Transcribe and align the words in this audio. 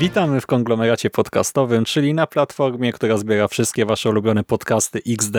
Witamy 0.00 0.40
w 0.40 0.46
konglomeracie 0.46 1.10
podcastowym, 1.10 1.84
czyli 1.84 2.14
na 2.14 2.26
platformie, 2.26 2.92
która 2.92 3.16
zbiera 3.16 3.48
wszystkie 3.48 3.86
wasze 3.86 4.10
ulubione 4.10 4.44
podcasty 4.44 5.02
XD 5.08 5.36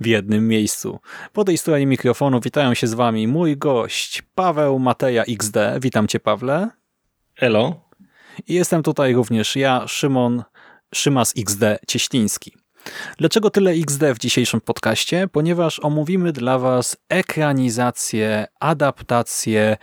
w 0.00 0.06
jednym 0.06 0.48
miejscu. 0.48 0.98
Po 1.32 1.44
tej 1.44 1.58
stronie 1.58 1.86
mikrofonu 1.86 2.40
witają 2.40 2.74
się 2.74 2.86
z 2.86 2.94
wami 2.94 3.28
mój 3.28 3.56
gość 3.56 4.22
Paweł 4.34 4.78
Mateja 4.78 5.24
XD. 5.24 5.56
Witam 5.80 6.08
cię 6.08 6.20
Pawle. 6.20 6.68
Elo. 7.36 7.80
I 8.48 8.54
jestem 8.54 8.82
tutaj 8.82 9.14
również 9.14 9.56
ja, 9.56 9.88
Szymon 9.88 10.42
Szymas 10.94 11.34
XD 11.38 11.62
Cieśliński. 11.88 12.52
Dlaczego 13.18 13.50
tyle 13.50 13.70
XD 13.70 14.02
w 14.14 14.18
dzisiejszym 14.18 14.60
podcaście? 14.60 15.28
Ponieważ 15.32 15.80
omówimy 15.80 16.32
dla 16.32 16.58
Was 16.58 16.96
ekranizację, 17.08 18.46
adaptację 18.60 19.76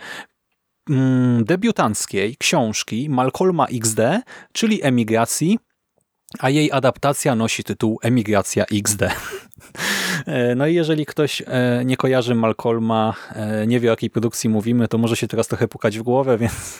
debiutanckiej 1.42 2.36
książki 2.36 3.10
Malcolma 3.10 3.66
XD, 3.66 4.00
czyli 4.52 4.82
Emigracji, 4.82 5.58
a 6.38 6.50
jej 6.50 6.72
adaptacja 6.72 7.34
nosi 7.34 7.64
tytuł 7.64 7.98
Emigracja 8.02 8.64
XD. 8.72 9.02
E, 10.26 10.54
no 10.54 10.66
i 10.66 10.74
jeżeli 10.74 11.06
ktoś 11.06 11.42
e, 11.46 11.82
nie 11.84 11.96
kojarzy 11.96 12.34
Malcolma, 12.34 13.14
e, 13.34 13.66
nie 13.66 13.80
wie 13.80 13.88
o 13.88 13.92
jakiej 13.92 14.10
produkcji 14.10 14.50
mówimy, 14.50 14.88
to 14.88 14.98
może 14.98 15.16
się 15.16 15.28
teraz 15.28 15.48
trochę 15.48 15.68
pukać 15.68 15.98
w 15.98 16.02
głowę, 16.02 16.38
więc 16.42 16.78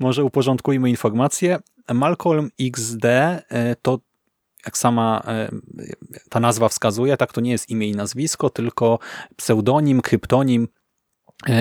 może 0.00 0.24
uporządkujmy 0.24 0.90
informacje. 0.90 1.58
Malcolm 1.94 2.50
XD 2.60 3.04
to 3.82 3.98
jak 4.66 4.78
sama 4.78 5.22
ta 6.28 6.40
nazwa 6.40 6.68
wskazuje, 6.68 7.16
tak 7.16 7.32
to 7.32 7.40
nie 7.40 7.50
jest 7.50 7.70
imię 7.70 7.88
i 7.88 7.92
nazwisko, 7.92 8.50
tylko 8.50 8.98
pseudonim, 9.36 10.00
kryptonim 10.00 10.68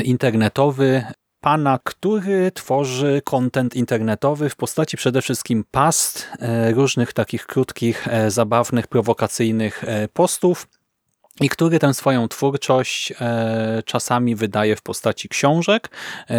internetowy 0.03 1.03
pana, 1.44 1.80
który 1.83 2.52
tworzy 2.52 3.22
content 3.25 3.75
internetowy 3.75 4.49
w 4.49 4.55
postaci 4.55 4.97
przede 4.97 5.22
wszystkim 5.22 5.66
past, 5.72 6.30
różnych 6.73 7.13
takich 7.13 7.45
krótkich, 7.45 8.08
zabawnych, 8.27 8.88
prowokacyjnych 8.88 9.86
postów 10.14 10.67
i 11.41 11.49
który 11.49 11.80
tę 11.80 11.94
swoją 11.94 12.27
twórczość 12.27 13.14
czasami 13.86 14.36
wydaje 14.36 14.75
w 14.75 14.81
postaci 14.81 15.30
książek. 15.30 15.89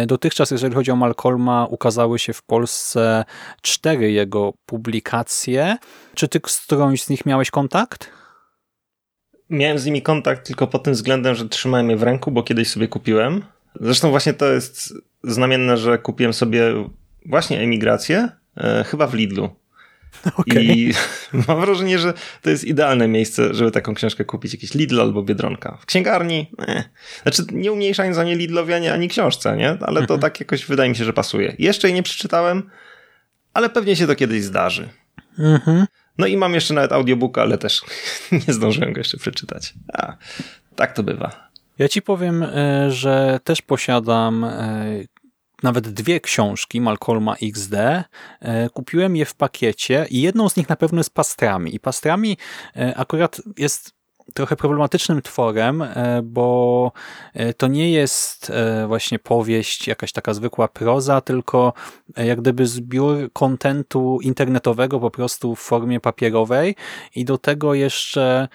Dotychczas, 0.07 0.51
jeżeli 0.51 0.75
chodzi 0.75 0.91
o 0.91 0.95
Malcolma, 0.95 1.65
ukazały 1.65 2.19
się 2.19 2.33
w 2.33 2.43
Polsce 2.43 3.25
cztery 3.61 4.11
jego 4.11 4.53
publikacje. 4.65 5.77
Czy 6.13 6.27
ty 6.27 6.39
z 6.47 6.61
którąś 6.61 7.03
z 7.03 7.09
nich 7.09 7.25
miałeś 7.25 7.51
kontakt? 7.51 8.09
Miałem 9.49 9.79
z 9.79 9.85
nimi 9.85 10.01
kontakt 10.01 10.47
tylko 10.47 10.67
pod 10.67 10.83
tym 10.83 10.93
względem, 10.93 11.35
że 11.35 11.49
trzymałem 11.49 11.89
je 11.89 11.97
w 11.97 12.03
ręku, 12.03 12.31
bo 12.31 12.43
kiedyś 12.43 12.69
sobie 12.69 12.87
kupiłem. 12.87 13.45
Zresztą 13.81 14.09
właśnie 14.09 14.33
to 14.33 14.45
jest 14.45 14.93
znamienne, 15.23 15.77
że 15.77 15.97
kupiłem 15.97 16.33
sobie 16.33 16.73
właśnie 17.25 17.59
emigrację, 17.59 18.29
e, 18.57 18.83
chyba 18.83 19.07
w 19.07 19.13
Lidlu. 19.13 19.55
Okay. 20.35 20.63
I 20.63 20.93
mam 21.47 21.61
wrażenie, 21.61 21.99
że 21.99 22.13
to 22.41 22.49
jest 22.49 22.63
idealne 22.63 23.07
miejsce, 23.07 23.53
żeby 23.53 23.71
taką 23.71 23.93
książkę 23.93 24.25
kupić. 24.25 24.53
Jakiś 24.53 24.73
Lidl 24.73 25.01
albo 25.01 25.23
Biedronka. 25.23 25.77
W 25.81 25.85
księgarni? 25.85 26.51
Eh. 26.67 26.89
Znaczy, 27.21 27.43
nie 27.51 27.71
umniejszając 27.71 28.17
ani 28.17 28.35
Lidlowi, 28.35 28.73
ani, 28.73 28.87
ani 28.87 29.07
książce, 29.07 29.57
nie? 29.57 29.69
Ale 29.69 29.95
to 29.95 30.13
mhm. 30.13 30.19
tak 30.19 30.39
jakoś 30.39 30.65
wydaje 30.65 30.89
mi 30.89 30.95
się, 30.95 31.05
że 31.05 31.13
pasuje. 31.13 31.55
Jeszcze 31.59 31.87
jej 31.87 31.95
nie 31.95 32.03
przeczytałem, 32.03 32.69
ale 33.53 33.69
pewnie 33.69 33.95
się 33.95 34.07
to 34.07 34.15
kiedyś 34.15 34.43
zdarzy. 34.43 34.89
Mhm. 35.39 35.85
No 36.17 36.27
i 36.27 36.37
mam 36.37 36.53
jeszcze 36.53 36.73
nawet 36.73 36.91
audiobooka, 36.91 37.41
ale 37.41 37.57
też 37.57 37.81
nie 38.47 38.53
zdążyłem 38.53 38.93
go 38.93 38.99
jeszcze 38.99 39.17
przeczytać. 39.17 39.73
A, 39.93 40.17
tak 40.75 40.93
to 40.93 41.03
bywa. 41.03 41.44
Ja 41.79 41.87
ci 41.87 42.01
powiem, 42.01 42.43
e, 42.43 42.91
że 42.91 43.39
też 43.43 43.61
posiadam 43.61 44.43
e, 44.43 44.85
nawet 45.63 45.89
dwie 45.89 46.19
książki 46.19 46.81
Malcolma 46.81 47.35
XD. 47.41 47.73
E, 47.73 48.69
kupiłem 48.69 49.15
je 49.15 49.25
w 49.25 49.35
pakiecie 49.35 50.05
i 50.09 50.21
jedną 50.21 50.49
z 50.49 50.55
nich 50.55 50.69
na 50.69 50.75
pewno 50.75 50.99
jest 50.99 51.13
Pastrami. 51.13 51.75
I 51.75 51.79
Pastrami 51.79 52.37
akurat 52.95 53.41
jest 53.57 53.94
trochę 54.33 54.55
problematycznym 54.55 55.21
tworem, 55.21 55.81
e, 55.81 56.21
bo 56.23 56.91
e, 57.33 57.53
to 57.53 57.67
nie 57.67 57.91
jest 57.91 58.49
e, 58.49 58.87
właśnie 58.87 59.19
powieść, 59.19 59.87
jakaś 59.87 60.11
taka 60.11 60.33
zwykła 60.33 60.67
proza, 60.67 61.21
tylko 61.21 61.73
jak 62.17 62.41
gdyby 62.41 62.67
zbiór 62.67 63.17
kontentu 63.33 64.19
internetowego 64.21 64.99
po 64.99 65.11
prostu 65.11 65.55
w 65.55 65.59
formie 65.59 65.99
papierowej 65.99 66.75
i 67.15 67.25
do 67.25 67.37
tego 67.37 67.73
jeszcze 67.73 68.47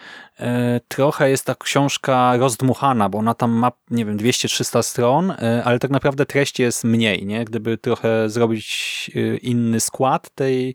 trochę 0.89 1.31
jest 1.31 1.47
ta 1.47 1.55
książka 1.55 2.37
rozdmuchana, 2.37 3.09
bo 3.09 3.19
ona 3.19 3.35
tam 3.35 3.51
ma, 3.51 3.73
nie 3.91 4.05
wiem, 4.05 4.19
200-300 4.19 4.83
stron, 4.83 5.35
ale 5.65 5.79
tak 5.79 5.91
naprawdę 5.91 6.27
treści 6.27 6.63
jest 6.63 6.85
mniej, 6.85 7.27
nie? 7.27 7.45
Gdyby 7.45 7.79
trochę 7.79 8.29
zrobić 8.29 9.11
inny 9.43 9.81
skład 9.81 10.31
tej 10.35 10.75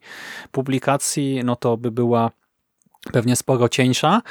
publikacji, 0.51 1.41
no 1.43 1.55
to 1.55 1.77
by 1.77 1.91
była 1.91 2.31
pewnie 3.11 3.35
sporo 3.35 3.69
cieńsza. 3.69 4.21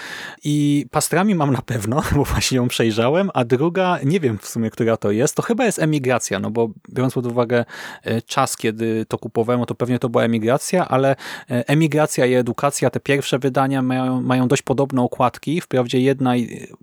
I 0.45 0.87
pastrami 0.91 1.35
mam 1.35 1.53
na 1.53 1.63
pewno, 1.63 2.03
bo 2.17 2.25
właśnie 2.25 2.57
ją 2.57 2.69
przejrzałem, 2.69 3.31
a 3.35 3.45
druga, 3.45 3.99
nie 4.05 4.21
wiem 4.21 4.39
w 4.39 4.47
sumie, 4.47 4.71
która 4.71 4.97
to 4.97 5.11
jest, 5.11 5.35
to 5.35 5.43
chyba 5.43 5.65
jest 5.65 5.79
emigracja, 5.79 6.41
no 6.41 6.51
bo 6.51 6.71
biorąc 6.91 7.15
pod 7.15 7.27
uwagę 7.27 7.65
e, 8.03 8.23
czas, 8.23 8.57
kiedy 8.57 9.07
to 9.07 9.19
kupowałem, 9.19 9.65
to 9.65 9.75
pewnie 9.75 9.99
to 9.99 10.09
była 10.09 10.25
emigracja, 10.25 10.89
ale 10.89 11.17
e, 11.51 11.69
emigracja 11.69 12.27
i 12.27 12.35
edukacja, 12.35 12.91
te 12.91 13.01
pierwsze 13.01 13.39
wydania 13.39 13.83
mają, 13.83 14.23
mają 14.23 14.49
dość 14.49 14.63
podobne 14.63 15.03
okładki, 15.03 15.61
wprawdzie 15.61 16.01
jedna 16.01 16.33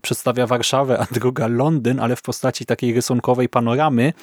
przedstawia 0.02 0.48
Warszawę, 0.48 1.00
a 1.00 1.06
druga 1.12 1.48
Londyn, 1.48 2.00
ale 2.00 2.16
w 2.16 2.22
postaci 2.22 2.66
takiej 2.66 2.94
rysunkowej 2.94 3.50
panoramy 3.50 4.14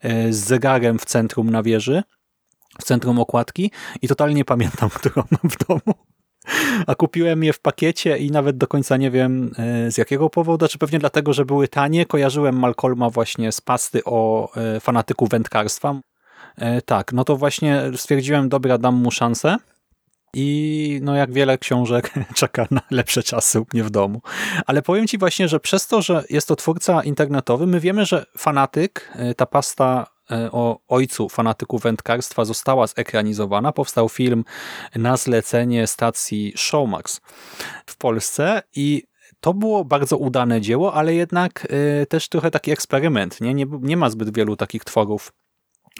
e, 0.00 0.32
z 0.32 0.36
zegarem 0.36 0.98
w 0.98 1.04
centrum 1.04 1.50
na 1.50 1.62
wieży, 1.62 2.02
w 2.80 2.84
centrum 2.84 3.18
okładki. 3.18 3.70
I 4.02 4.08
totalnie 4.08 4.44
pamiętam, 4.44 4.90
którą 4.98 5.22
mam 5.30 5.50
w 5.50 5.66
domu. 5.66 6.13
A 6.86 6.94
kupiłem 6.94 7.44
je 7.44 7.52
w 7.52 7.60
pakiecie 7.60 8.18
i 8.18 8.30
nawet 8.30 8.56
do 8.56 8.66
końca 8.66 8.96
nie 8.96 9.10
wiem 9.10 9.50
e, 9.58 9.90
z 9.90 9.98
jakiego 9.98 10.30
powodu, 10.30 10.68
czy 10.68 10.78
pewnie 10.78 10.98
dlatego, 10.98 11.32
że 11.32 11.44
były 11.44 11.68
tanie. 11.68 12.06
Kojarzyłem 12.06 12.58
Malcolma 12.58 13.10
właśnie 13.10 13.52
z 13.52 13.60
pasty 13.60 14.04
o 14.04 14.50
e, 14.56 14.80
fanatyku 14.80 15.26
wędkarstwa. 15.26 16.00
E, 16.56 16.82
tak, 16.82 17.12
no 17.12 17.24
to 17.24 17.36
właśnie 17.36 17.82
stwierdziłem, 17.96 18.48
dobra, 18.48 18.78
dam 18.78 18.94
mu 18.94 19.10
szansę. 19.10 19.56
I 20.36 20.98
no 21.02 21.16
jak 21.16 21.32
wiele 21.32 21.58
książek 21.58 22.14
czeka 22.34 22.66
na 22.70 22.80
lepsze 22.90 23.22
czasy 23.22 23.60
u 23.60 23.66
mnie 23.72 23.84
w 23.84 23.90
domu. 23.90 24.22
Ale 24.66 24.82
powiem 24.82 25.06
Ci 25.06 25.18
właśnie, 25.18 25.48
że 25.48 25.60
przez 25.60 25.86
to, 25.86 26.02
że 26.02 26.24
jest 26.30 26.48
to 26.48 26.56
twórca 26.56 27.02
internetowy, 27.02 27.66
my 27.66 27.80
wiemy, 27.80 28.06
że 28.06 28.26
fanatyk, 28.38 29.12
ta 29.36 29.46
pasta 29.46 30.13
o 30.52 30.78
ojcu 30.88 31.28
fanatyku 31.28 31.78
wędkarstwa 31.78 32.44
została 32.44 32.86
zekranizowana. 32.86 33.72
Powstał 33.72 34.08
film 34.08 34.44
na 34.96 35.16
zlecenie 35.16 35.86
stacji 35.86 36.52
Showmax 36.56 37.20
w 37.86 37.96
Polsce 37.96 38.62
i 38.76 39.02
to 39.40 39.54
było 39.54 39.84
bardzo 39.84 40.16
udane 40.16 40.60
dzieło, 40.60 40.94
ale 40.94 41.14
jednak 41.14 41.66
e, 41.70 42.06
też 42.06 42.28
trochę 42.28 42.50
taki 42.50 42.70
eksperyment. 42.70 43.40
Nie, 43.40 43.54
nie, 43.54 43.66
nie 43.80 43.96
ma 43.96 44.10
zbyt 44.10 44.34
wielu 44.34 44.56
takich 44.56 44.84
tworów 44.84 45.32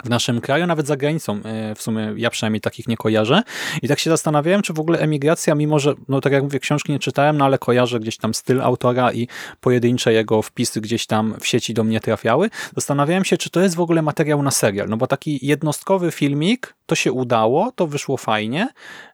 w 0.05 0.09
naszym 0.09 0.41
kraju, 0.41 0.67
nawet 0.67 0.87
za 0.87 0.97
granicą. 0.97 1.41
E, 1.45 1.75
w 1.75 1.83
sumie 1.83 2.15
ja 2.17 2.31
przynajmniej 2.31 2.61
takich 2.61 2.89
nie 2.89 2.97
kojarzę. 2.97 3.43
I 3.83 3.89
tak 3.89 3.99
się 3.99 4.11
zastanawiałem, 4.11 4.63
czy 4.63 4.73
w 4.73 4.81
ogóle 4.81 4.99
emigracja, 4.99 5.55
mimo 5.55 5.79
że, 5.79 5.95
no 6.09 6.21
tak 6.21 6.33
jak 6.33 6.43
mówię, 6.43 6.61
książki 6.61 6.93
nie 6.93 6.99
czytałem, 6.99 7.39
no 7.39 7.45
ale 7.45 7.59
kojarzę 7.59 8.01
gdzieś 8.01 8.17
tam 8.17 8.35
styl 8.35 8.63
autora 8.63 9.13
i 9.13 9.29
pojedyncze 9.61 10.13
jego 10.13 10.43
wpisy 10.43 10.81
gdzieś 10.81 11.07
tam 11.07 11.35
w 11.41 11.47
sieci 11.47 11.75
do 11.75 11.85
mnie 11.85 12.01
trafiały. 12.01 12.51
Zastanawiałem 12.77 13.25
się, 13.25 13.37
czy 13.37 13.51
to 13.51 13.61
jest 13.61 13.75
w 13.75 13.81
ogóle 13.81 14.03
materiał 14.03 14.43
na 14.43 14.51
serial. 14.51 14.89
No 14.89 14.97
bo 14.97 15.07
taki 15.07 15.47
jednostkowy 15.47 16.11
filmik, 16.11 16.75
to 16.87 16.95
się 16.95 17.13
udało, 17.13 17.73
to 17.73 17.87
wyszło 17.87 18.17
fajnie 18.17 18.69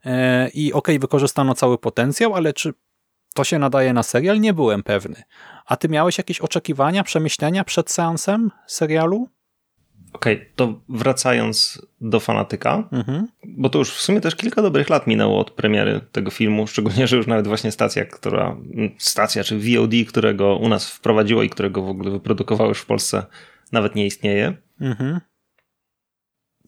e, 0.04 0.48
i 0.48 0.72
okej, 0.72 0.94
okay, 0.94 0.98
wykorzystano 0.98 1.54
cały 1.54 1.78
potencjał, 1.78 2.34
ale 2.34 2.52
czy 2.52 2.72
to 3.34 3.44
się 3.44 3.58
nadaje 3.58 3.92
na 3.92 4.02
serial? 4.02 4.40
Nie 4.40 4.54
byłem 4.54 4.82
pewny. 4.82 5.22
A 5.66 5.76
ty 5.76 5.88
miałeś 5.88 6.18
jakieś 6.18 6.40
oczekiwania, 6.40 7.04
przemyślenia 7.04 7.64
przed 7.64 7.90
seansem 7.90 8.50
serialu? 8.66 9.28
Okej, 10.12 10.34
okay, 10.34 10.46
to 10.56 10.80
wracając 10.88 11.82
do 12.00 12.20
fanatyka, 12.20 12.88
mhm. 12.92 13.28
bo 13.44 13.68
to 13.68 13.78
już 13.78 13.90
w 13.90 14.00
sumie 14.00 14.20
też 14.20 14.36
kilka 14.36 14.62
dobrych 14.62 14.90
lat 14.90 15.06
minęło 15.06 15.38
od 15.38 15.50
premiery 15.50 16.00
tego 16.12 16.30
filmu, 16.30 16.66
szczególnie, 16.66 17.06
że 17.06 17.16
już 17.16 17.26
nawet 17.26 17.46
właśnie 17.48 17.72
stacja, 17.72 18.04
która, 18.04 18.56
stacja 18.98 19.44
czy 19.44 19.58
VOD, 19.58 19.92
którego 20.08 20.56
u 20.56 20.68
nas 20.68 20.90
wprowadziło 20.90 21.42
i 21.42 21.50
którego 21.50 21.82
w 21.82 21.88
ogóle 21.88 22.10
wyprodukowało 22.10 22.68
już 22.68 22.78
w 22.78 22.86
Polsce, 22.86 23.26
nawet 23.72 23.94
nie 23.94 24.06
istnieje. 24.06 24.56
Mhm. 24.80 25.20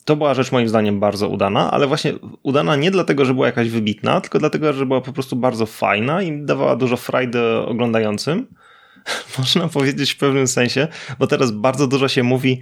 to 0.05 0.17
była 0.17 0.35
rzecz 0.35 0.53
moim 0.53 0.69
zdaniem 0.69 1.01
bardzo 1.01 1.29
udana, 1.29 1.71
ale 1.71 1.87
właśnie 1.87 2.13
udana 2.43 2.77
nie 2.77 2.91
dlatego, 2.91 3.25
że 3.25 3.35
była 3.35 3.47
jakaś 3.47 3.69
wybitna, 3.69 4.21
tylko 4.21 4.39
dlatego, 4.39 4.73
że 4.73 4.87
była 4.87 5.01
po 5.01 5.13
prostu 5.13 5.37
bardzo 5.37 5.67
fajna 5.67 6.23
i 6.23 6.45
dawała 6.45 6.77
dużo 6.77 6.97
frajdy 6.97 7.41
oglądającym. 7.67 8.47
Można 9.39 9.69
powiedzieć 9.69 10.13
w 10.13 10.17
pewnym 10.17 10.47
sensie, 10.47 10.89
bo 11.19 11.27
teraz 11.27 11.51
bardzo 11.51 11.87
dużo 11.87 12.09
się 12.09 12.23
mówi 12.23 12.61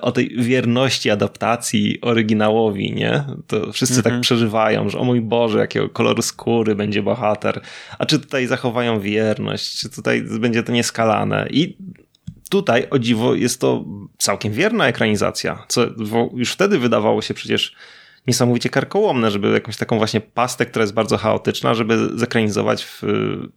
o 0.00 0.12
tej 0.12 0.28
wierności 0.38 1.10
adaptacji 1.10 2.00
oryginałowi, 2.00 2.92
nie? 2.92 3.24
To 3.46 3.72
wszyscy 3.72 3.96
tak 3.96 4.06
Mhm. 4.06 4.20
przeżywają, 4.22 4.88
że 4.88 4.98
o 4.98 5.04
mój 5.04 5.20
Boże, 5.20 5.58
jakiego 5.58 5.88
koloru 5.88 6.22
skóry 6.22 6.74
będzie 6.74 7.02
bohater, 7.02 7.60
a 7.98 8.06
czy 8.06 8.18
tutaj 8.18 8.46
zachowają 8.46 9.00
wierność, 9.00 9.78
czy 9.80 9.90
tutaj 9.90 10.22
będzie 10.40 10.62
to 10.62 10.72
nieskalane 10.72 11.46
i 11.50 11.76
tutaj, 12.50 12.86
o 12.90 12.98
dziwo, 12.98 13.34
jest 13.34 13.60
to 13.60 13.84
całkiem 14.18 14.52
wierna 14.52 14.86
ekranizacja, 14.88 15.64
co 15.68 15.86
już 16.34 16.52
wtedy 16.52 16.78
wydawało 16.78 17.22
się 17.22 17.34
przecież 17.34 17.74
niesamowicie 18.26 18.70
karkołomne, 18.70 19.30
żeby 19.30 19.52
jakąś 19.52 19.76
taką 19.76 19.98
właśnie 19.98 20.20
pastę, 20.20 20.66
która 20.66 20.82
jest 20.82 20.94
bardzo 20.94 21.16
chaotyczna, 21.16 21.74
żeby 21.74 22.18
zekranizować 22.18 22.84
w 22.84 23.02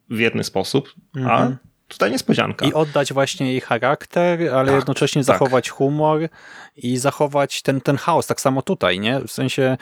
wierny 0.10 0.44
sposób, 0.44 0.94
a 1.16 1.20
Mhm. 1.20 1.58
Tutaj 1.88 2.12
niespodzianka. 2.12 2.66
I 2.66 2.74
oddać 2.74 3.14
właśnie 3.14 3.52
jej 3.52 3.62
charakter, 3.62 4.50
ale 4.54 4.68
Tak, 4.68 4.76
jednocześnie 4.76 5.20
tak. 5.22 5.26
zachować 5.26 5.70
humor 5.70 6.30
i 6.76 6.98
zachować 6.98 7.62
ten, 7.62 7.82
ten 7.82 7.98
chaos. 7.98 8.28
Tak 8.28 8.42
samo 8.42 8.62
tutaj, 8.62 9.00
nie? 9.00 9.20
W 9.20 9.32
sensie 9.32 9.78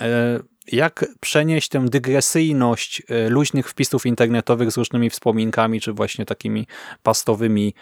e, 0.00 0.40
jak 0.72 1.04
przenieść 1.20 1.68
tę 1.68 1.84
dygresyjność 1.84 3.02
e, 3.08 3.28
luźnych 3.28 3.70
wpisów 3.70 4.06
internetowych 4.06 4.72
z 4.72 4.76
różnymi 4.76 5.10
wspominkami, 5.10 5.80
czy 5.80 5.92
właśnie 5.92 6.24
takimi 6.24 6.66
pastowymi 7.02 7.74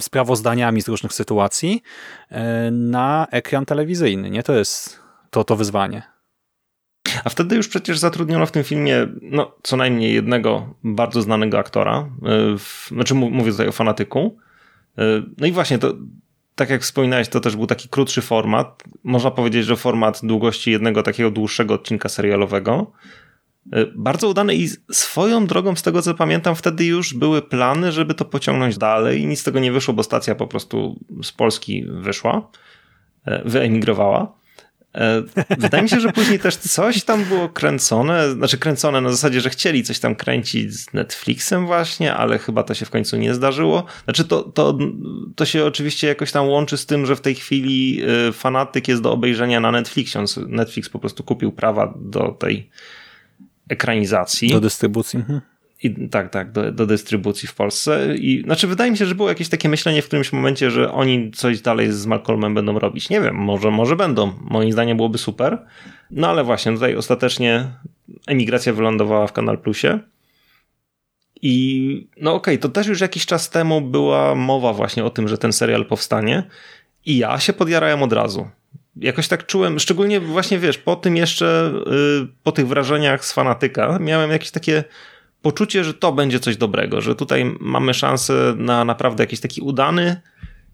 sprawozdaniami 0.00 0.82
z 0.82 0.88
różnych 0.88 1.12
sytuacji 1.12 1.82
e, 2.30 2.70
na 2.70 3.26
ekran 3.30 3.66
telewizyjny, 3.66 4.30
nie? 4.30 4.42
To 4.42 4.52
jest 4.52 5.00
to, 5.30 5.44
to 5.44 5.56
wyzwanie. 5.56 6.11
A 7.24 7.28
wtedy 7.30 7.56
już 7.56 7.68
przecież 7.68 7.98
zatrudniono 7.98 8.46
w 8.46 8.52
tym 8.52 8.64
filmie 8.64 9.06
no, 9.22 9.54
co 9.62 9.76
najmniej 9.76 10.14
jednego 10.14 10.74
bardzo 10.84 11.22
znanego 11.22 11.58
aktora. 11.58 12.08
y, 12.54 12.58
W, 12.58 12.88
znaczy 12.88 13.14
mów- 13.14 13.32
mówię 13.32 13.50
tutaj 13.50 13.68
o 13.68 13.72
fanatyku. 13.72 14.36
Y, 14.98 15.02
No 15.38 15.46
i 15.46 15.52
właśnie 15.52 15.78
to, 15.78 15.94
tak 16.54 16.70
jak 16.70 16.82
wspominałeś, 16.82 17.28
to 17.28 17.40
też 17.40 17.56
był 17.56 17.66
taki 17.66 17.88
krótszy 17.88 18.22
format. 18.22 18.82
Można 19.04 19.30
powiedzieć, 19.30 19.64
że 19.66 19.76
format 19.76 20.20
długości 20.22 20.70
jednego 20.70 21.02
takiego 21.02 21.30
dłuższego 21.30 21.74
odcinka 21.74 22.08
serialowego. 22.08 22.92
Y, 23.76 23.92
Bardzo 23.96 24.28
udany 24.28 24.54
i 24.54 24.68
swoją 24.92 25.46
drogą, 25.46 25.76
z 25.76 25.82
tego 25.82 26.02
co 26.02 26.14
pamiętam, 26.14 26.54
wtedy 26.54 26.84
już 26.84 27.14
były 27.14 27.42
plany, 27.42 27.92
żeby 27.92 28.14
to 28.14 28.24
pociągnąć 28.24 28.78
dalej 28.78 29.20
i 29.20 29.26
nic 29.26 29.40
z 29.40 29.44
tego 29.44 29.60
nie 29.60 29.72
wyszło, 29.72 29.94
bo 29.94 30.02
stacja 30.02 30.34
po 30.34 30.46
prostu 30.46 31.00
z 31.22 31.32
Polski 31.32 31.84
wyszła, 31.88 32.48
wyemigrowała. 33.44 34.41
E, 34.94 35.22
Wydaje 35.58 35.82
mi 35.82 35.88
się, 35.88 36.00
że 36.00 36.12
później 36.12 36.38
też 36.38 36.56
coś 36.56 37.04
tam 37.04 37.24
było 37.24 37.48
kręcone, 37.48 38.32
znaczy 38.32 38.58
kręcone 38.58 39.00
na 39.00 39.10
zasadzie, 39.10 39.40
że 39.40 39.50
chcieli 39.50 39.82
coś 39.82 39.98
tam 39.98 40.14
kręcić 40.14 40.74
z 40.74 40.92
Netflixem 40.92 41.66
właśnie, 41.66 42.14
ale 42.14 42.38
chyba 42.38 42.62
to 42.62 42.74
się 42.74 42.86
w 42.86 42.90
końcu 42.90 43.16
nie 43.16 43.34
zdarzyło. 43.34 43.84
Znaczy 44.04 44.24
to, 44.24 44.42
to, 44.42 44.78
to 45.36 45.44
się 45.44 45.64
oczywiście 45.64 46.06
jakoś 46.06 46.32
tam 46.32 46.48
łączy 46.48 46.76
z 46.76 46.86
tym, 46.86 47.06
że 47.06 47.16
w 47.16 47.20
tej 47.20 47.34
chwili 47.34 48.02
y, 48.28 48.32
fanatyk 48.32 48.88
jest 48.88 49.02
do 49.02 49.12
obejrzenia 49.12 49.60
na 49.60 49.70
Netflixie. 49.70 50.20
On 50.20 50.26
Netflix 50.48 50.88
po 50.88 50.98
prostu 50.98 51.24
kupił 51.24 51.52
prawa 51.52 51.94
do 51.96 52.28
tej 52.28 52.70
ekranizacji. 53.68 54.48
Do 54.50 54.60
dystrybucji. 54.60 55.18
Mhm. 55.18 55.40
I, 55.82 56.08
tak, 56.08 56.30
tak, 56.30 56.52
do, 56.52 56.72
do 56.72 56.86
dystrybucji 56.86 57.48
w 57.48 57.54
Polsce. 57.54 58.16
I 58.16 58.42
znaczy, 58.42 58.66
wydaje 58.66 58.90
mi 58.90 58.96
się, 58.96 59.06
że 59.06 59.14
było 59.14 59.28
jakieś 59.28 59.48
takie 59.48 59.68
myślenie 59.68 60.02
w 60.02 60.06
którymś 60.06 60.32
momencie, 60.32 60.70
że 60.70 60.92
oni 60.92 61.30
coś 61.30 61.60
dalej 61.60 61.92
z 61.92 62.06
Malcolmem 62.06 62.54
będą 62.54 62.78
robić. 62.78 63.10
Nie 63.10 63.20
wiem, 63.20 63.34
może, 63.34 63.70
może 63.70 63.96
będą. 63.96 64.32
Moim 64.40 64.72
zdaniem 64.72 64.96
byłoby 64.96 65.18
super. 65.18 65.58
No 66.10 66.28
ale 66.28 66.44
właśnie, 66.44 66.72
tutaj 66.72 66.96
ostatecznie 66.96 67.66
emigracja 68.26 68.72
wylądowała 68.72 69.26
w 69.26 69.32
Kanal 69.32 69.58
Plusie. 69.58 69.98
I 71.42 72.08
no 72.16 72.34
okej, 72.34 72.58
to 72.58 72.68
też 72.68 72.86
już 72.86 73.00
jakiś 73.00 73.26
czas 73.26 73.50
temu 73.50 73.80
była 73.80 74.34
mowa 74.34 74.72
właśnie 74.72 75.04
o 75.04 75.10
tym, 75.10 75.28
że 75.28 75.38
ten 75.38 75.52
serial 75.52 75.86
powstanie. 75.86 76.42
I 77.06 77.18
ja 77.18 77.40
się 77.40 77.52
podjarałem 77.52 78.02
od 78.02 78.12
razu. 78.12 78.48
Jakoś 78.96 79.28
tak 79.28 79.46
czułem, 79.46 79.78
szczególnie 79.78 80.20
właśnie 80.20 80.58
wiesz, 80.58 80.78
po 80.78 80.96
tym 80.96 81.16
jeszcze, 81.16 81.72
y, 82.22 82.26
po 82.42 82.52
tych 82.52 82.68
wrażeniach 82.68 83.24
z 83.24 83.32
fanatyka, 83.32 83.98
miałem 84.00 84.30
jakieś 84.30 84.50
takie 84.50 84.84
poczucie, 85.42 85.84
że 85.84 85.94
to 85.94 86.12
będzie 86.12 86.40
coś 86.40 86.56
dobrego, 86.56 87.00
że 87.00 87.14
tutaj 87.14 87.56
mamy 87.60 87.94
szansę 87.94 88.54
na 88.56 88.84
naprawdę 88.84 89.22
jakiś 89.22 89.40
taki 89.40 89.60
udany, 89.60 90.20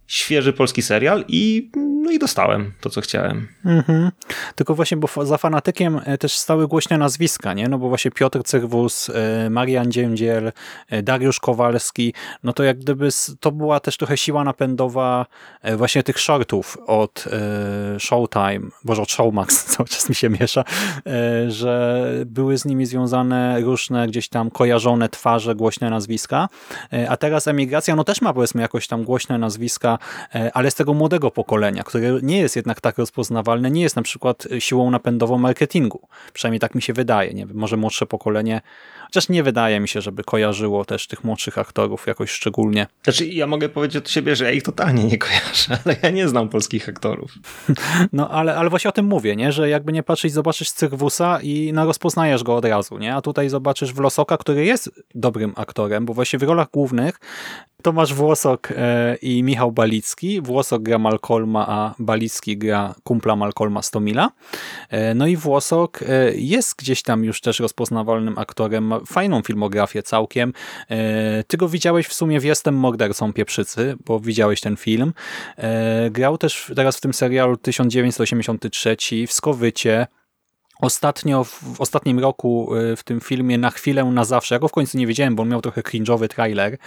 świeży 0.08 0.52
polski 0.52 0.82
serial 0.82 1.24
i, 1.28 1.70
no 1.76 2.10
i 2.10 2.18
dostałem 2.18 2.72
to, 2.80 2.90
co 2.90 3.00
chciałem. 3.00 3.48
Mhm. 3.64 4.10
Tylko 4.54 4.74
właśnie, 4.74 4.96
bo 4.96 5.26
za 5.26 5.38
fanatykiem 5.38 6.00
e, 6.04 6.18
też 6.18 6.36
stały 6.36 6.68
głośne 6.68 6.98
nazwiska, 6.98 7.54
nie? 7.54 7.68
No 7.68 7.78
bo 7.78 7.88
właśnie 7.88 8.10
Piotr 8.10 8.42
Cyrwus, 8.42 9.10
e, 9.10 9.50
Marian 9.50 9.92
Dziędziel, 9.92 10.52
e, 10.88 11.02
Dariusz 11.02 11.40
Kowalski, 11.40 12.14
no 12.42 12.52
to 12.52 12.62
jak 12.62 12.78
gdyby 12.78 13.08
to 13.40 13.52
była 13.52 13.80
też 13.80 13.96
trochę 13.96 14.16
siła 14.16 14.44
napędowa 14.44 15.26
właśnie 15.76 16.02
tych 16.02 16.18
shortów 16.20 16.78
od 16.86 17.24
Showtime, 17.98 18.60
boże 18.84 19.02
od 19.02 19.10
Showmax, 19.10 19.64
cały 19.76 19.88
czas 19.88 20.08
mi 20.08 20.14
się 20.14 20.28
miesza, 20.28 20.64
że 21.48 22.04
były 22.26 22.58
z 22.58 22.64
nimi 22.64 22.86
związane 22.86 23.60
różne 23.60 24.08
gdzieś 24.08 24.28
tam 24.28 24.50
kojarzone 24.50 25.08
twarze, 25.08 25.54
głośne 25.54 25.90
nazwiska, 25.90 26.48
a 27.08 27.16
teraz 27.16 27.48
emigracja, 27.48 27.96
no 27.96 28.04
też 28.04 28.20
ma 28.20 28.32
powiedzmy 28.32 28.62
jakoś 28.62 28.86
tam 28.86 29.04
głośne 29.04 29.38
nazwiska, 29.38 29.97
e, 30.34 30.50
ale 30.54 30.70
z 30.70 30.74
tego 30.74 30.94
młodego 30.94 31.30
pokolenia, 31.30 31.82
które 31.82 32.18
nie 32.22 32.38
jest 32.38 32.56
jednak 32.56 32.80
tak 32.80 32.98
rozpoznawalne, 32.98 33.70
nie 33.70 33.82
jest 33.82 33.96
na 33.96 34.02
przykład 34.02 34.48
siłą 34.58 34.90
napędową 34.90 35.38
marketingu. 35.38 36.08
Przynajmniej 36.32 36.60
tak 36.60 36.74
mi 36.74 36.82
się 36.82 36.92
wydaje. 36.92 37.34
Nie 37.34 37.46
wiem, 37.46 37.56
może 37.56 37.76
młodsze 37.76 38.06
pokolenie, 38.06 38.60
chociaż 39.04 39.28
nie 39.28 39.42
wydaje 39.42 39.80
mi 39.80 39.88
się, 39.88 40.00
żeby 40.00 40.24
kojarzyło 40.24 40.84
też 40.84 41.06
tych 41.06 41.24
młodszych 41.24 41.58
aktorów 41.58 42.06
jakoś 42.06 42.30
szczególnie. 42.30 42.86
Znaczy, 43.04 43.26
ja 43.26 43.46
mogę 43.46 43.68
powiedzieć 43.68 43.96
od 43.96 44.10
siebie, 44.10 44.36
że 44.36 44.44
ja 44.44 44.50
ich 44.50 44.62
totalnie 44.62 45.04
nie 45.04 45.18
kojarzę, 45.18 45.78
ale 45.84 45.96
ja 46.02 46.10
nie 46.10 46.28
znam 46.28 46.48
polskich 46.48 46.88
aktorów. 46.88 47.32
No 48.12 48.30
ale, 48.30 48.56
ale 48.56 48.70
właśnie 48.70 48.88
o 48.88 48.92
tym 48.92 49.06
mówię, 49.06 49.36
nie? 49.36 49.52
że 49.52 49.68
jakby 49.68 49.92
nie 49.92 50.02
patrzeć, 50.02 50.32
zobaczysz 50.32 50.70
Cyrwusa 50.70 51.38
i 51.42 51.70
no, 51.72 51.84
rozpoznajesz 51.84 52.42
go 52.42 52.56
od 52.56 52.64
razu, 52.64 52.98
nie? 52.98 53.14
a 53.14 53.20
tutaj 53.20 53.48
zobaczysz 53.48 53.92
Wlosoka, 53.92 54.36
który 54.36 54.64
jest 54.64 54.90
dobrym 55.14 55.52
aktorem, 55.56 56.06
bo 56.06 56.14
właśnie 56.14 56.38
w 56.38 56.42
rolach 56.42 56.70
głównych 56.70 57.20
Tomasz 57.82 58.14
Włosok 58.14 58.72
e, 58.76 59.16
i 59.22 59.42
Michał 59.42 59.72
Balicki. 59.72 60.40
Włosok 60.40 60.82
gra 60.82 60.98
Malcolma, 60.98 61.66
a 61.68 61.94
Balicki 61.98 62.58
gra 62.58 62.94
kumpla 63.04 63.36
Malcolma 63.36 63.82
Stomila. 63.82 64.30
E, 64.90 65.14
no 65.14 65.26
i 65.26 65.36
Włosok 65.36 66.02
e, 66.02 66.34
jest 66.34 66.76
gdzieś 66.78 67.02
tam 67.02 67.24
już 67.24 67.40
też 67.40 67.60
rozpoznawalnym 67.60 68.38
aktorem, 68.38 68.84
ma 68.84 69.00
fajną 69.00 69.42
filmografię 69.42 70.02
całkiem. 70.02 70.52
Ty 71.46 71.56
go 71.56 71.68
widziałeś 71.68 72.06
w 72.06 72.12
sumie 72.12 72.40
w 72.40 72.44
Jestem 72.44 72.74
mordercą 72.74 73.32
Pieprzycy, 73.32 73.96
bo 74.06 74.20
widziałeś 74.20 74.60
ten 74.60 74.76
film. 74.76 75.12
Grał 76.10 76.38
też 76.38 76.72
teraz 76.76 76.96
w 76.96 77.00
tym 77.00 77.14
serialu 77.14 77.56
1983 77.56 78.96
w 79.26 79.32
Skowycie. 79.32 80.06
Ostatnio, 80.80 81.44
w 81.44 81.80
ostatnim 81.80 82.18
roku 82.18 82.74
y, 82.74 82.96
w 82.96 83.02
tym 83.04 83.20
filmie 83.20 83.58
Na 83.58 83.70
chwilę, 83.70 84.04
na 84.04 84.24
zawsze, 84.24 84.54
ja 84.54 84.58
go 84.58 84.68
w 84.68 84.72
końcu 84.72 84.98
nie 84.98 85.06
wiedziałem, 85.06 85.36
bo 85.36 85.42
on 85.42 85.48
miał 85.48 85.60
trochę 85.60 85.80
cringe'owy 85.80 86.28
trailer 86.28 86.78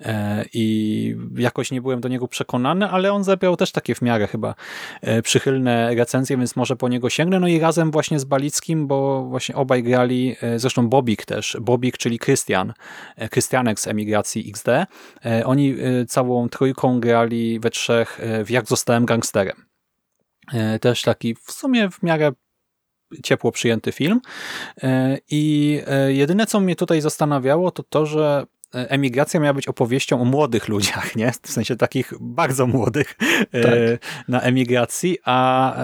e, 0.00 0.44
i 0.52 1.16
jakoś 1.36 1.70
nie 1.70 1.82
byłem 1.82 2.00
do 2.00 2.08
niego 2.08 2.28
przekonany, 2.28 2.88
ale 2.90 3.12
on 3.12 3.24
zebrał 3.24 3.56
też 3.56 3.72
takie 3.72 3.94
w 3.94 4.02
miarę 4.02 4.26
chyba 4.26 4.54
e, 5.00 5.22
przychylne 5.22 5.94
recenzje, 5.94 6.36
więc 6.36 6.56
może 6.56 6.76
po 6.76 6.88
niego 6.88 7.10
sięgnę. 7.10 7.40
No 7.40 7.48
i 7.48 7.58
razem 7.58 7.90
właśnie 7.90 8.18
z 8.18 8.24
Balickim, 8.24 8.86
bo 8.86 9.24
właśnie 9.24 9.54
obaj 9.54 9.82
grali, 9.82 10.36
e, 10.42 10.58
zresztą 10.58 10.88
Bobik 10.88 11.24
też, 11.24 11.56
Bobik, 11.60 11.98
czyli 11.98 12.18
Krystian, 12.18 12.72
Krystianek 13.30 13.80
z 13.80 13.86
emigracji 13.86 14.50
XD. 14.50 14.68
Oni 15.44 15.74
całą 16.08 16.48
trójką 16.48 17.00
grali 17.00 17.60
we 17.60 17.70
trzech 17.70 18.20
w 18.44 18.50
Jak 18.50 18.66
zostałem 18.66 19.06
gangsterem. 19.06 19.64
Też 20.80 21.02
taki 21.02 21.34
w 21.34 21.52
sumie 21.52 21.90
w 21.90 22.02
miarę 22.02 22.32
ciepło 23.22 23.52
przyjęty 23.52 23.92
film. 23.92 24.20
E, 24.82 25.18
I 25.30 25.80
e, 25.86 26.12
jedyne, 26.12 26.46
co 26.46 26.60
mnie 26.60 26.76
tutaj 26.76 27.00
zastanawiało, 27.00 27.70
to 27.70 27.82
to, 27.82 28.06
że 28.06 28.46
emigracja 28.72 29.40
miała 29.40 29.54
być 29.54 29.68
opowieścią 29.68 30.20
o 30.22 30.24
młodych 30.24 30.68
ludziach, 30.68 31.16
nie? 31.16 31.32
W 31.42 31.50
sensie 31.50 31.76
takich 31.76 32.12
bardzo 32.20 32.66
młodych 32.66 33.16
e, 33.52 33.62
Tak. 33.62 33.72
na 34.28 34.40
emigracji, 34.40 35.18
a 35.24 35.74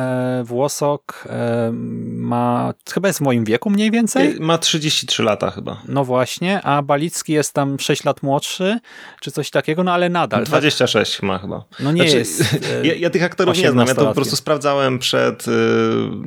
e, 0.40 0.44
Włosok 0.44 1.24
e, 1.30 1.70
ma, 2.12 2.74
chyba 2.94 3.08
jest 3.08 3.18
w 3.18 3.22
moim 3.22 3.44
wieku 3.44 3.70
mniej 3.70 3.90
więcej. 3.90 4.36
Ma 4.40 4.58
33 4.58 5.22
lata 5.22 5.50
chyba. 5.50 5.82
No 5.88 6.04
właśnie, 6.04 6.62
a 6.62 6.82
Balicki 6.82 7.32
jest 7.32 7.52
tam 7.52 7.78
6 7.80 8.04
lat 8.04 8.22
młodszy, 8.22 8.78
czy 9.20 9.30
coś 9.30 9.50
takiego, 9.50 9.84
no 9.84 9.92
ale 9.92 10.08
nadal. 10.08 10.40
tak? 10.40 10.48
26 10.48 11.22
ma 11.22 11.38
chyba. 11.38 11.64
No 11.80 11.92
nie 11.92 12.02
Znaczy, 12.02 12.18
jest. 12.18 12.40
e, 12.42 12.86
Ja, 12.86 12.94
ja 12.94 13.10
tych 13.10 13.22
aktorów 13.22 13.58
nie 13.58 13.70
znam, 13.72 13.88
ja 13.88 13.94
to 13.94 14.00
po 14.00 14.06
18-latkiem. 14.10 14.14
prostu 14.14 14.36
sprawdzałem 14.36 14.98
przed, 14.98 15.44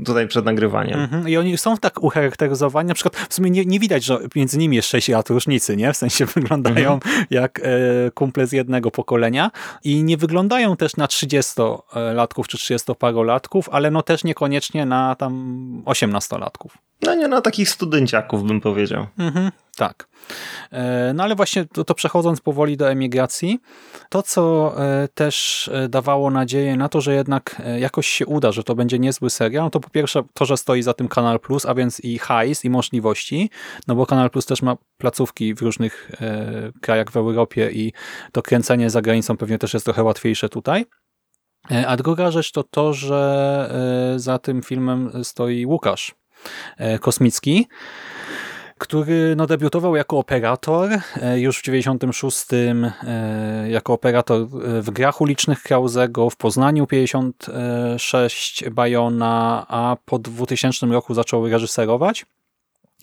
tutaj 0.06 0.28
przed 0.28 0.46
nagrywaniem. 0.46 1.00
Mhm. 1.00 1.30
I 1.30 1.38
oni 1.38 1.58
są 1.58 1.78
tak 1.78 2.04
ucharakteryzowani, 2.04 2.88
na 2.88 2.94
przykład 2.94 3.16
w 3.30 3.34
sumie 3.34 3.50
nie, 3.50 3.66
nie 3.66 3.80
widać, 3.80 4.04
że 4.04 4.20
między 4.36 4.58
nimi 4.58 4.76
jest 4.76 4.88
6 4.90 5.10
lat 5.10 5.30
różnicy, 5.30 5.78
nie? 5.78 5.94
W 5.94 5.98
sensie 5.98 6.26
wyglądają 6.48 7.00
jak 7.30 7.60
e, 7.60 7.64
kumple 8.12 8.48
z 8.48 8.52
jednego 8.52 8.92
pokolenia 8.92 9.52
i 9.84 10.04
nie 10.04 10.18
wyglądają 10.18 10.78
też 10.78 10.96
na 10.96 11.06
30-latków 11.06 12.48
czy 12.48 12.58
30-parolatków, 12.58 13.64
ale 13.72 13.92
no 13.92 14.04
też 14.04 14.24
niekoniecznie 14.24 14.86
na 14.86 15.16
tam 15.16 15.84
18-latków. 15.86 16.70
No 17.02 17.16
nie, 17.16 17.28
na 17.28 17.42
takich 17.42 17.70
studenciaków 17.70 18.44
bym 18.44 18.62
powiedział. 18.62 19.08
Mhm, 19.18 19.52
tak. 19.76 20.08
E, 20.72 21.12
no 21.16 21.24
ale 21.24 21.36
właśnie 21.36 21.66
to, 21.66 21.84
to, 21.84 21.96
przechodząc 21.96 22.42
powoli 22.42 22.78
do 22.78 22.92
emigracji, 22.92 23.60
to 24.10 24.24
co 24.24 24.74
e, 24.78 25.08
też 25.08 25.70
dawało 25.90 26.32
nadzieję 26.32 26.76
na 26.76 26.90
to, 26.90 27.02
że 27.02 27.14
jednak 27.14 27.62
jakoś 27.80 28.08
się 28.08 28.26
uda, 28.26 28.52
że 28.52 28.64
to 28.64 28.76
będzie 28.76 29.00
niezły 29.00 29.30
serial, 29.30 29.64
no 29.64 29.70
to 29.70 29.80
po 29.80 29.90
pierwsze 29.90 30.24
to, 30.34 30.46
że 30.46 30.58
stoi 30.58 30.82
za 30.82 30.94
tym 30.94 31.08
Kanal 31.08 31.40
Plus, 31.40 31.66
a 31.66 31.76
więc 31.76 32.00
i 32.00 32.18
hajs, 32.18 32.66
i 32.66 32.70
możliwości, 32.70 33.50
no 33.88 33.96
bo 33.96 34.06
Kanal 34.06 34.30
Plus 34.30 34.46
też 34.46 34.62
ma 34.62 34.78
placówki 34.98 35.54
w 35.54 35.62
różnych 35.62 36.12
krajach 36.82 37.12
w 37.12 37.18
Europie 37.18 37.72
i 37.72 37.94
to 38.32 38.42
kręcenie 38.42 38.90
za 38.90 39.02
granicą 39.02 39.38
pewnie 39.38 39.58
też 39.58 39.74
jest 39.74 39.86
trochę 39.86 40.04
łatwiejsze 40.04 40.50
tutaj. 40.50 40.86
A 41.88 41.98
druga 41.98 42.32
rzecz 42.32 42.52
to 42.52 42.64
to, 42.64 42.94
że 42.94 43.70
za 44.16 44.40
tym 44.40 44.62
filmem 44.62 45.24
stoi 45.24 45.66
Łukasz 45.66 46.16
Kosmicki, 47.00 47.68
który 48.78 49.36
no, 49.36 49.48
debiutował 49.48 49.96
jako 49.96 50.18
operator 50.18 50.90
e, 51.22 51.40
już 51.40 51.60
w 51.60 51.64
96 51.64 52.46
e, 52.54 53.70
jako 53.70 53.94
operator 53.94 54.42
e, 54.42 54.46
w 54.82 54.90
grach 54.90 55.22
ulicznych 55.22 55.62
Krauzego, 55.62 56.30
w 56.30 56.36
Poznaniu 56.36 56.88
56 56.88 58.70
Bajona, 58.70 59.66
a 59.68 59.98
po 60.06 60.20
2000 60.20 60.86
roku 60.86 61.14
zaczął 61.14 61.50
reżyserować. 61.50 62.26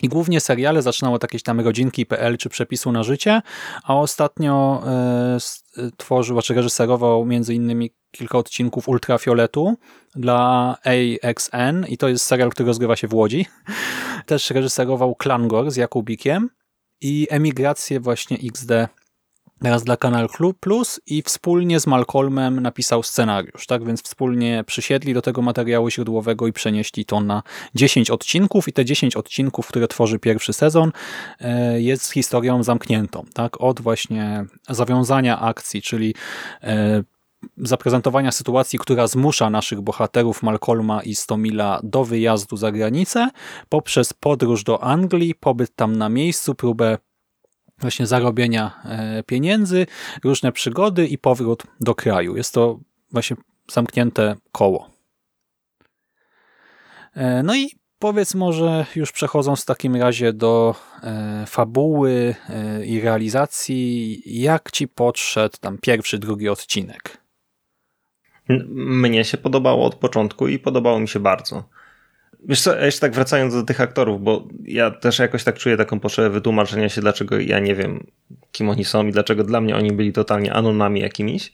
I 0.05 0.09
głównie 0.09 0.41
seriale 0.41 0.83
zaczynał 0.83 1.15
od 1.15 1.23
jakieś 1.23 1.43
tam 1.43 1.61
rodzinki.pl 1.61 2.39
czy 2.39 2.49
przepisu 2.49 2.93
na 2.93 3.03
życie, 3.03 3.43
a 3.85 3.97
ostatnio 3.97 4.83
y, 5.79 5.91
tworzył, 5.97 6.41
czy 6.43 6.55
reżyserował 6.55 7.25
między 7.25 7.55
innymi 7.55 7.91
kilka 8.11 8.39
odcinków 8.39 8.89
Ultrafioletu 8.89 9.77
dla 10.15 10.77
AXN 10.85 11.85
i 11.89 11.97
to 11.97 12.09
jest 12.09 12.25
serial, 12.25 12.51
który 12.51 12.67
rozgrywa 12.67 12.97
się 12.97 13.09
w 13.09 13.15
Łodzi. 13.15 13.47
Też 14.27 14.51
reżyserował 14.51 15.15
Klangor 15.15 15.71
z 15.71 15.77
Jakubikiem 15.77 16.51
i 17.01 17.27
Emigrację 17.31 18.01
właśnie 18.01 18.39
XD 18.45 18.73
teraz 19.65 19.85
dla 19.85 19.97
Kanal 19.97 20.29
Plus 20.61 21.01
i 21.07 21.23
wspólnie 21.23 21.81
z 21.81 21.87
Malcolmem 21.87 22.61
napisał 22.61 23.03
scenariusz, 23.03 23.67
tak? 23.67 23.85
Więc 23.85 24.03
wspólnie 24.03 24.65
przysiedli 24.67 25.15
do 25.15 25.23
tego 25.23 25.43
materiału 25.43 25.91
źródłowego 25.91 26.47
i 26.47 26.53
przenieśli 26.53 27.05
to 27.05 27.21
na 27.21 27.43
10 27.75 28.11
odcinków. 28.11 28.69
I 28.69 28.73
te 28.73 28.85
10 28.85 29.17
odcinków, 29.17 29.67
które 29.67 29.89
tworzy 29.89 30.19
pierwszy 30.19 30.53
sezon 30.53 30.93
e, 31.41 31.81
jest 31.81 32.13
historią 32.13 32.63
zamkniętą, 32.63 33.25
tak? 33.35 33.61
Od 33.61 33.81
właśnie 33.81 34.45
zawiązania 34.69 35.41
akcji, 35.41 35.83
czyli 35.83 36.15
e, 36.63 37.03
zaprezentowania 37.57 38.33
sytuacji, 38.33 38.79
która 38.79 39.07
zmusza 39.07 39.51
naszych 39.51 39.81
bohaterów 39.81 40.43
Malcolma 40.43 41.03
i 41.03 41.15
Stomila 41.15 41.81
do 41.83 42.05
wyjazdu 42.05 42.57
za 42.57 42.73
granicę, 42.73 43.31
poprzez 43.69 44.13
podróż 44.13 44.65
do 44.65 44.83
Anglii, 44.83 45.35
pobyt 45.35 45.77
tam 45.77 45.97
na 45.97 46.09
miejscu, 46.09 46.55
próbę 46.55 46.99
właśnie 47.79 48.07
zarobienia 48.07 48.81
e, 48.85 49.23
pieniędzy, 49.23 49.87
różne 50.25 50.53
przygody 50.53 51.07
i 51.07 51.19
powrót 51.19 51.63
do 51.81 51.95
kraju. 51.95 52.37
Jest 52.37 52.55
to 52.55 52.79
właśnie 53.13 53.37
zamknięte 53.71 54.37
koło. 54.53 54.91
E, 57.15 57.43
no 57.43 57.57
i 57.57 57.71
powiedz 57.99 58.35
może 58.35 58.87
już 58.97 59.13
przechodząc 59.13 59.63
w 59.63 59.67
takim 59.67 59.97
razie 59.97 60.33
do 60.33 60.75
e, 61.03 61.45
fabuły 61.47 62.35
i 62.87 63.01
realizacji, 63.01 64.23
jak 64.43 64.71
ci 64.71 64.89
podszedł 64.89 65.57
tam 65.61 65.79
pierwszy, 65.79 66.19
drugi 66.19 66.49
odcinek? 66.49 67.25
Mnie 68.69 69.25
się 69.25 69.39
podobało 69.39 69.87
od 69.87 69.95
początku 69.95 70.49
i 70.49 70.59
podobało 70.59 71.01
mi 71.01 71.09
się 71.09 71.21
bardzo. 71.21 71.65
Wiesz 72.49 72.61
co, 72.61 72.77
jeszcze 72.77 73.01
tak 73.01 73.15
wracając 73.15 73.55
do 73.55 73.63
tych 73.63 73.81
aktorów, 73.81 74.23
bo 74.23 74.49
ja 74.65 74.91
też 74.91 75.19
jakoś 75.19 75.45
tak 75.45 75.59
czuję 75.59 75.77
taką 75.77 76.01
potrzebę 76.01 76.31
wytłumaczenia 76.31 76.89
się, 76.89 77.01
dlaczego 77.01 77.39
ja 77.39 77.59
nie 77.59 77.75
wiem, 77.75 78.07
kim 78.53 78.69
oni 78.69 78.85
są 78.85 79.07
i 79.07 79.13
dlaczego 79.13 79.45
dla 79.45 79.61
mnie 79.61 79.77
oni 79.77 79.93
byli 79.93 80.13
totalnie 80.13 80.53
anonami 80.53 81.01
jakimiś. 81.01 81.53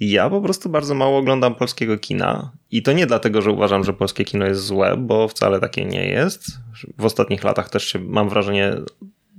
Ja 0.00 0.30
po 0.30 0.40
prostu 0.40 0.68
bardzo 0.68 0.94
mało 0.94 1.18
oglądam 1.18 1.54
polskiego 1.54 1.98
kina 1.98 2.52
i 2.70 2.82
to 2.82 2.92
nie 2.92 3.06
dlatego, 3.06 3.42
że 3.42 3.50
uważam, 3.50 3.84
że 3.84 3.92
polskie 3.92 4.24
kino 4.24 4.46
jest 4.46 4.60
złe, 4.60 4.96
bo 4.98 5.28
wcale 5.28 5.60
takie 5.60 5.84
nie 5.84 6.08
jest. 6.08 6.46
W 6.98 7.04
ostatnich 7.04 7.44
latach 7.44 7.70
też 7.70 7.84
się, 7.84 7.98
mam 7.98 8.28
wrażenie, 8.28 8.72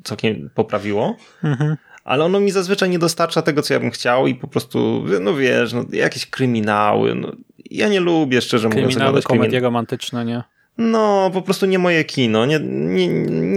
całkiem 0.04 0.50
poprawiło. 0.56 1.16
Mhm 1.44 1.78
ale 2.08 2.26
ono 2.26 2.40
mi 2.40 2.52
zazwyczaj 2.52 2.90
nie 2.90 3.00
dostarcza 3.00 3.42
tego, 3.42 3.62
co 3.62 3.74
ja 3.74 3.80
bym 3.80 3.92
chciał 3.92 4.28
i 4.28 4.36
po 4.36 4.48
prostu, 4.48 5.06
no 5.22 5.36
wiesz, 5.36 5.74
no, 5.74 5.86
jakieś 5.92 6.26
kryminały, 6.26 7.16
no, 7.16 7.32
ja 7.72 7.88
nie 7.88 8.00
lubię, 8.00 8.42
szczerze 8.42 8.70
mówiąc. 8.70 8.88
Kryminały, 8.88 9.22
komedie 9.22 9.60
romantyczne, 9.60 10.26
nie? 10.26 10.44
No, 10.78 11.32
po 11.34 11.42
prostu 11.42 11.66
nie 11.66 11.80
moje 11.80 12.04
kino, 12.04 12.46
nie, 12.46 12.60
nie, 12.60 13.08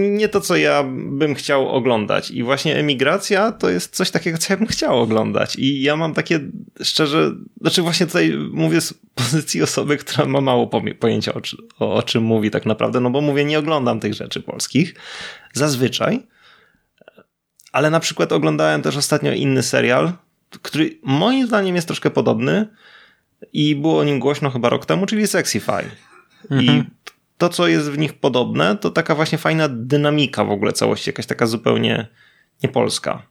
nie 0.09 0.29
to, 0.29 0.41
co 0.41 0.55
ja 0.55 0.83
bym 0.93 1.35
chciał 1.35 1.69
oglądać. 1.69 2.31
I 2.31 2.43
właśnie 2.43 2.75
emigracja 2.75 3.51
to 3.51 3.69
jest 3.69 3.95
coś 3.95 4.11
takiego, 4.11 4.37
co 4.37 4.53
ja 4.53 4.57
bym 4.57 4.67
chciał 4.67 5.01
oglądać. 5.01 5.55
I 5.55 5.81
ja 5.81 5.95
mam 5.95 6.13
takie, 6.13 6.39
szczerze, 6.83 7.31
znaczy 7.61 7.81
właśnie 7.81 8.05
tutaj 8.07 8.33
mówię 8.53 8.81
z 8.81 8.93
pozycji 9.15 9.61
osoby, 9.61 9.97
która 9.97 10.25
ma 10.25 10.41
mało 10.41 10.69
pojęcia 10.99 11.33
o, 11.33 11.41
o, 11.79 11.93
o 11.93 12.03
czym 12.03 12.23
mówi 12.23 12.51
tak 12.51 12.65
naprawdę, 12.65 12.99
no 12.99 13.09
bo 13.09 13.21
mówię, 13.21 13.45
nie 13.45 13.59
oglądam 13.59 13.99
tych 13.99 14.13
rzeczy 14.13 14.41
polskich. 14.41 14.95
Zazwyczaj. 15.53 16.27
Ale 17.71 17.89
na 17.89 17.99
przykład 17.99 18.31
oglądałem 18.31 18.81
też 18.81 18.97
ostatnio 18.97 19.33
inny 19.33 19.63
serial, 19.63 20.13
który 20.61 20.99
moim 21.03 21.47
zdaniem 21.47 21.75
jest 21.75 21.87
troszkę 21.87 22.09
podobny 22.09 22.67
i 23.53 23.75
było 23.75 23.99
o 23.99 24.03
nim 24.03 24.19
głośno 24.19 24.49
chyba 24.49 24.69
rok 24.69 24.85
temu, 24.85 25.05
czyli 25.05 25.27
Sexify. 25.27 25.83
Mhm. 26.51 26.85
To, 27.41 27.49
co 27.49 27.67
jest 27.67 27.91
w 27.91 27.97
nich 27.97 28.13
podobne, 28.13 28.77
to 28.77 28.89
taka 28.89 29.15
właśnie 29.15 29.37
fajna 29.37 29.69
dynamika 29.69 30.45
w 30.45 30.51
ogóle 30.51 30.73
całości, 30.73 31.09
jakaś 31.09 31.25
taka 31.25 31.45
zupełnie 31.45 32.07
niepolska. 32.63 33.23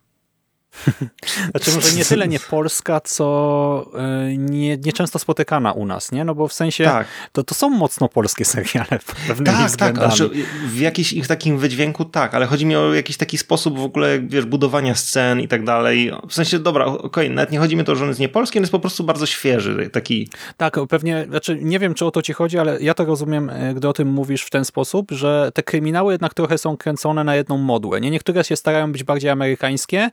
Znaczy 1.50 1.72
może 1.74 1.92
nie 1.92 2.04
tyle 2.04 2.28
nie 2.28 2.40
polska, 2.40 3.00
co 3.00 3.90
e, 3.94 4.36
nie, 4.36 4.76
nieczęsto 4.76 5.18
spotykana 5.18 5.72
u 5.72 5.86
nas, 5.86 6.12
nie? 6.12 6.24
No 6.24 6.34
bo 6.34 6.48
w 6.48 6.52
sensie 6.52 6.84
tak. 6.84 7.06
to, 7.32 7.42
to 7.42 7.54
są 7.54 7.70
mocno 7.70 8.08
polskie 8.08 8.44
seriale 8.44 8.98
pewnymi 9.28 9.58
tak, 9.58 9.66
względami. 9.66 9.98
Tak, 9.98 10.16
znaczy 10.16 10.30
w 10.66 10.80
jakimś 10.80 11.12
ich 11.12 11.26
takim 11.26 11.58
wydźwięku 11.58 12.04
tak, 12.04 12.34
ale 12.34 12.46
chodzi 12.46 12.66
mi 12.66 12.76
o 12.76 12.94
jakiś 12.94 13.16
taki 13.16 13.38
sposób 13.38 13.78
w 13.78 13.82
ogóle, 13.82 14.20
wiesz, 14.20 14.44
budowania 14.44 14.94
scen 14.94 15.40
i 15.40 15.48
tak 15.48 15.64
dalej. 15.64 16.12
W 16.28 16.34
sensie, 16.34 16.58
dobra, 16.58 16.84
okej, 16.84 17.00
okay, 17.04 17.30
nawet 17.30 17.50
nie 17.50 17.58
chodzi 17.58 17.76
mi 17.76 17.82
o 17.82 17.84
to, 17.84 17.96
że 17.96 18.04
on 18.04 18.08
jest 18.08 18.20
niepolski, 18.20 18.58
on 18.58 18.62
jest 18.62 18.72
po 18.72 18.80
prostu 18.80 19.04
bardzo 19.04 19.26
świeży, 19.26 19.90
taki... 19.92 20.28
Tak, 20.56 20.76
pewnie, 20.88 21.26
znaczy 21.28 21.58
nie 21.62 21.78
wiem, 21.78 21.94
czy 21.94 22.06
o 22.06 22.10
to 22.10 22.22
ci 22.22 22.32
chodzi, 22.32 22.58
ale 22.58 22.80
ja 22.80 22.94
to 22.94 23.04
rozumiem, 23.04 23.50
e, 23.50 23.74
gdy 23.74 23.88
o 23.88 23.92
tym 23.92 24.08
mówisz 24.08 24.42
w 24.42 24.50
ten 24.50 24.64
sposób, 24.64 25.10
że 25.10 25.50
te 25.54 25.62
kryminały 25.62 26.12
jednak 26.12 26.34
trochę 26.34 26.58
są 26.58 26.76
kręcone 26.76 27.24
na 27.24 27.36
jedną 27.36 27.58
modłę, 27.58 28.00
nie? 28.00 28.10
Niektóre 28.10 28.44
się 28.44 28.56
starają 28.56 28.92
być 28.92 29.04
bardziej 29.04 29.30
amerykańskie, 29.30 30.10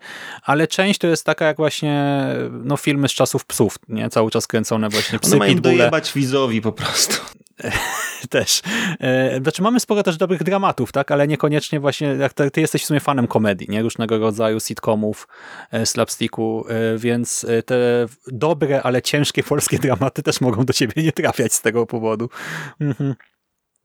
ale 0.47 0.67
część 0.67 0.99
to 0.99 1.07
jest 1.07 1.25
taka 1.25 1.45
jak 1.45 1.57
właśnie 1.57 2.25
no, 2.51 2.77
filmy 2.77 3.07
z 3.07 3.11
czasów 3.11 3.45
psów, 3.45 3.75
nie? 3.87 4.09
Cały 4.09 4.31
czas 4.31 4.47
kręcone 4.47 4.89
właśnie 4.89 5.19
psy, 5.19 5.31
One 5.31 5.39
mają 5.39 5.53
pitbulle. 5.53 5.77
dojebać 5.77 6.13
widzowi 6.13 6.61
po 6.61 6.71
prostu. 6.71 7.15
też. 8.29 8.61
E, 8.99 9.39
znaczy 9.41 9.61
mamy 9.61 9.79
sporo 9.79 10.03
też 10.03 10.17
dobrych 10.17 10.43
dramatów, 10.43 10.91
tak, 10.91 11.11
ale 11.11 11.27
niekoniecznie 11.27 11.79
właśnie, 11.79 12.07
jak 12.07 12.33
ty, 12.33 12.51
ty 12.51 12.61
jesteś 12.61 12.83
w 12.83 12.85
sumie 12.85 12.99
fanem 12.99 13.27
komedii, 13.27 13.67
nie? 13.69 13.81
Różnego 13.81 14.17
rodzaju 14.17 14.59
sitcomów, 14.59 15.27
e, 15.71 15.85
slapsticku, 15.85 16.65
e, 16.69 16.97
więc 16.97 17.45
te 17.65 18.05
dobre, 18.27 18.83
ale 18.83 19.01
ciężkie 19.01 19.43
polskie 19.53 19.79
dramaty 19.79 20.23
też 20.23 20.41
mogą 20.41 20.65
do 20.65 20.73
ciebie 20.73 21.03
nie 21.03 21.11
trafiać 21.11 21.53
z 21.53 21.61
tego 21.61 21.85
powodu. 21.85 22.29
Mhm. 22.79 23.15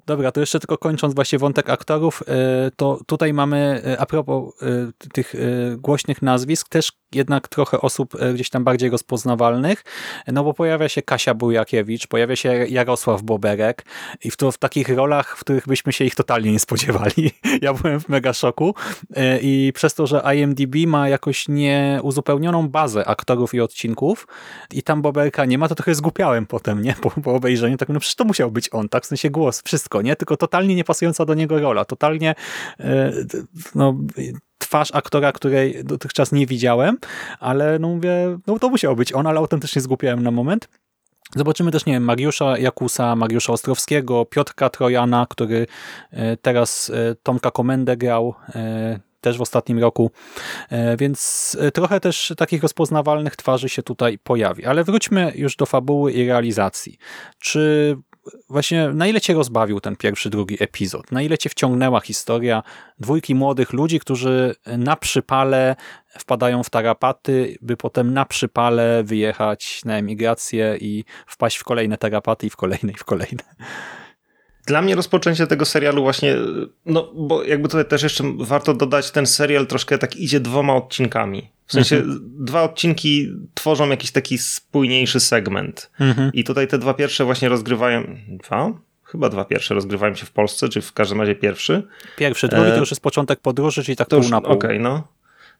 Dobra, 0.07 0.33
to 0.33 0.41
jeszcze 0.41 0.61
tylko 0.61 0.79
kończąc 0.79 1.15
właśnie 1.15 1.39
wątek 1.39 1.71
aktorów, 1.71 2.23
e, 2.27 2.71
to 2.77 3.01
tutaj 3.07 3.33
mamy 3.33 3.83
e, 3.87 4.01
a 4.01 4.07
propos 4.07 4.63
e, 4.63 5.09
tych 5.13 5.35
głośnych 5.79 6.23
nazwisk, 6.23 6.69
też 6.69 6.93
jednak 7.15 7.49
trochę 7.49 7.81
osób 7.81 8.15
gdzieś 8.35 8.51
tam 8.51 8.65
bardziej 8.65 8.91
rozpoznawalnych, 8.91 9.85
no 10.33 10.45
bo 10.45 10.55
pojawia 10.55 10.89
się 10.89 11.03
Kasia 11.03 11.35
Bujakiewicz, 11.35 12.07
pojawia 12.07 12.37
się 12.37 12.67
Jarosław 12.69 13.23
Boberek 13.23 13.85
i 14.25 14.31
w, 14.31 14.37
to, 14.37 14.53
w 14.53 14.59
takich 14.59 14.89
rolach, 14.89 15.37
w 15.37 15.41
których 15.41 15.67
byśmy 15.67 15.93
się 15.93 16.05
ich 16.05 16.15
totalnie 16.15 16.53
nie 16.53 16.61
spodziewali. 16.61 17.31
Ja 17.63 17.75
byłem 17.75 18.01
w 18.01 18.09
mega 18.09 18.33
szoku 18.33 18.75
i 19.43 19.73
przez 19.75 19.95
to, 19.95 20.07
że 20.07 20.23
IMDb 20.37 20.77
ma 20.87 21.09
jakoś 21.09 21.49
nieuzupełnioną 21.49 22.69
bazę 22.69 23.09
aktorów 23.09 23.55
i 23.55 23.61
odcinków 23.61 24.27
i 24.73 24.83
tam 24.83 25.03
Boberka 25.03 25.45
nie 25.45 25.59
ma, 25.59 25.69
to 25.69 25.75
trochę 25.75 25.95
zgupiałem 25.95 26.47
potem, 26.47 26.83
nie? 26.83 26.95
Po, 26.95 27.11
po 27.11 27.35
obejrzeniu, 27.35 27.77
tak 27.77 27.89
no 27.89 28.01
przecież 28.01 28.15
to 28.15 28.25
musiał 28.25 28.51
być 28.51 28.69
on, 28.73 28.89
tak? 28.89 29.05
W 29.05 29.07
sensie 29.07 29.31
głos, 29.31 29.63
wszystko 29.65 29.83
wszystko, 29.83 30.03
nie? 30.03 30.17
Tylko 30.17 30.37
totalnie 30.37 30.75
niepasująca 30.75 31.25
do 31.25 31.35
niego 31.35 31.61
rola, 31.61 31.85
totalnie 31.85 32.35
e, 32.81 33.13
no, 33.75 33.97
twarz 34.73 34.91
aktora, 34.93 35.33
której 35.33 35.85
dotychczas 35.85 36.33
nie 36.33 36.47
widziałem, 36.47 36.99
ale 37.41 37.79
no 37.79 37.89
mówię, 37.89 38.39
no 38.47 38.59
to 38.59 38.69
musiał 38.69 38.97
być 38.97 39.13
on, 39.13 39.27
ale 39.27 39.39
autentycznie 39.39 39.83
zgłupiałem 39.83 40.23
na 40.23 40.31
moment. 40.31 40.69
Zobaczymy 41.37 41.71
też, 41.71 41.87
nie 41.87 41.93
wiem, 41.93 42.05
Mariusza 42.05 42.59
Jakusa, 42.59 43.17
Mariusza 43.17 43.53
Ostrowskiego, 43.53 44.25
Piotrka 44.25 44.71
Trojana, 44.71 45.27
który 45.31 45.67
e, 46.11 46.37
teraz 46.37 46.91
e, 46.91 47.15
Tomka 47.23 47.51
Komendę 47.51 47.97
grał, 47.97 48.35
też 49.21 49.39
w 49.39 49.41
ostatnim 49.41 49.79
roku, 49.79 50.11
e, 50.71 50.97
więc 50.97 51.57
e, 51.61 51.71
trochę 51.71 52.01
też 52.01 52.33
takich 52.37 52.63
rozpoznawalnych 52.63 53.37
twarzy 53.37 53.69
się 53.69 53.83
tutaj 53.83 54.19
pojawi. 54.19 54.65
Ale 54.65 54.85
wróćmy 54.85 55.33
już 55.35 55.57
do 55.57 55.67
fabuły 55.67 56.13
i 56.13 56.27
realizacji. 56.27 56.99
Czy 57.39 57.97
właśnie 58.49 58.89
na 58.89 59.07
ile 59.07 59.21
cię 59.21 59.35
rozbawił 59.35 59.81
ten 59.81 59.97
pierwszy, 59.97 60.31
drugi 60.31 60.63
epizod? 60.63 61.13
Na 61.13 61.23
ile 61.23 61.39
cię 61.39 61.51
wciągnęła 61.51 62.01
historia 62.01 62.63
dwójki 62.99 63.35
młodych 63.35 63.73
ludzi, 63.73 64.01
którzy 64.01 64.55
na 64.67 64.97
przypale 64.97 65.77
wpadają 66.19 66.63
w 66.63 66.71
tarapaty, 66.71 67.59
by 67.63 67.77
potem 67.77 68.15
na 68.15 68.25
przypale 68.25 69.03
wyjechać 69.05 69.81
na 69.85 69.97
emigrację 69.97 70.77
i 70.81 71.05
wpaść 71.27 71.57
w 71.57 71.65
kolejne 71.65 71.99
tarapaty 71.99 72.47
i 72.47 72.51
w 72.51 72.57
kolejne 72.57 72.93
i 72.93 72.97
w 72.97 73.05
kolejne. 73.05 73.43
Dla 74.67 74.83
mnie 74.83 74.95
rozpoczęcie 74.95 75.47
tego 75.47 75.65
serialu 75.65 76.03
właśnie, 76.03 76.37
no 76.87 77.13
bo 77.15 77.45
jakby 77.45 77.69
tutaj 77.69 77.85
też 77.85 78.03
jeszcze 78.03 78.25
warto 78.37 78.75
dodać, 78.75 79.11
ten 79.11 79.27
serial 79.27 79.67
troszkę 79.67 79.99
tak 79.99 80.17
idzie 80.17 80.41
dwoma 80.41 80.75
odcinkami. 80.75 81.51
W 81.67 81.73
sensie 81.73 81.97
mhm. 81.97 82.21
dwa 82.23 82.63
odcinki 82.63 83.33
tworzą 83.55 83.89
jakiś 83.89 84.11
taki 84.11 84.39
spójniejszy 84.39 85.21
segment. 85.21 85.91
Mhm. 86.01 86.31
I 86.33 86.45
tutaj 86.45 86.69
te 86.69 86.79
dwa 86.79 86.95
pierwsze 86.95 87.25
właśnie 87.25 87.49
rozgrywają. 87.49 88.17
Dwa? 88.29 88.73
Chyba 89.05 89.29
dwa 89.29 89.45
pierwsze 89.45 89.75
rozgrywają 89.75 90.15
się 90.15 90.27
w 90.27 90.31
Polsce, 90.31 90.69
czy 90.69 90.81
w 90.81 90.93
każdym 90.93 91.21
razie 91.21 91.35
pierwszy. 91.35 91.83
Pierwszy, 92.17 92.49
drugi 92.49 92.69
e... 92.69 92.73
to 92.73 92.79
już 92.79 92.91
jest 92.91 93.03
początek 93.03 93.41
podróży, 93.41 93.85
czyli 93.85 93.97
tak 93.97 94.09
to 94.09 94.17
pół 94.17 94.23
już, 94.23 94.31
na 94.31 94.41
pół. 94.41 94.53
Okej, 94.53 94.71
okay, 94.71 94.79
no. 94.79 95.09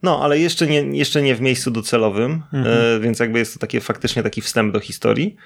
No, 0.03 0.21
ale 0.23 0.39
jeszcze 0.39 0.67
nie, 0.67 0.81
jeszcze 0.81 1.23
nie 1.23 1.35
w 1.35 1.41
miejscu 1.41 1.71
docelowym, 1.71 2.43
mhm. 2.53 2.77
e, 2.97 3.01
więc 3.01 3.19
jakby 3.19 3.39
jest 3.39 3.55
to 3.55 3.61
takie 3.61 3.81
faktycznie 3.81 4.23
taki 4.23 4.41
wstęp 4.41 4.73
do 4.73 4.81
historii. 4.81 5.37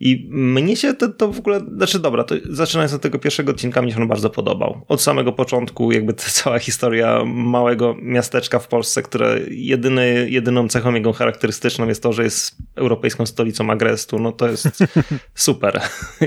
I 0.00 0.28
mnie 0.30 0.76
się 0.76 0.94
to, 0.94 1.08
to 1.08 1.32
w 1.32 1.38
ogóle, 1.38 1.60
znaczy 1.76 1.98
dobra, 1.98 2.24
to 2.24 2.34
zaczynając 2.50 2.92
od 2.92 3.02
tego 3.02 3.18
pierwszego 3.18 3.52
odcinka, 3.52 3.82
mnie 3.82 3.92
się 3.92 4.00
on 4.00 4.08
bardzo 4.08 4.30
podobał. 4.30 4.84
Od 4.88 5.02
samego 5.02 5.32
początku 5.32 5.92
jakby 5.92 6.12
ta 6.14 6.24
cała 6.42 6.58
historia 6.58 7.24
małego 7.24 7.96
miasteczka 8.02 8.58
w 8.58 8.68
Polsce, 8.68 9.02
które 9.02 9.40
jedyny, 9.50 10.26
jedyną 10.30 10.68
cechą 10.68 10.94
jego 10.94 11.12
charakterystyczną 11.12 11.88
jest 11.88 12.02
to, 12.02 12.12
że 12.12 12.24
jest 12.24 12.56
europejską 12.74 13.26
stolicą 13.26 13.70
agrestu, 13.70 14.18
no 14.18 14.32
to 14.32 14.48
jest 14.48 14.68
super. 15.34 15.80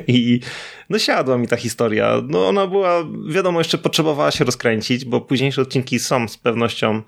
I 0.08 0.40
no 0.90 1.00
siadła 1.00 1.38
mi 1.38 1.48
ta 1.48 1.56
historia. 1.56 2.22
No 2.28 2.48
ona 2.48 2.68
była, 2.68 3.04
wiadomo, 3.30 3.60
jeszcze 3.60 3.78
potrzebowała 3.78 4.32
się 4.32 4.46
rozkręcić, 4.46 5.06
bo 5.06 5.22
późniejsze 5.22 5.62
odcinki 5.62 6.00
są 6.00 6.28
z 6.28 6.38
pewnością 6.38 7.02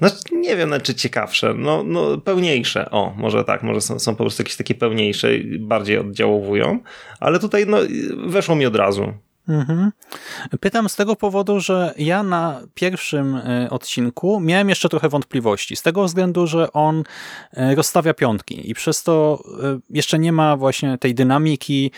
no, 0.00 0.08
nie 0.32 0.56
wiem, 0.56 0.74
czy 0.82 0.94
ciekawsze, 0.94 1.54
no, 1.54 1.82
no 1.82 2.18
pełniejsze. 2.18 2.90
O, 2.90 3.14
może 3.16 3.44
tak, 3.44 3.62
może 3.62 3.80
są, 3.80 3.98
są 3.98 4.12
po 4.16 4.24
prostu 4.24 4.42
jakieś 4.42 4.56
takie 4.56 4.74
pełniejsze, 4.74 5.28
bardziej 5.58 5.98
oddziałowują, 5.98 6.78
ale 7.20 7.38
tutaj 7.38 7.66
no, 7.66 7.78
weszło 8.26 8.56
mi 8.56 8.66
od 8.66 8.76
razu. 8.76 9.12
Mhm. 9.48 9.92
Pytam 10.60 10.88
z 10.88 10.96
tego 10.96 11.16
powodu, 11.16 11.60
że 11.60 11.94
ja 11.98 12.22
na 12.22 12.60
pierwszym 12.74 13.36
e, 13.36 13.70
odcinku 13.70 14.40
miałem 14.40 14.68
jeszcze 14.68 14.88
trochę 14.88 15.08
wątpliwości. 15.08 15.76
Z 15.76 15.82
tego 15.82 16.04
względu, 16.04 16.46
że 16.46 16.72
on 16.72 17.04
e, 17.52 17.74
rozstawia 17.74 18.14
piątki 18.14 18.70
i 18.70 18.74
przez 18.74 19.02
to 19.02 19.44
e, 19.62 19.78
jeszcze 19.90 20.18
nie 20.18 20.32
ma 20.32 20.56
właśnie 20.56 20.98
tej 20.98 21.14
dynamiki, 21.14 21.90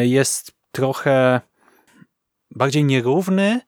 jest 0.00 0.52
trochę 0.72 1.40
bardziej 2.50 2.84
nierówny, 2.84 3.60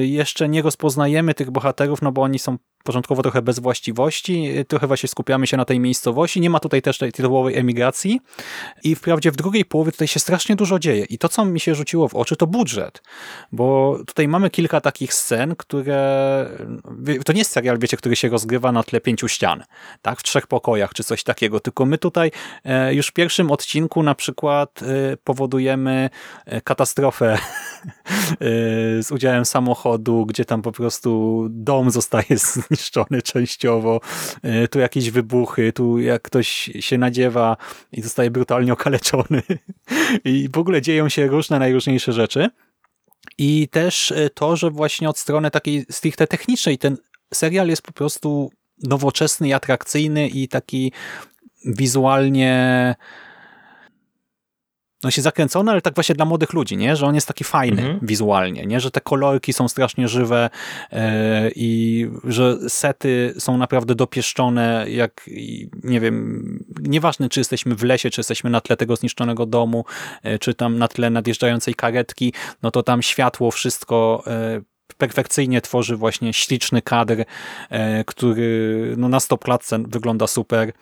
jeszcze 0.00 0.48
nie 0.48 0.62
rozpoznajemy 0.62 1.34
tych 1.34 1.50
bohaterów, 1.50 2.02
no 2.02 2.12
bo 2.12 2.22
oni 2.22 2.38
są 2.38 2.58
początkowo 2.82 3.22
trochę 3.22 3.42
bez 3.42 3.58
właściwości, 3.58 4.48
trochę 4.68 4.86
właśnie 4.86 5.08
skupiamy 5.08 5.46
się 5.46 5.56
na 5.56 5.64
tej 5.64 5.80
miejscowości, 5.80 6.40
nie 6.40 6.50
ma 6.50 6.60
tutaj 6.60 6.82
też 6.82 6.98
tej 6.98 7.12
tytułowej 7.12 7.56
emigracji. 7.56 8.20
I 8.84 8.94
wprawdzie 8.94 9.30
w 9.30 9.36
drugiej 9.36 9.64
połowie 9.64 9.92
tutaj 9.92 10.08
się 10.08 10.20
strasznie 10.20 10.56
dużo 10.56 10.78
dzieje. 10.78 11.04
I 11.04 11.18
to, 11.18 11.28
co 11.28 11.44
mi 11.44 11.60
się 11.60 11.74
rzuciło 11.74 12.08
w 12.08 12.14
oczy, 12.14 12.36
to 12.36 12.46
budżet, 12.46 13.02
bo 13.52 13.98
tutaj 14.06 14.28
mamy 14.28 14.50
kilka 14.50 14.80
takich 14.80 15.14
scen, 15.14 15.56
które, 15.56 16.50
to 17.24 17.32
nie 17.32 17.38
jest 17.38 17.52
serial, 17.52 17.78
wiecie, 17.78 17.96
który 17.96 18.16
się 18.16 18.28
rozgrywa 18.28 18.72
na 18.72 18.82
tle 18.82 19.00
pięciu 19.00 19.28
ścian, 19.28 19.64
tak, 20.02 20.20
w 20.20 20.22
trzech 20.22 20.46
pokojach 20.46 20.94
czy 20.94 21.04
coś 21.04 21.24
takiego, 21.24 21.60
tylko 21.60 21.86
my 21.86 21.98
tutaj 21.98 22.30
e, 22.64 22.94
już 22.94 23.06
w 23.06 23.12
pierwszym 23.12 23.50
odcinku 23.50 24.02
na 24.02 24.14
przykład 24.14 24.80
e, 24.82 25.16
powodujemy 25.16 26.10
e, 26.46 26.60
katastrofę 26.60 27.38
z 29.06 29.10
udziałem 29.12 29.44
samochodu, 29.44 30.26
gdzie 30.26 30.44
tam 30.44 30.62
po 30.62 30.72
prostu 30.72 31.46
dom 31.50 31.90
zostaje 31.90 32.38
zniszczony 32.76 33.22
częściowo, 33.22 34.00
e, 34.42 34.68
tu 34.68 34.78
jakieś 34.78 35.10
wybuchy, 35.10 35.72
tu 35.72 35.98
jak 35.98 36.22
ktoś 36.22 36.70
się 36.80 36.98
nadziewa 36.98 37.56
i 37.92 38.02
zostaje 38.02 38.30
brutalnie 38.30 38.72
okaleczony 38.72 39.42
i 40.24 40.48
w 40.52 40.58
ogóle 40.58 40.82
dzieją 40.82 41.08
się 41.08 41.26
różne 41.26 41.58
najróżniejsze 41.58 42.12
rzeczy. 42.12 42.48
I 43.38 43.68
też 43.68 44.12
e, 44.12 44.30
to, 44.30 44.56
że 44.56 44.70
właśnie 44.70 45.08
od 45.08 45.18
strony 45.18 45.50
takiej 45.50 45.86
stricte 45.90 46.26
technicznej 46.26 46.78
ten 46.78 46.96
serial 47.34 47.68
jest 47.68 47.82
po 47.82 47.92
prostu 47.92 48.50
nowoczesny 48.82 49.48
i 49.48 49.52
atrakcyjny 49.52 50.28
i 50.28 50.48
taki 50.48 50.92
wizualnie 51.64 52.94
no 55.04 55.10
się 55.10 55.22
zakręcony, 55.22 55.70
ale 55.70 55.80
tak 55.80 55.94
właśnie 55.94 56.14
dla 56.14 56.24
młodych 56.24 56.52
ludzi, 56.52 56.76
nie? 56.76 56.96
że 56.96 57.06
on 57.06 57.14
jest 57.14 57.28
taki 57.28 57.44
fajny 57.44 57.82
mhm. 57.82 57.98
wizualnie, 58.02 58.66
nie? 58.66 58.80
że 58.80 58.90
te 58.90 59.00
kolorki 59.00 59.52
są 59.52 59.68
strasznie 59.68 60.08
żywe 60.08 60.50
yy, 60.92 60.98
i 61.56 62.06
że 62.24 62.70
sety 62.70 63.34
są 63.38 63.58
naprawdę 63.58 63.94
dopieszczone, 63.94 64.86
jak 64.88 65.30
nie 65.84 66.00
wiem, 66.00 66.64
nieważne 66.80 67.28
czy 67.28 67.40
jesteśmy 67.40 67.74
w 67.74 67.82
lesie, 67.82 68.10
czy 68.10 68.20
jesteśmy 68.20 68.50
na 68.50 68.60
tle 68.60 68.76
tego 68.76 68.96
zniszczonego 68.96 69.46
domu, 69.46 69.84
yy, 70.24 70.38
czy 70.38 70.54
tam 70.54 70.78
na 70.78 70.88
tle 70.88 71.10
nadjeżdżającej 71.10 71.74
karetki, 71.74 72.32
no 72.62 72.70
to 72.70 72.82
tam 72.82 73.02
światło, 73.02 73.50
wszystko 73.50 74.24
yy, 74.26 74.64
perfekcyjnie 74.98 75.60
tworzy 75.60 75.96
właśnie 75.96 76.32
śliczny 76.32 76.82
kadr, 76.82 77.24
który 78.06 78.94
no 78.96 79.08
na 79.08 79.20
stopklatce 79.20 79.78
wygląda 79.78 80.26
super. 80.26 80.72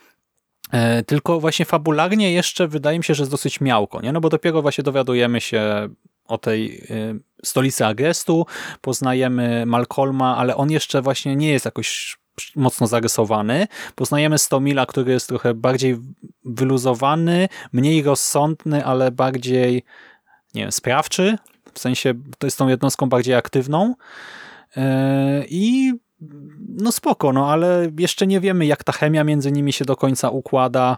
E, 0.71 1.03
tylko 1.03 1.39
właśnie 1.39 1.65
fabularnie 1.65 2.33
jeszcze 2.33 2.67
wydaje 2.67 2.97
mi 2.97 3.03
się, 3.03 3.15
że 3.15 3.21
jest 3.21 3.31
dosyć 3.31 3.61
miałko, 3.61 4.01
nie? 4.01 4.11
no 4.11 4.21
bo 4.21 4.29
dopiero 4.29 4.61
właśnie 4.61 4.83
dowiadujemy 4.83 5.41
się 5.41 5.89
o 6.25 6.37
tej 6.37 6.83
e, 6.89 7.13
stolicy 7.43 7.85
Agrestu, 7.85 8.45
poznajemy 8.81 9.65
Malcolma, 9.65 10.37
ale 10.37 10.55
on 10.55 10.71
jeszcze 10.71 11.01
właśnie 11.01 11.35
nie 11.35 11.51
jest 11.51 11.65
jakoś 11.65 12.17
mocno 12.55 12.87
zarysowany. 12.87 13.67
Poznajemy 13.95 14.37
Stomila, 14.37 14.85
który 14.85 15.11
jest 15.11 15.27
trochę 15.27 15.53
bardziej 15.53 15.97
wyluzowany, 16.45 17.49
mniej 17.73 18.03
rozsądny, 18.03 18.85
ale 18.85 19.11
bardziej 19.11 19.83
nie 20.55 20.61
wiem, 20.61 20.71
sprawczy, 20.71 21.37
w 21.73 21.79
sensie 21.79 22.13
to 22.37 22.47
jest 22.47 22.57
tą 22.57 22.67
jednostką 22.67 23.09
bardziej 23.09 23.35
aktywną 23.35 23.95
e, 24.77 25.45
i 25.49 25.93
no 26.77 26.91
spoko, 26.91 27.33
no 27.33 27.51
ale 27.51 27.91
jeszcze 27.99 28.27
nie 28.27 28.39
wiemy, 28.39 28.65
jak 28.65 28.83
ta 28.83 28.91
chemia 28.91 29.23
między 29.23 29.51
nimi 29.51 29.73
się 29.73 29.85
do 29.85 29.95
końca 29.95 30.29
układa 30.29 30.97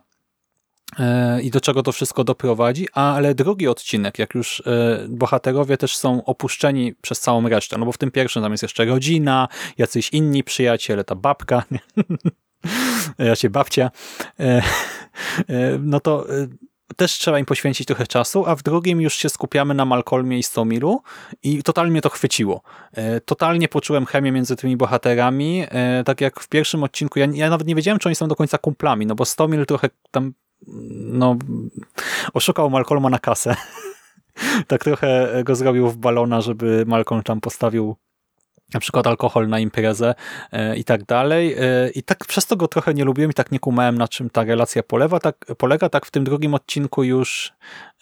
e, 1.00 1.42
i 1.42 1.52
do 1.52 1.62
czego 1.62 1.84
to 1.84 1.92
wszystko 1.92 2.24
doprowadzi, 2.24 2.88
ale 2.94 3.36
drugi 3.36 3.68
odcinek, 3.68 4.20
jak 4.20 4.36
już 4.36 4.64
e, 4.66 5.06
bohaterowie 5.10 5.78
też 5.78 5.98
są 5.98 6.26
opuszczeni 6.26 6.94
przez 7.02 7.20
całą 7.20 7.50
resztę, 7.50 7.78
no 7.78 7.86
bo 7.86 7.92
w 7.92 7.98
tym 7.98 8.12
pierwszym 8.12 8.44
tam 8.44 8.52
jest 8.52 8.64
jeszcze 8.64 8.86
rodzina, 8.86 9.48
jacyś 9.78 10.10
inni 10.10 10.44
przyjaciele, 10.44 11.04
ta 11.04 11.16
babka, 11.16 11.64
raczej 13.18 13.50
babcia, 13.50 13.92
e, 14.40 14.62
no 15.80 16.00
to 16.00 16.26
też 16.98 17.12
trzeba 17.12 17.40
im 17.40 17.46
poświęcić 17.46 17.88
trochę 17.88 18.08
czasu, 18.08 18.46
a 18.46 18.56
w 18.56 18.64
drugim 18.64 19.02
już 19.02 19.14
się 19.14 19.30
skupiamy 19.30 19.74
na 19.74 19.86
Malcolmie 19.86 20.40
i 20.40 20.44
Stomilu 20.44 21.02
i 21.44 21.64
totalnie 21.64 22.02
to 22.02 22.10
chwyciło. 22.10 22.62
E, 22.94 23.22
totalnie 23.22 23.68
poczułem 23.68 24.06
chemię 24.06 24.32
między 24.32 24.56
tymi 24.56 24.78
bohaterami, 24.78 25.66
e, 25.70 26.04
tak 26.04 26.22
jak 26.22 26.40
w 26.40 26.50
pierwszym 26.50 26.84
odcinku, 26.84 27.20
ja, 27.20 27.28
ja 27.34 27.50
nawet 27.50 27.68
nie 27.68 27.76
wiedziałem, 27.76 28.00
czy 28.00 28.10
oni 28.10 28.16
są 28.16 28.28
do 28.28 28.36
końca 28.36 28.58
kumplami, 28.58 29.06
no 29.06 29.16
bo 29.16 29.26
Stomil 29.26 29.66
trochę 29.66 29.90
tam 30.12 30.34
no, 30.92 31.36
oszukał 32.34 32.70
Malcolma 32.70 33.10
na 33.10 33.20
kasę. 33.20 33.56
tak 34.68 34.84
trochę 34.84 35.30
go 35.44 35.56
zrobił 35.56 35.90
w 35.90 35.98
balona, 35.98 36.42
żeby 36.42 36.84
Malcolm 36.88 37.24
tam 37.24 37.42
postawił 37.42 37.96
na 38.74 38.80
przykład 38.80 39.08
alkohol 39.08 39.48
na 39.48 39.60
imprezę 39.60 40.16
e, 40.52 40.78
i 40.78 40.84
tak 40.84 41.06
dalej. 41.06 41.54
E, 41.54 41.90
I 41.90 42.04
tak 42.04 42.26
przez 42.26 42.46
to 42.46 42.56
go 42.56 42.68
trochę 42.68 42.94
nie 42.94 43.04
lubiłem 43.04 43.32
i 43.32 43.34
tak 43.34 43.52
nie 43.52 43.60
kumałem, 43.60 43.98
na 43.98 44.08
czym 44.08 44.30
ta 44.30 44.44
relacja 44.44 44.84
polewa, 44.84 45.20
tak, 45.20 45.46
polega. 45.58 45.90
Tak 45.90 46.06
w 46.06 46.12
tym 46.12 46.24
drugim 46.24 46.54
odcinku 46.54 47.04
już 47.04 47.54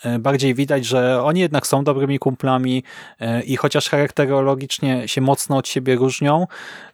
e, 0.04 0.20
bardziej 0.20 0.56
widać, 0.56 0.86
że 0.86 1.24
oni 1.24 1.40
jednak 1.40 1.68
są 1.68 1.84
dobrymi 1.84 2.20
kumplami 2.20 2.84
i 3.46 3.58
chociaż 3.58 3.90
charakterologicznie 3.90 5.08
się 5.08 5.22
mocno 5.22 5.58
od 5.58 5.68
siebie 5.68 5.96
różnią 5.96 6.48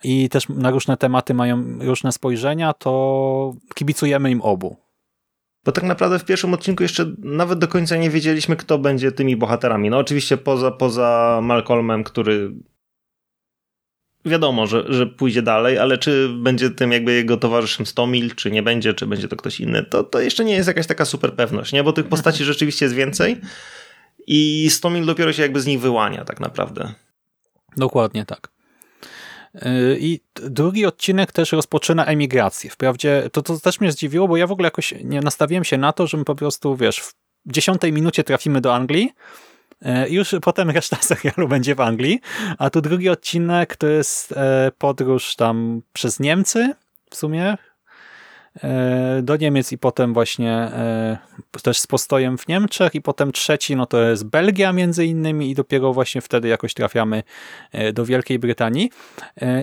i 0.04 0.30
też 0.30 0.50
na 0.50 0.72
różne 0.72 0.98
tematy 0.98 1.34
mają 1.34 1.64
różne 1.80 2.12
spojrzenia, 2.12 2.74
to 2.74 3.54
kibicujemy 3.76 4.32
im 4.32 4.42
obu. 4.42 4.78
Bo 5.68 5.72
tak 5.72 5.84
naprawdę 5.84 6.20
w 6.20 6.26
pierwszym 6.26 6.54
odcinku 6.54 6.84
jeszcze 6.84 7.06
nawet 7.18 7.60
do 7.60 7.68
końca 7.68 7.98
nie 7.98 8.10
wiedzieliśmy, 8.10 8.56
kto 8.56 8.78
będzie 8.78 9.12
tymi 9.12 9.38
bohaterami. 9.38 9.90
No 9.90 9.98
oczywiście 9.98 10.38
poza, 10.38 10.72
poza 10.72 11.40
Malcolmem, 11.44 12.04
który 12.04 12.52
wiadomo, 14.28 14.68
że, 14.68 14.84
że 14.88 15.08
pójdzie 15.08 15.42
dalej, 15.42 15.78
ale 15.78 15.98
czy 15.98 16.30
będzie 16.30 16.70
tym 16.70 16.92
jakby 16.92 17.14
jego 17.14 17.38
towarzyszem 17.38 17.86
Stomil, 17.86 18.36
czy 18.36 18.52
nie 18.52 18.64
będzie, 18.64 18.94
czy 18.94 19.08
będzie 19.08 19.28
to 19.28 19.36
ktoś 19.36 19.60
inny, 19.60 19.84
to, 19.84 20.04
to 20.04 20.20
jeszcze 20.20 20.46
nie 20.46 20.54
jest 20.54 20.68
jakaś 20.68 20.88
taka 20.88 21.06
super 21.06 21.34
pewność, 21.34 21.74
nie? 21.74 21.84
Bo 21.84 21.94
tych 21.94 22.08
postaci 22.08 22.44
rzeczywiście 22.44 22.86
jest 22.86 22.96
więcej 22.96 23.42
i 24.28 24.70
Stomil 24.70 25.06
dopiero 25.06 25.34
się 25.34 25.42
jakby 25.42 25.62
z 25.62 25.66
nich 25.66 25.80
wyłania 25.80 26.26
tak 26.26 26.40
naprawdę. 26.40 26.94
Dokładnie 27.78 28.26
tak. 28.26 28.50
Yy, 29.54 29.98
I 30.00 30.20
drugi 30.36 30.86
odcinek 30.86 31.32
też 31.32 31.52
rozpoczyna 31.52 32.06
emigrację. 32.06 32.70
Wprawdzie 32.70 33.30
to, 33.32 33.42
to 33.42 33.60
też 33.60 33.80
mnie 33.80 33.92
zdziwiło, 33.92 34.28
bo 34.28 34.38
ja 34.38 34.48
w 34.48 34.52
ogóle 34.52 34.68
jakoś 34.68 34.94
nie 35.04 35.22
nastawiłem 35.22 35.64
się 35.64 35.78
na 35.78 35.94
to, 35.94 36.08
że 36.08 36.18
my 36.18 36.26
po 36.26 36.36
prostu, 36.36 36.76
wiesz, 36.76 37.00
w 37.00 37.14
dziesiątej 37.46 37.94
minucie 37.94 38.24
trafimy 38.24 38.62
do 38.62 38.76
Anglii 38.76 39.12
już 40.10 40.36
potem 40.42 40.70
reszta 40.70 40.98
serialu 41.16 41.48
będzie 41.48 41.76
w 41.76 41.82
Anglii, 41.82 42.20
a 42.58 42.70
tu 42.70 42.82
drugi 42.82 43.10
odcinek 43.10 43.76
to 43.76 43.88
jest 43.88 44.32
e, 44.32 44.72
podróż 44.78 45.36
tam 45.36 45.82
przez 45.94 46.20
Niemcy 46.20 46.74
w 47.10 47.16
sumie, 47.16 47.58
E, 48.64 49.22
do 49.24 49.38
Niemiec 49.38 49.72
i 49.72 49.78
potem 49.78 50.14
właśnie 50.14 50.52
e, 50.52 51.18
też 51.64 51.80
z 51.80 51.88
postojem 51.88 52.38
w 52.38 52.48
Niemczech 52.48 52.96
i 52.96 53.02
potem 53.02 53.32
trzeci 53.32 53.76
no 53.76 53.86
to 53.86 54.02
jest 54.02 54.26
Belgia 54.26 54.74
między 54.74 55.06
innymi 55.06 55.52
i 55.52 55.56
dopiero 55.56 55.94
właśnie 55.94 56.22
wtedy 56.22 56.48
jakoś 56.48 56.74
trafiamy 56.74 57.24
e, 57.72 57.94
do 57.94 58.06
Wielkiej 58.06 58.40
Brytanii. 58.40 58.92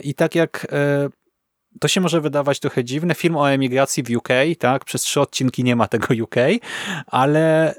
I 0.03 0.15
tak 0.15 0.35
jak 0.35 0.67
to 1.81 1.89
się 1.89 2.01
może 2.01 2.21
wydawać 2.21 2.61
trochę 2.61 2.85
dziwne. 2.85 3.15
Film 3.15 3.37
o 3.37 3.51
emigracji 3.51 4.03
w 4.03 4.11
UK, 4.17 4.29
tak? 4.59 4.85
Przez 4.85 5.03
trzy 5.03 5.21
odcinki 5.21 5.65
nie 5.65 5.77
ma 5.77 5.89
tego 5.89 6.07
UK, 6.25 6.35
ale 7.07 7.75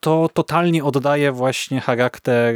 to 0.00 0.28
totalnie 0.34 0.84
oddaje 0.84 1.32
właśnie 1.32 1.80
charakter 1.80 2.54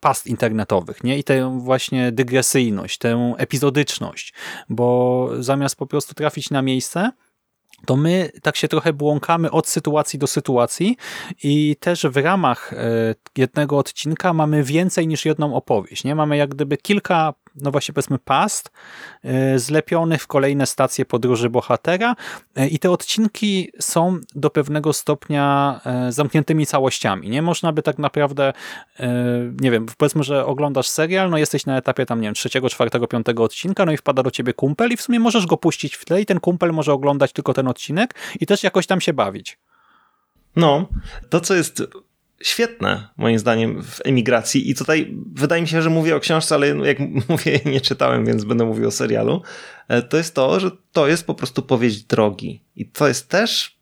past 0.00 0.26
internetowych, 0.26 1.04
nie? 1.04 1.18
I 1.18 1.24
tę 1.24 1.58
właśnie 1.60 2.12
dygresyjność, 2.12 2.98
tę 2.98 3.34
epizodyczność, 3.38 4.34
bo 4.68 5.28
zamiast 5.38 5.76
po 5.76 5.86
prostu 5.86 6.14
trafić 6.14 6.50
na 6.50 6.62
miejsce, 6.62 7.10
to 7.86 7.96
my 7.96 8.30
tak 8.42 8.56
się 8.56 8.68
trochę 8.68 8.92
błąkamy 8.92 9.50
od 9.50 9.68
sytuacji 9.68 10.18
do 10.18 10.26
sytuacji 10.26 10.96
i 11.42 11.76
też 11.80 12.06
w 12.06 12.16
ramach 12.16 12.72
e, 12.72 12.76
jednego 13.36 13.78
odcinka 13.78 14.32
mamy 14.32 14.62
więcej 14.62 15.08
niż 15.08 15.24
jedną 15.24 15.54
opowieść. 15.54 16.04
Nie 16.04 16.14
Mamy 16.14 16.36
jak 16.36 16.50
gdyby 16.50 16.76
kilka 16.76 17.34
no 17.60 17.70
właśnie 17.70 17.94
powiedzmy 17.94 18.18
past 18.18 18.70
e, 19.24 19.58
zlepionych 19.58 20.22
w 20.22 20.26
kolejne 20.26 20.66
stacje 20.66 21.04
podróży 21.04 21.50
bohatera 21.50 22.16
e, 22.56 22.68
i 22.68 22.78
te 22.78 22.90
odcinki 22.90 23.72
są 23.80 24.18
do 24.34 24.50
pewnego 24.50 24.92
stopnia 24.92 25.80
e, 25.84 26.12
zamkniętymi 26.12 26.66
całościami. 26.66 27.30
Nie 27.30 27.42
można 27.42 27.72
by 27.72 27.82
tak 27.82 27.98
naprawdę, 27.98 28.52
nie 29.60 29.70
wiem, 29.70 29.86
powiedzmy, 29.98 30.22
że 30.22 30.46
oglądasz 30.46 30.88
serial, 30.88 31.30
no 31.30 31.38
jesteś 31.38 31.66
na 31.66 31.76
etapie 31.76 32.06
tam, 32.06 32.20
nie 32.20 32.28
wiem, 32.28 32.34
trzeciego, 32.34 32.68
czwartego, 32.68 33.06
piątego 33.06 33.42
odcinka, 33.42 33.86
no 33.86 33.92
i 33.92 33.96
wpada 33.96 34.22
do 34.22 34.30
ciebie 34.30 34.52
kumpel 34.52 34.92
i 34.92 34.96
w 34.96 35.02
sumie 35.02 35.20
możesz 35.20 35.46
go 35.46 35.56
puścić 35.56 35.94
w 35.94 36.04
tle 36.04 36.20
i 36.20 36.26
ten 36.26 36.40
kumpel 36.40 36.72
może 36.72 36.92
oglądać 36.92 37.32
tylko 37.32 37.54
ten 37.54 37.68
odcinek 37.68 38.14
i 38.40 38.46
też 38.46 38.62
jakoś 38.62 38.86
tam 38.86 39.00
się 39.00 39.12
bawić. 39.12 39.58
No, 40.56 40.88
to 41.30 41.40
co 41.40 41.54
jest 41.54 41.82
świetne, 42.42 43.08
moim 43.16 43.38
zdaniem, 43.38 43.82
w 43.82 44.00
emigracji. 44.04 44.70
I 44.70 44.74
tutaj 44.74 45.14
wydaje 45.34 45.62
mi 45.62 45.68
się, 45.68 45.82
że 45.82 45.90
mówię 45.90 46.16
o 46.16 46.20
książce, 46.20 46.54
ale 46.54 46.68
jak 46.68 46.98
mówię, 47.28 47.60
nie 47.64 47.80
czytałem, 47.80 48.24
więc 48.24 48.44
będę 48.44 48.64
mówił 48.64 48.88
o 48.88 48.90
serialu. 48.90 49.42
E, 49.88 50.02
to 50.02 50.16
jest 50.16 50.34
to, 50.34 50.60
że 50.60 50.70
to 50.92 51.08
jest 51.08 51.26
po 51.26 51.34
prostu 51.34 51.62
powieść 51.62 52.02
drogi. 52.02 52.62
I 52.76 52.86
to 52.86 53.08
jest 53.08 53.28
też, 53.28 53.76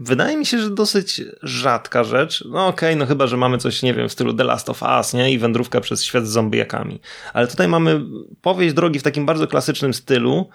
wydaje 0.00 0.36
mi 0.36 0.46
się, 0.46 0.58
że 0.58 0.70
dosyć 0.70 1.22
rzadka 1.42 2.04
rzecz. 2.04 2.44
No 2.44 2.66
okej, 2.66 2.88
okay, 2.88 2.96
no 2.96 3.06
chyba, 3.06 3.26
że 3.26 3.36
mamy 3.36 3.58
coś, 3.58 3.82
nie 3.82 3.94
wiem, 3.94 4.08
w 4.08 4.12
stylu 4.12 4.34
The 4.34 4.44
Last 4.44 4.68
of 4.68 4.82
Us, 4.82 5.14
nie? 5.14 5.32
I 5.32 5.38
wędrówka 5.38 5.80
przez 5.80 6.04
świat 6.04 6.26
z 6.26 6.30
zombiakami. 6.30 7.00
Ale 7.32 7.46
tutaj 7.46 7.68
mamy 7.68 8.00
powieść 8.42 8.74
drogi 8.74 8.98
w 8.98 9.02
takim 9.02 9.26
bardzo 9.26 9.46
klasycznym 9.46 9.94
stylu, 9.94 10.48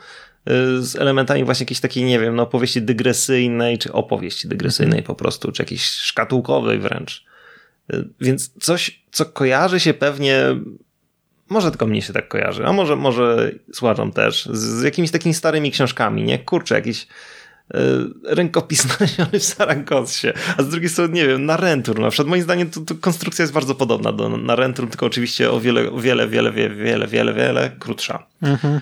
e, 0.45 0.81
z 0.81 0.95
elementami 0.95 1.43
właśnie 1.43 1.63
jakiejś 1.63 1.79
takiej, 1.79 2.03
nie 2.03 2.19
wiem, 2.19 2.35
no 2.35 2.43
opowieści 2.43 2.81
dygresyjnej, 2.81 3.77
czy 3.77 3.93
opowieści 3.93 4.47
dygresyjnej 4.47 5.03
po 5.03 5.15
prostu, 5.15 5.51
czy 5.51 5.61
jakiejś 5.61 5.83
szkatułkowej 5.83 6.79
wręcz. 6.79 7.25
Więc 8.21 8.53
coś, 8.61 9.03
co 9.11 9.25
kojarzy 9.25 9.79
się 9.79 9.93
pewnie, 9.93 10.43
może 11.49 11.71
tylko 11.71 11.87
mnie 11.87 12.01
się 12.01 12.13
tak 12.13 12.27
kojarzy, 12.27 12.65
a 12.65 12.73
może, 12.73 12.95
może 12.95 13.51
słuchaczom 13.73 14.11
też, 14.11 14.45
z, 14.45 14.83
jakimiś 14.83 15.11
takimi 15.11 15.33
starymi 15.33 15.71
książkami, 15.71 16.23
nie? 16.23 16.39
Kurczę, 16.39 16.75
jakiś 16.75 17.03
y, 17.03 17.77
rękopis 18.23 18.83
znaleziony 18.87 19.39
w 19.39 19.43
Saragossie, 19.43 20.27
a 20.57 20.63
z 20.63 20.69
drugiej 20.69 20.89
strony, 20.89 21.13
nie 21.13 21.27
wiem, 21.27 21.45
na 21.45 21.57
Rentur 21.57 21.99
na 21.99 22.09
przykład. 22.09 22.27
Moim 22.27 22.43
zdaniem 22.43 22.69
to, 22.69 22.81
to 22.81 22.95
konstrukcja 22.95 23.43
jest 23.43 23.53
bardzo 23.53 23.75
podobna 23.75 24.11
do 24.11 24.29
na 24.29 24.55
Rentur, 24.55 24.89
tylko 24.89 25.05
oczywiście 25.05 25.51
o 25.51 25.59
wiele, 25.59 25.91
wiele, 26.01 26.27
wiele, 26.27 26.51
wiele, 26.51 26.75
wiele, 26.75 27.07
wiele, 27.07 27.33
wiele 27.33 27.71
krótsza. 27.79 28.27
Mhm. 28.41 28.81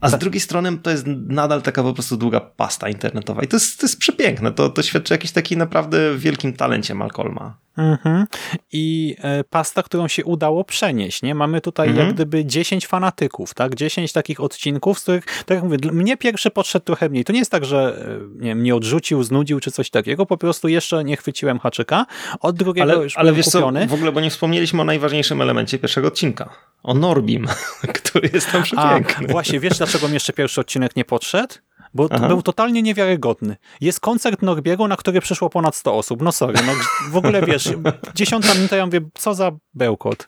A 0.00 0.08
z 0.08 0.10
tak. 0.10 0.20
drugiej 0.20 0.40
strony 0.40 0.78
to 0.78 0.90
jest 0.90 1.04
nadal 1.06 1.62
taka 1.62 1.82
po 1.82 1.94
prostu 1.94 2.16
długa 2.16 2.40
pasta 2.40 2.88
internetowa. 2.88 3.42
I 3.42 3.48
to 3.48 3.56
jest, 3.56 3.80
to 3.80 3.86
jest 3.86 3.98
przepiękne. 3.98 4.52
To, 4.52 4.68
to 4.68 4.82
świadczy 4.82 5.14
o 5.14 5.16
jakimś 5.16 5.32
takim 5.32 5.58
naprawdę 5.58 6.18
wielkim 6.18 6.52
talencie 6.52 6.94
Malcolma. 6.94 7.58
Mhm. 7.78 8.26
I 8.72 9.16
e, 9.22 9.44
pasta, 9.44 9.82
którą 9.82 10.08
się 10.08 10.24
udało 10.24 10.64
przenieść. 10.64 11.22
Nie? 11.22 11.34
Mamy 11.34 11.60
tutaj 11.60 11.88
mhm. 11.88 12.06
jak 12.06 12.14
gdyby 12.14 12.44
10 12.44 12.86
fanatyków, 12.86 13.54
tak? 13.54 13.74
10 13.74 14.12
takich 14.12 14.40
odcinków, 14.40 14.98
z 14.98 15.02
których, 15.02 15.24
tak 15.24 15.50
jak 15.50 15.62
mówię, 15.64 15.78
mnie 15.92 16.16
pierwszy 16.16 16.50
podszedł 16.50 16.84
trochę 16.84 17.08
mniej. 17.08 17.24
To 17.24 17.32
nie 17.32 17.38
jest 17.38 17.50
tak, 17.50 17.64
że 17.64 18.04
e, 18.06 18.42
nie 18.42 18.48
wiem, 18.48 18.62
nie 18.62 18.74
odrzucił, 18.74 19.22
znudził 19.22 19.60
czy 19.60 19.70
coś 19.70 19.90
takiego. 19.90 20.26
Po 20.26 20.36
prostu 20.36 20.68
jeszcze 20.68 21.04
nie 21.04 21.16
chwyciłem 21.16 21.58
haczyka. 21.58 22.06
Od 22.40 22.56
drugiego 22.56 22.92
ale, 22.92 23.02
już 23.02 23.16
Ale 23.16 23.32
wiesz 23.32 23.46
kupiony. 23.46 23.80
co, 23.80 23.86
w 23.88 23.94
ogóle, 23.94 24.12
bo 24.12 24.20
nie 24.20 24.30
wspomnieliśmy 24.30 24.82
o 24.82 24.84
najważniejszym 24.84 25.40
elemencie 25.40 25.78
pierwszego 25.78 26.08
odcinka. 26.08 26.50
O 26.82 26.94
Norbim, 26.94 27.46
który 28.02 28.30
jest 28.32 28.52
tam 28.52 28.62
przepiękny. 28.62 29.26
A, 29.28 29.32
właśnie, 29.32 29.60
wiesz 29.60 29.78
dlaczego 29.78 30.08
mi 30.08 30.14
jeszcze 30.14 30.32
pierwszy 30.32 30.60
odcinek 30.60 30.96
nie 30.96 31.04
podszedł? 31.04 31.54
Bo 31.94 32.08
Aha. 32.10 32.28
był 32.28 32.42
totalnie 32.42 32.82
niewiarygodny. 32.82 33.56
Jest 33.80 34.00
koncert 34.00 34.42
Norbiego, 34.42 34.88
na 34.88 34.96
który 34.96 35.20
przyszło 35.20 35.50
ponad 35.50 35.76
100 35.76 35.94
osób. 35.94 36.22
No 36.22 36.32
sorry, 36.32 36.54
no 36.66 36.72
w 37.10 37.16
ogóle 37.16 37.42
wiesz, 37.42 37.68
dziesiąta 38.14 38.54
minuta 38.54 38.76
ja 38.76 38.86
mówię, 38.86 39.00
co 39.14 39.34
za 39.34 39.52
bełkot. 39.74 40.26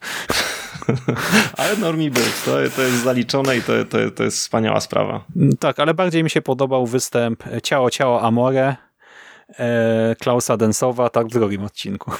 ale 1.59 1.77
Normi 1.77 2.11
był, 2.11 2.23
to, 2.44 2.51
to 2.77 2.83
jest 2.83 3.05
zaliczone 3.05 3.57
i 3.57 3.62
to, 3.62 3.73
to, 3.85 3.99
to 4.11 4.25
jest 4.25 4.38
wspaniała 4.38 4.81
sprawa. 4.81 5.25
Tak, 5.61 5.81
ale 5.81 5.94
bardziej 5.94 6.25
mi 6.25 6.31
się 6.31 6.42
podobał 6.42 6.87
występ 6.87 7.44
Ciało, 7.62 7.90
Ciało, 7.90 8.23
Amore 8.23 8.77
e, 9.59 10.16
Klausa 10.20 10.57
Densowa, 10.57 11.09
tak 11.09 11.27
w 11.27 11.33
drugim 11.33 11.64
odcinku. 11.64 12.12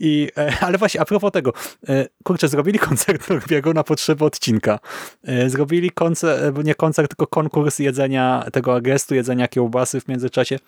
I, 0.00 0.28
e, 0.38 0.52
ale 0.60 0.78
właśnie, 0.78 1.00
a 1.00 1.04
propos 1.04 1.32
tego, 1.32 1.52
e, 1.88 2.06
kurczę, 2.24 2.48
zrobili 2.48 2.78
koncert 2.78 3.30
Norbiego 3.30 3.72
na 3.72 3.84
potrzeby 3.84 4.24
odcinka. 4.24 4.78
E, 5.24 5.50
zrobili 5.50 5.90
koncert, 5.90 6.64
nie 6.64 6.74
koncert, 6.74 7.10
tylko 7.10 7.26
konkurs 7.26 7.78
jedzenia 7.78 8.44
tego 8.52 8.74
agrestu, 8.74 9.14
jedzenia 9.14 9.48
kiełbasy 9.48 10.00
w 10.00 10.08
międzyczasie. 10.08 10.58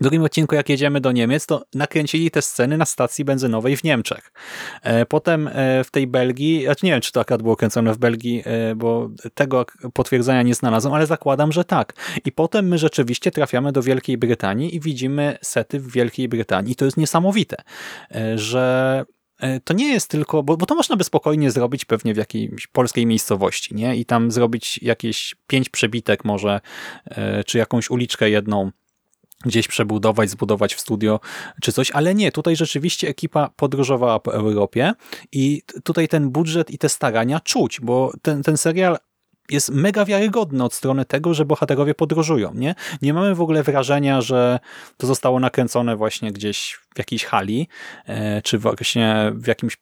W 0.00 0.02
drugim 0.02 0.22
odcinku, 0.22 0.54
jak 0.54 0.68
jedziemy 0.68 1.00
do 1.00 1.12
Niemiec, 1.12 1.46
to 1.46 1.64
nakręcili 1.74 2.30
te 2.30 2.42
sceny 2.42 2.78
na 2.78 2.86
stacji 2.86 3.24
benzynowej 3.24 3.76
w 3.76 3.84
Niemczech. 3.84 4.32
Potem 5.08 5.50
w 5.84 5.90
tej 5.90 6.06
Belgii, 6.06 6.64
znaczy 6.64 6.86
nie 6.86 6.92
wiem, 6.92 7.00
czy 7.00 7.12
to 7.12 7.20
akurat 7.20 7.42
było 7.42 7.56
kręcone 7.56 7.94
w 7.94 7.98
Belgii, 7.98 8.44
bo 8.76 9.10
tego 9.34 9.66
potwierdzenia 9.94 10.42
nie 10.42 10.54
znalazłem, 10.54 10.94
ale 10.94 11.06
zakładam, 11.06 11.52
że 11.52 11.64
tak. 11.64 11.92
I 12.24 12.32
potem 12.32 12.68
my 12.68 12.78
rzeczywiście 12.78 13.30
trafiamy 13.30 13.72
do 13.72 13.82
Wielkiej 13.82 14.18
Brytanii 14.18 14.76
i 14.76 14.80
widzimy 14.80 15.38
sety 15.42 15.80
w 15.80 15.92
Wielkiej 15.92 16.28
Brytanii. 16.28 16.72
I 16.72 16.76
to 16.76 16.84
jest 16.84 16.96
niesamowite, 16.96 17.56
że 18.34 19.04
to 19.64 19.74
nie 19.74 19.92
jest 19.92 20.10
tylko, 20.10 20.42
bo, 20.42 20.56
bo 20.56 20.66
to 20.66 20.74
można 20.74 20.96
by 20.96 21.04
spokojnie 21.04 21.50
zrobić 21.50 21.84
pewnie 21.84 22.14
w 22.14 22.16
jakiejś 22.16 22.66
polskiej 22.66 23.06
miejscowości, 23.06 23.74
nie? 23.74 23.96
I 23.96 24.04
tam 24.04 24.30
zrobić 24.30 24.82
jakieś 24.82 25.34
pięć 25.46 25.68
przebitek 25.68 26.24
może, 26.24 26.60
czy 27.46 27.58
jakąś 27.58 27.90
uliczkę 27.90 28.30
jedną 28.30 28.70
gdzieś 29.44 29.68
przebudować, 29.68 30.30
zbudować 30.30 30.74
w 30.74 30.80
studio 30.80 31.20
czy 31.62 31.72
coś, 31.72 31.90
ale 31.90 32.14
nie, 32.14 32.32
tutaj 32.32 32.56
rzeczywiście 32.56 33.08
ekipa 33.08 33.50
podróżowała 33.56 34.20
po 34.20 34.34
Europie 34.34 34.92
i 35.32 35.62
tutaj 35.84 36.08
ten 36.08 36.30
budżet 36.30 36.70
i 36.70 36.78
te 36.78 36.88
starania 36.88 37.40
czuć, 37.40 37.80
bo 37.80 38.12
ten, 38.22 38.42
ten 38.42 38.56
serial 38.56 38.98
jest 39.50 39.70
mega 39.70 40.04
wiarygodny 40.04 40.64
od 40.64 40.74
strony 40.74 41.04
tego, 41.04 41.34
że 41.34 41.44
bohaterowie 41.44 41.94
podróżują. 41.94 42.54
Nie? 42.54 42.74
nie 43.02 43.14
mamy 43.14 43.34
w 43.34 43.40
ogóle 43.40 43.62
wrażenia, 43.62 44.20
że 44.20 44.58
to 44.96 45.06
zostało 45.06 45.40
nakręcone 45.40 45.96
właśnie 45.96 46.32
gdzieś 46.32 46.78
w 46.94 46.98
jakiejś 46.98 47.24
hali, 47.24 47.68
e, 48.06 48.42
czy 48.42 48.58
właśnie 48.58 49.32
w 49.34 49.46
jakimś 49.46 49.76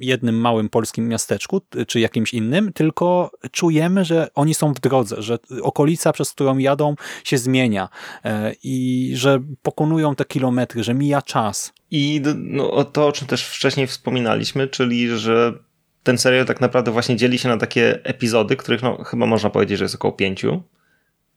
jednym 0.00 0.40
małym 0.40 0.68
polskim 0.68 1.08
miasteczku, 1.08 1.60
czy 1.86 2.00
jakimś 2.00 2.34
innym, 2.34 2.72
tylko 2.72 3.30
czujemy, 3.52 4.04
że 4.04 4.28
oni 4.34 4.54
są 4.54 4.74
w 4.74 4.80
drodze, 4.80 5.22
że 5.22 5.38
okolica, 5.62 6.12
przez 6.12 6.30
którą 6.30 6.58
jadą, 6.58 6.94
się 7.24 7.38
zmienia 7.38 7.88
e, 8.24 8.52
i 8.62 9.10
że 9.14 9.40
pokonują 9.62 10.14
te 10.14 10.24
kilometry, 10.24 10.84
że 10.84 10.94
mija 10.94 11.22
czas. 11.22 11.72
I 11.90 12.22
no, 12.36 12.84
to, 12.84 13.06
o 13.06 13.12
czym 13.12 13.26
też 13.26 13.44
wcześniej 13.44 13.86
wspominaliśmy, 13.86 14.68
czyli 14.68 15.18
że 15.18 15.52
ten 16.02 16.18
serial 16.18 16.46
tak 16.46 16.60
naprawdę 16.60 16.90
właśnie 16.90 17.16
dzieli 17.16 17.38
się 17.38 17.48
na 17.48 17.56
takie 17.56 18.04
epizody, 18.04 18.56
których 18.56 18.82
no, 18.82 19.04
chyba 19.04 19.26
można 19.26 19.50
powiedzieć, 19.50 19.78
że 19.78 19.84
jest 19.84 19.94
około 19.94 20.12
pięciu 20.12 20.62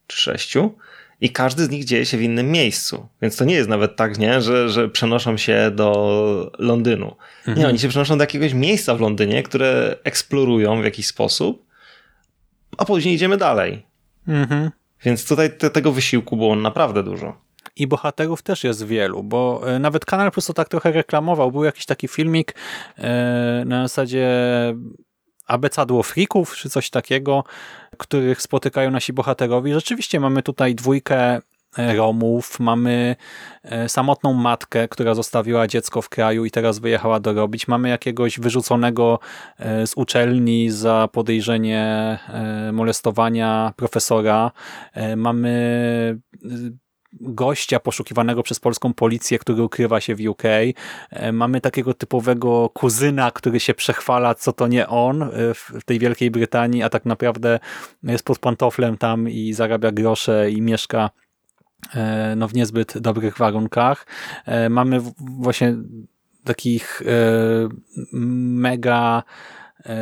czy 0.08 0.18
sześciu 0.18 0.76
i 1.22 1.30
każdy 1.30 1.66
z 1.66 1.70
nich 1.70 1.86
dzieje 1.86 2.06
się 2.06 2.18
w 2.18 2.22
innym 2.22 2.52
miejscu. 2.52 3.08
Więc 3.22 3.36
to 3.36 3.46
nie 3.46 3.56
jest 3.56 3.70
nawet 3.70 3.96
tak, 3.96 4.18
nie, 4.18 4.42
że, 4.42 4.70
że 4.70 4.90
przenoszą 4.90 5.38
się 5.38 5.72
do 5.74 6.52
Londynu. 6.60 7.16
Mhm. 7.40 7.58
Nie, 7.58 7.68
oni 7.68 7.80
się 7.80 7.88
przenoszą 7.88 8.18
do 8.18 8.24
jakiegoś 8.24 8.54
miejsca 8.54 8.96
w 8.96 9.02
Londynie, 9.02 9.44
które 9.44 9.96
eksplorują 10.04 10.82
w 10.82 10.86
jakiś 10.86 11.08
sposób, 11.08 11.66
a 12.78 12.86
później 12.86 13.16
idziemy 13.16 13.38
dalej. 13.38 13.86
Mhm. 14.28 14.72
Więc 15.06 15.28
tutaj 15.28 15.58
te, 15.58 15.70
tego 15.70 15.92
wysiłku 15.92 16.38
było 16.38 16.56
naprawdę 16.56 17.04
dużo. 17.04 17.42
i 17.76 17.88
bohaterów 17.88 18.42
też 18.42 18.64
jest 18.64 18.86
wielu, 18.86 19.24
bo 19.24 19.62
e, 19.66 19.80
nawet 19.80 20.06
Kanal 20.06 20.32
Plus 20.32 20.46
to 20.46 20.54
tak 20.54 20.70
trochę 20.70 20.92
reklamował. 20.92 21.52
Był 21.52 21.64
jakiś 21.64 21.86
taki 21.86 22.08
filmik 22.08 22.56
e, 22.98 23.64
na 23.66 23.88
zasadzie 23.88 24.28
abecadło 25.52 26.04
frików, 26.04 26.56
czy 26.56 26.70
coś 26.70 26.90
takiego, 26.90 27.44
których 27.98 28.42
spotykają 28.42 28.92
nasi 28.92 29.14
bohaterowie. 29.14 29.74
Rzeczywiście 29.74 30.20
mamy 30.20 30.44
tutaj 30.44 30.76
dwójkę 30.76 31.40
e, 31.78 31.96
Romów, 31.96 32.60
mamy 32.60 33.16
samotną 33.88 34.34
matkę, 34.34 34.88
która 34.88 35.14
zostawiła 35.14 35.68
dziecko 35.68 36.02
w 36.02 36.10
kraju 36.10 36.46
i 36.46 36.52
teraz 36.52 36.80
wyjechała 36.80 37.20
dorobić. 37.20 37.68
Mamy 37.68 37.90
jakiegoś 37.90 38.40
wyrzuconego 38.40 39.20
z 39.86 39.94
uczelni 39.96 40.70
za 40.70 41.10
podejrzenie 41.12 42.18
molestowania 42.74 43.74
profesora. 43.76 44.52
Mamy 45.18 46.20
gościa 47.14 47.80
poszukiwanego 47.80 48.44
przez 48.44 48.60
polską 48.60 48.94
policję, 48.94 49.40
który 49.40 49.64
ukrywa 49.64 50.02
się 50.02 50.16
w 50.16 50.20
UK. 50.28 50.44
E, 51.10 51.32
mamy 51.32 51.62
takiego 51.62 51.94
typowego 51.94 52.70
kuzyna, 52.70 53.32
który 53.32 53.60
się 53.60 53.74
przechwala, 53.74 54.36
co 54.36 54.54
to 54.54 54.68
nie 54.68 54.88
on 54.88 55.24
e, 55.24 55.30
w 55.54 55.84
tej 55.86 56.00
Wielkiej 56.00 56.32
Brytanii, 56.32 56.84
a 56.84 56.90
tak 56.90 57.06
naprawdę 57.06 57.60
jest 58.04 58.26
pod 58.26 58.40
pantoflem 58.40 58.98
tam 58.98 59.30
i 59.30 59.54
zarabia 59.54 59.92
grosze 59.92 60.52
i 60.52 60.62
mieszka 60.62 61.10
e, 61.96 62.36
no, 62.36 62.48
w 62.48 62.54
niezbyt 62.54 62.98
dobrych 62.98 63.38
warunkach. 63.38 64.08
Mamy 64.70 65.02
właśnie 65.20 65.76
takich 66.44 67.04
mega 68.12 69.24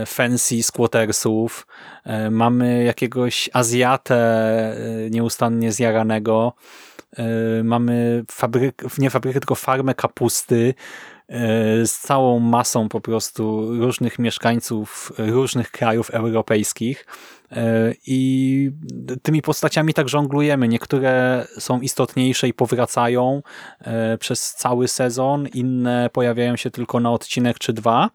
fancy 0.05 0.63
squattersów. 0.63 1.67
Mamy 2.31 2.83
jakiegoś 2.83 3.49
Azjatę 3.53 4.75
nieustannie 5.09 5.71
zjaranego. 5.71 6.53
E, 7.17 7.63
mamy 7.63 8.23
fabryk, 8.31 8.83
nie 8.97 9.09
fabrykę, 9.09 9.39
tylko 9.39 9.55
farmę 9.55 9.93
kapusty 9.95 10.73
e, 11.27 11.85
z 11.87 11.99
całą 11.99 12.39
masą 12.39 12.89
po 12.89 13.01
prostu 13.01 13.65
różnych 13.79 14.19
mieszkańców 14.19 15.11
różnych 15.17 15.71
krajów 15.71 16.09
europejskich 16.09 17.05
e, 17.51 17.93
i 18.07 18.71
tymi 19.23 19.41
postaciami 19.41 19.93
tak 19.93 20.09
żonglujemy. 20.09 20.67
Niektóre 20.67 21.45
są 21.59 21.81
istotniejsze 21.81 22.47
i 22.47 22.53
powracają 22.53 23.41
przez 24.19 24.53
cały 24.53 24.87
sezon, 24.87 25.47
inne 25.47 26.09
pojawiają 26.13 26.55
się 26.55 26.71
tylko 26.71 26.99
na 26.99 27.11
odcinek 27.11 27.59
czy 27.59 27.73
dwa. 27.73 28.09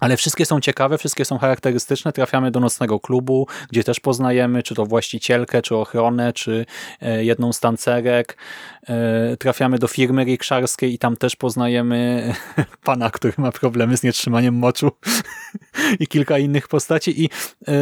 Ale 0.00 0.16
wszystkie 0.16 0.46
są 0.46 0.60
ciekawe, 0.60 0.98
wszystkie 0.98 1.24
są 1.24 1.38
charakterystyczne. 1.38 2.12
Trafiamy 2.12 2.50
do 2.50 2.60
nocnego 2.60 3.00
klubu, 3.00 3.46
gdzie 3.70 3.84
też 3.84 4.00
poznajemy 4.00 4.62
czy 4.62 4.74
to 4.74 4.86
właścicielkę, 4.86 5.62
czy 5.62 5.76
ochronę, 5.76 6.32
czy 6.32 6.66
e, 7.00 7.24
jedną 7.24 7.52
z 7.52 7.60
tancerek. 7.60 8.36
E, 8.88 9.36
trafiamy 9.36 9.78
do 9.78 9.88
firmy 9.88 10.24
rikszarskiej 10.24 10.94
i 10.94 10.98
tam 10.98 11.16
też 11.16 11.36
poznajemy 11.36 12.32
pana, 12.84 13.10
który 13.10 13.34
ma 13.36 13.52
problemy 13.52 13.96
z 13.96 14.02
nietrzymaniem 14.02 14.54
moczu 14.54 14.90
i 16.00 16.06
kilka 16.06 16.38
innych 16.38 16.68
postaci. 16.68 17.24
I 17.24 17.30
e, 17.68 17.72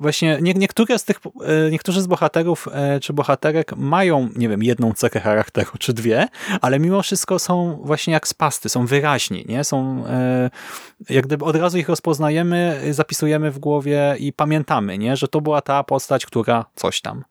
właśnie 0.00 0.38
niektóre 0.40 0.98
z 0.98 1.04
tych, 1.04 1.20
niektórzy 1.70 2.02
z 2.02 2.06
bohaterów 2.06 2.68
czy 3.02 3.12
bohaterek 3.12 3.76
mają, 3.76 4.28
nie 4.36 4.48
wiem, 4.48 4.62
jedną 4.62 4.92
cechę 4.92 5.20
charakteru, 5.20 5.70
czy 5.78 5.92
dwie, 5.92 6.28
ale 6.60 6.78
mimo 6.78 7.02
wszystko 7.02 7.38
są 7.38 7.80
właśnie 7.82 8.12
jak 8.12 8.28
spasty, 8.28 8.68
są 8.68 8.86
wyraźni, 8.86 9.44
nie? 9.48 9.64
Są 9.64 10.04
jak 11.10 11.26
gdyby 11.26 11.44
od 11.44 11.55
razu 11.60 11.78
ich 11.78 11.88
rozpoznajemy, 11.88 12.80
zapisujemy 12.90 13.50
w 13.50 13.58
głowie 13.58 14.16
i 14.18 14.32
pamiętamy, 14.32 14.98
nie? 14.98 15.16
że 15.16 15.28
to 15.28 15.40
była 15.40 15.60
ta 15.60 15.84
postać, 15.84 16.26
która 16.26 16.64
coś 16.74 17.00
tam. 17.00 17.24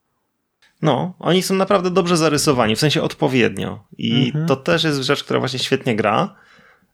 No, 0.81 1.13
oni 1.19 1.43
są 1.43 1.55
naprawdę 1.55 1.91
dobrze 1.91 2.17
zarysowani, 2.17 2.75
w 2.75 2.79
sensie 2.79 3.01
odpowiednio. 3.01 3.83
I 3.97 4.25
mhm. 4.27 4.47
to 4.47 4.55
też 4.55 4.83
jest 4.83 5.01
rzecz, 5.01 5.23
która 5.23 5.39
właśnie 5.39 5.59
świetnie 5.59 5.95
gra, 5.95 6.35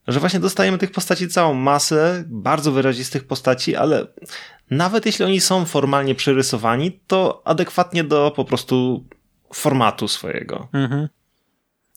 że 0.08 0.20
właśnie 0.20 0.40
dostajemy 0.40 0.78
tych 0.78 0.92
postaci 0.92 1.28
całą 1.28 1.54
masę, 1.54 2.24
bardzo 2.28 2.72
wyrazistych 2.72 3.28
postaci, 3.28 3.76
ale 3.76 4.08
nawet 4.72 5.06
jeśli 5.06 5.26
oni 5.26 5.40
są 5.42 5.66
formalnie 5.66 6.16
przerysowani, 6.16 7.00
to 7.08 7.42
adekwatnie 7.46 8.04
do 8.04 8.34
po 8.36 8.46
prostu 8.46 9.06
formatu 9.54 10.08
swojego. 10.08 10.68
Mhm. 10.74 11.08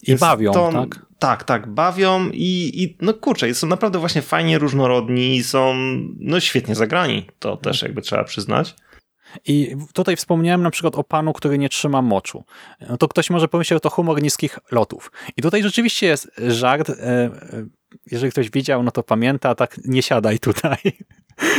I 0.03 0.17
bawią, 0.17 0.53
to, 0.53 0.73
tak? 0.73 1.07
Tak, 1.19 1.45
tak, 1.45 1.67
bawią 1.67 2.31
i, 2.33 2.83
i 2.83 2.97
no 3.01 3.15
kurczę, 3.15 3.55
są 3.55 3.67
naprawdę 3.67 3.99
właśnie 3.99 4.23
fajnie 4.23 4.59
różnorodni, 4.59 5.43
są 5.43 5.75
no 6.19 6.41
świetnie 6.41 6.75
zagrani, 6.75 7.27
to 7.39 7.57
też 7.57 7.83
jakby 7.83 8.03
trzeba 8.03 8.25
przyznać. 8.25 8.75
I 9.47 9.77
tutaj 9.93 10.17
wspomniałem 10.17 10.63
na 10.63 10.71
przykład 10.71 10.95
o 10.95 11.05
panu, 11.05 11.33
który 11.33 11.59
nie 11.59 11.69
trzyma 11.69 12.03
moczu. 12.03 12.45
No 12.89 12.97
to 12.97 13.09
ktoś 13.09 13.31
może 13.31 13.49
pomyśleć, 13.49 13.77
że 13.77 13.81
to 13.81 13.91
humor 13.91 14.23
niskich 14.23 14.59
lotów. 14.73 15.13
I 15.37 15.43
tutaj 15.43 15.63
rzeczywiście 15.63 16.07
jest 16.07 16.31
żart, 16.49 16.91
e, 16.91 16.95
e, 16.95 17.31
jeżeli 18.11 18.33
ktoś 18.33 18.51
widział, 18.51 18.83
no 18.83 18.91
to 18.91 19.03
pamięta, 19.03 19.55
tak 19.55 19.81
nie 19.85 20.03
siadaj 20.03 20.39
tutaj. 20.39 20.79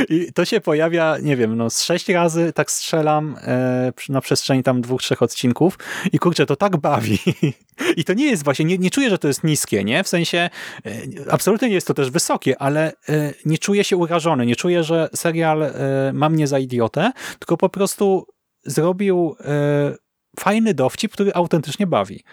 I 0.09 0.33
to 0.33 0.45
się 0.45 0.61
pojawia, 0.61 1.17
nie 1.21 1.35
wiem, 1.35 1.57
no 1.57 1.69
z 1.69 1.83
sześć 1.83 2.09
razy 2.09 2.53
tak 2.53 2.71
strzelam 2.71 3.37
e, 3.41 3.91
na 4.09 4.21
przestrzeni 4.21 4.63
tam 4.63 4.81
dwóch, 4.81 5.01
trzech 5.01 5.21
odcinków 5.21 5.77
i 6.11 6.19
kurczę, 6.19 6.45
to 6.45 6.55
tak 6.55 6.77
bawi. 6.77 7.19
I 7.97 8.03
to 8.03 8.13
nie 8.13 8.25
jest 8.25 8.43
właśnie, 8.43 8.65
nie, 8.65 8.77
nie 8.77 8.91
czuję, 8.91 9.09
że 9.09 9.17
to 9.17 9.27
jest 9.27 9.43
niskie, 9.43 9.83
nie? 9.83 10.03
W 10.03 10.07
sensie, 10.07 10.49
e, 10.85 10.91
absolutnie 11.31 11.67
nie 11.67 11.75
jest 11.75 11.87
to 11.87 11.93
też 11.93 12.11
wysokie, 12.11 12.61
ale 12.61 12.93
e, 13.09 13.33
nie 13.45 13.57
czuję 13.57 13.83
się 13.83 13.97
urażony, 13.97 14.45
nie 14.45 14.55
czuję, 14.55 14.83
że 14.83 15.09
serial 15.15 15.63
e, 15.63 15.71
ma 16.13 16.29
mnie 16.29 16.47
za 16.47 16.59
idiotę, 16.59 17.11
tylko 17.39 17.57
po 17.57 17.69
prostu 17.69 18.27
zrobił 18.65 19.35
e, 19.39 19.95
fajny 20.39 20.73
dowcip, 20.73 21.11
który 21.11 21.33
autentycznie 21.33 21.87
bawi. 21.87 22.23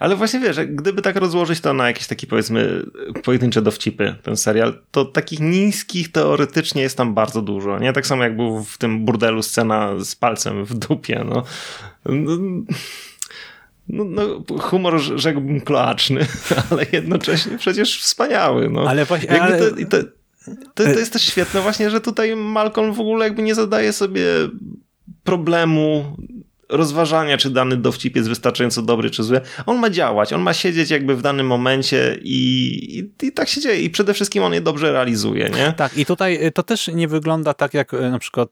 Ale 0.00 0.16
właśnie 0.16 0.40
wiesz, 0.40 0.56
gdyby 0.66 1.02
tak 1.02 1.16
rozłożyć 1.16 1.60
to 1.60 1.74
na 1.74 1.86
jakieś 1.86 2.06
takie 2.06 2.26
powiedzmy 2.26 2.82
pojedyncze 3.24 3.62
dowcipy, 3.62 4.14
ten 4.22 4.36
serial, 4.36 4.78
to 4.90 5.04
takich 5.04 5.40
niskich 5.40 6.12
teoretycznie 6.12 6.82
jest 6.82 6.96
tam 6.96 7.14
bardzo 7.14 7.42
dużo. 7.42 7.78
Nie 7.78 7.92
tak 7.92 8.06
samo 8.06 8.22
jak 8.22 8.36
był 8.36 8.64
w 8.64 8.78
tym 8.78 9.04
burdelu 9.04 9.42
scena 9.42 9.92
z 9.98 10.14
palcem 10.14 10.64
w 10.64 10.74
dupie. 10.74 11.24
No, 11.28 11.42
no, 12.04 12.36
no, 13.88 14.04
no 14.04 14.58
humor 14.58 15.00
rzekłbym 15.00 15.60
kloaczny, 15.60 16.26
ale 16.70 16.86
jednocześnie 16.92 17.58
przecież 17.58 18.02
wspaniały. 18.02 18.68
No. 18.70 18.88
Ale 18.88 19.04
właśnie, 19.04 19.42
ale... 19.42 19.58
To, 19.58 19.76
to, 19.90 20.02
to, 20.74 20.84
to 20.84 20.98
jest 20.98 21.12
też 21.12 21.22
świetne 21.22 21.60
właśnie, 21.60 21.90
że 21.90 22.00
tutaj 22.00 22.36
Malcolm 22.36 22.92
w 22.92 23.00
ogóle 23.00 23.24
jakby 23.24 23.42
nie 23.42 23.54
zadaje 23.54 23.92
sobie 23.92 24.24
problemu 25.24 26.16
rozważania, 26.68 27.38
czy 27.38 27.50
dany 27.50 27.76
dowcip 27.76 28.16
jest 28.16 28.28
wystarczająco 28.28 28.82
dobry, 28.82 29.10
czy 29.10 29.22
zły. 29.22 29.40
On 29.66 29.78
ma 29.78 29.90
działać, 29.90 30.32
on 30.32 30.40
ma 30.40 30.54
siedzieć 30.54 30.90
jakby 30.90 31.16
w 31.16 31.22
danym 31.22 31.46
momencie 31.46 32.18
i, 32.22 32.38
i, 32.98 33.26
i, 33.26 33.32
tak 33.32 33.48
się 33.48 33.60
dzieje. 33.60 33.80
I 33.80 33.90
przede 33.90 34.14
wszystkim 34.14 34.42
on 34.42 34.54
je 34.54 34.60
dobrze 34.60 34.92
realizuje, 34.92 35.50
nie? 35.50 35.72
Tak, 35.76 35.98
i 35.98 36.06
tutaj 36.06 36.52
to 36.54 36.62
też 36.62 36.88
nie 36.88 37.08
wygląda 37.08 37.54
tak, 37.54 37.74
jak 37.74 37.94
y, 37.94 38.10
na 38.10 38.18
przykład... 38.18 38.50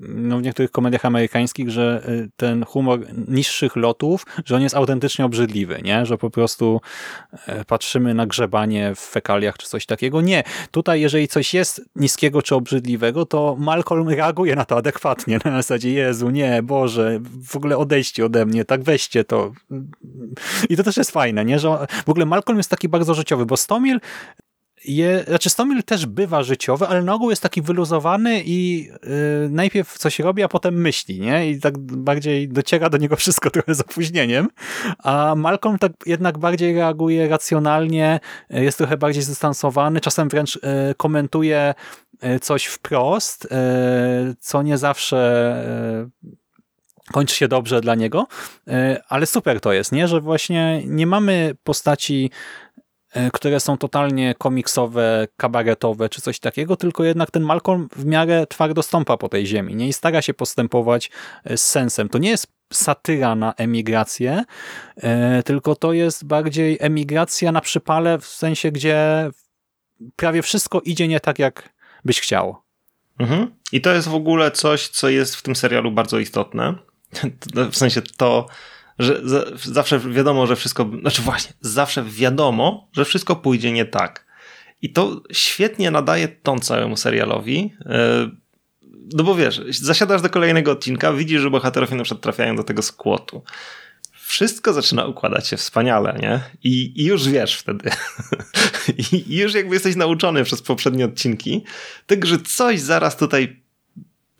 No, 0.00 0.38
w 0.38 0.42
niektórych 0.42 0.70
komediach 0.70 1.04
amerykańskich, 1.04 1.70
że 1.70 2.02
y, 2.08 2.28
ten 2.36 2.64
humor 2.64 3.00
niższych 3.28 3.76
lotów, 3.76 4.26
że 4.44 4.56
on 4.56 4.62
jest 4.62 4.74
autentycznie 4.74 5.24
obrzydliwy, 5.24 5.80
nie? 5.84 6.06
Że 6.06 6.18
po 6.18 6.30
prostu 6.30 6.80
e, 7.46 7.64
patrzymy 7.64 8.14
na 8.14 8.26
grzebanie 8.26 8.94
w 8.94 8.98
fekaliach 8.98 9.58
czy 9.58 9.68
coś 9.68 9.86
takiego. 9.86 10.20
Nie. 10.20 10.42
Tutaj 10.70 11.00
jeżeli 11.00 11.28
coś 11.28 11.54
jest 11.54 11.82
niskiego 11.96 12.42
czy 12.42 12.54
obrzydliwego, 12.54 13.26
to 13.26 13.56
Malcolm 13.58 14.08
reaguje 14.08 14.56
na 14.56 14.64
to 14.64 14.76
adekwatnie. 14.76 15.38
Na 15.44 15.50
zasadzie, 15.50 15.92
Jezu, 15.92 16.30
nie, 16.30 16.62
Boże, 16.62 17.20
w 17.44 17.56
ogóle 17.56 17.78
odejście 17.78 18.24
ode 18.24 18.46
mnie, 18.46 18.64
tak 18.64 18.82
weźcie 18.82 19.24
to. 19.24 19.52
I 20.68 20.76
to 20.76 20.82
też 20.82 20.96
jest 20.96 21.10
fajne, 21.10 21.44
nie? 21.44 21.58
Że 21.58 21.86
w 22.06 22.08
ogóle 22.08 22.26
Malcolm 22.26 22.58
jest 22.58 22.70
taki 22.70 22.88
bardzo 22.88 23.14
życiowy, 23.14 23.46
bo 23.46 23.56
Stomil 23.56 24.00
je, 24.86 25.24
znaczy 25.28 25.50
też 25.86 26.06
bywa 26.06 26.42
życiowy, 26.42 26.86
ale 26.86 27.02
na 27.02 27.14
ogół 27.14 27.30
jest 27.30 27.42
taki 27.42 27.62
wyluzowany 27.62 28.42
i 28.44 28.84
yy, 28.84 29.48
najpierw 29.50 29.98
coś 29.98 30.18
robi, 30.18 30.42
a 30.42 30.48
potem 30.48 30.80
myśli, 30.80 31.20
nie? 31.20 31.50
I 31.50 31.60
tak 31.60 31.78
bardziej 31.78 32.48
dociera 32.48 32.90
do 32.90 32.98
niego 32.98 33.16
wszystko 33.16 33.50
trochę 33.50 33.74
z 33.74 33.80
opóźnieniem, 33.80 34.48
a 34.98 35.34
Malcolm 35.36 35.78
tak 35.78 35.92
jednak 36.06 36.38
bardziej 36.38 36.74
reaguje 36.74 37.28
racjonalnie, 37.28 38.20
y, 38.54 38.64
jest 38.64 38.78
trochę 38.78 38.96
bardziej 38.96 39.22
zdystansowany, 39.22 40.00
czasem 40.00 40.28
wręcz 40.28 40.54
yy, 40.54 40.62
komentuje 40.96 41.74
yy, 42.22 42.40
coś 42.40 42.64
wprost, 42.64 43.44
y, 43.44 43.48
co 44.40 44.62
nie 44.62 44.78
zawsze 44.78 46.10
y, 46.24 47.12
kończy 47.12 47.36
się 47.36 47.48
dobrze 47.48 47.80
dla 47.80 47.94
niego, 47.94 48.26
ale 49.08 49.26
super 49.26 49.60
to 49.60 49.72
jest, 49.72 49.92
nie? 49.92 50.08
że 50.08 50.20
właśnie 50.20 50.82
nie 50.86 51.06
mamy 51.06 51.54
postaci 51.64 52.30
które 53.32 53.60
są 53.60 53.78
totalnie 53.78 54.34
komiksowe, 54.38 55.28
kabaretowe 55.36 56.08
czy 56.08 56.22
coś 56.22 56.38
takiego, 56.38 56.76
tylko 56.76 57.04
jednak 57.04 57.30
ten 57.30 57.42
Malcolm 57.42 57.88
w 57.96 58.04
miarę 58.04 58.46
twardo 58.46 58.82
stąpa 58.82 59.16
po 59.16 59.28
tej 59.28 59.46
ziemi 59.46 59.76
nie? 59.76 59.88
i 59.88 59.92
stara 59.92 60.22
się 60.22 60.34
postępować 60.34 61.10
e, 61.44 61.56
z 61.56 61.66
sensem. 61.66 62.08
To 62.08 62.18
nie 62.18 62.30
jest 62.30 62.46
satyra 62.72 63.34
na 63.34 63.54
emigrację, 63.54 64.44
e, 64.96 65.42
tylko 65.42 65.74
to 65.74 65.92
jest 65.92 66.24
bardziej 66.24 66.78
emigracja 66.80 67.52
na 67.52 67.60
przypale 67.60 68.18
w 68.18 68.26
sensie, 68.26 68.72
gdzie 68.72 69.30
prawie 70.16 70.42
wszystko 70.42 70.80
idzie 70.80 71.08
nie 71.08 71.20
tak, 71.20 71.38
jak 71.38 71.68
byś 72.04 72.20
chciał. 72.20 72.56
Mhm. 73.18 73.54
I 73.72 73.80
to 73.80 73.94
jest 73.94 74.08
w 74.08 74.14
ogóle 74.14 74.50
coś, 74.50 74.88
co 74.88 75.08
jest 75.08 75.36
w 75.36 75.42
tym 75.42 75.56
serialu 75.56 75.90
bardzo 75.92 76.18
istotne. 76.18 76.74
W 77.72 77.76
sensie 77.76 78.02
to, 78.02 78.46
że 78.98 79.22
zawsze 79.54 80.00
wiadomo, 80.00 80.46
że 80.46 80.56
wszystko, 80.56 80.90
znaczy 81.00 81.22
właśnie, 81.22 81.52
zawsze 81.60 82.04
wiadomo, 82.04 82.88
że 82.92 83.04
wszystko 83.04 83.36
pójdzie 83.36 83.72
nie 83.72 83.84
tak. 83.84 84.26
I 84.82 84.92
to 84.92 85.22
świetnie 85.32 85.90
nadaje 85.90 86.28
ton 86.28 86.60
całemu 86.60 86.96
serialowi. 86.96 87.74
E, 87.86 88.30
no 89.12 89.24
bo 89.24 89.34
wiesz, 89.34 89.60
zasiadasz 89.70 90.22
do 90.22 90.30
kolejnego 90.30 90.72
odcinka, 90.72 91.12
widzisz, 91.12 91.42
że 91.42 91.50
bohaterowie 91.50 91.96
na 91.96 92.04
przykład 92.04 92.22
trafiają 92.22 92.56
do 92.56 92.64
tego 92.64 92.82
skłotu. 92.82 93.42
Wszystko 94.26 94.72
zaczyna 94.72 95.06
układać 95.06 95.48
się 95.48 95.56
wspaniale, 95.56 96.18
nie? 96.22 96.40
I, 96.64 97.02
i 97.02 97.04
już 97.04 97.28
wiesz 97.28 97.56
wtedy. 97.56 97.90
I 99.28 99.36
już 99.36 99.54
jakby 99.54 99.74
jesteś 99.74 99.96
nauczony 99.96 100.44
przez 100.44 100.62
poprzednie 100.62 101.04
odcinki, 101.04 101.64
tak, 102.06 102.26
że 102.26 102.38
coś 102.38 102.80
zaraz 102.80 103.16
tutaj 103.16 103.62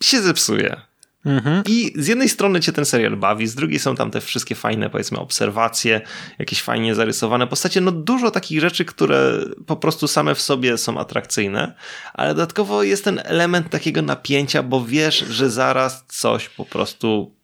się 0.03 0.23
zepsuje. 0.23 0.81
Mhm. 1.27 1.63
I 1.67 1.93
z 1.97 2.07
jednej 2.07 2.29
strony 2.29 2.61
cię 2.61 2.73
ten 2.73 2.85
serial 2.85 3.17
bawi, 3.17 3.47
z 3.47 3.55
drugiej 3.55 3.79
są 3.79 3.97
tam 3.97 4.11
te 4.11 4.21
wszystkie 4.21 4.55
fajne, 4.55 4.91
powiedzmy, 4.91 5.19
obserwacje, 5.19 6.01
jakieś 6.39 6.63
fajnie 6.63 6.95
zarysowane 6.95 7.47
postacie. 7.47 7.81
No 7.81 7.93
dużo 7.93 8.31
takich 8.31 8.61
rzeczy, 8.61 8.85
które 8.85 9.45
po 9.67 9.77
prostu 9.77 10.09
same 10.09 10.35
w 10.35 10.41
sobie 10.41 10.79
są 10.79 10.99
atrakcyjne, 10.99 11.75
ale 12.15 12.35
dodatkowo 12.35 12.83
jest 12.83 13.05
ten 13.05 13.21
element 13.25 13.71
takiego 13.71 14.03
napięcia, 14.03 14.63
bo 14.63 14.85
wiesz, 14.85 15.19
że 15.19 15.51
zaraz 15.51 16.05
coś 16.09 16.49
po 16.49 16.65
prostu 16.65 17.35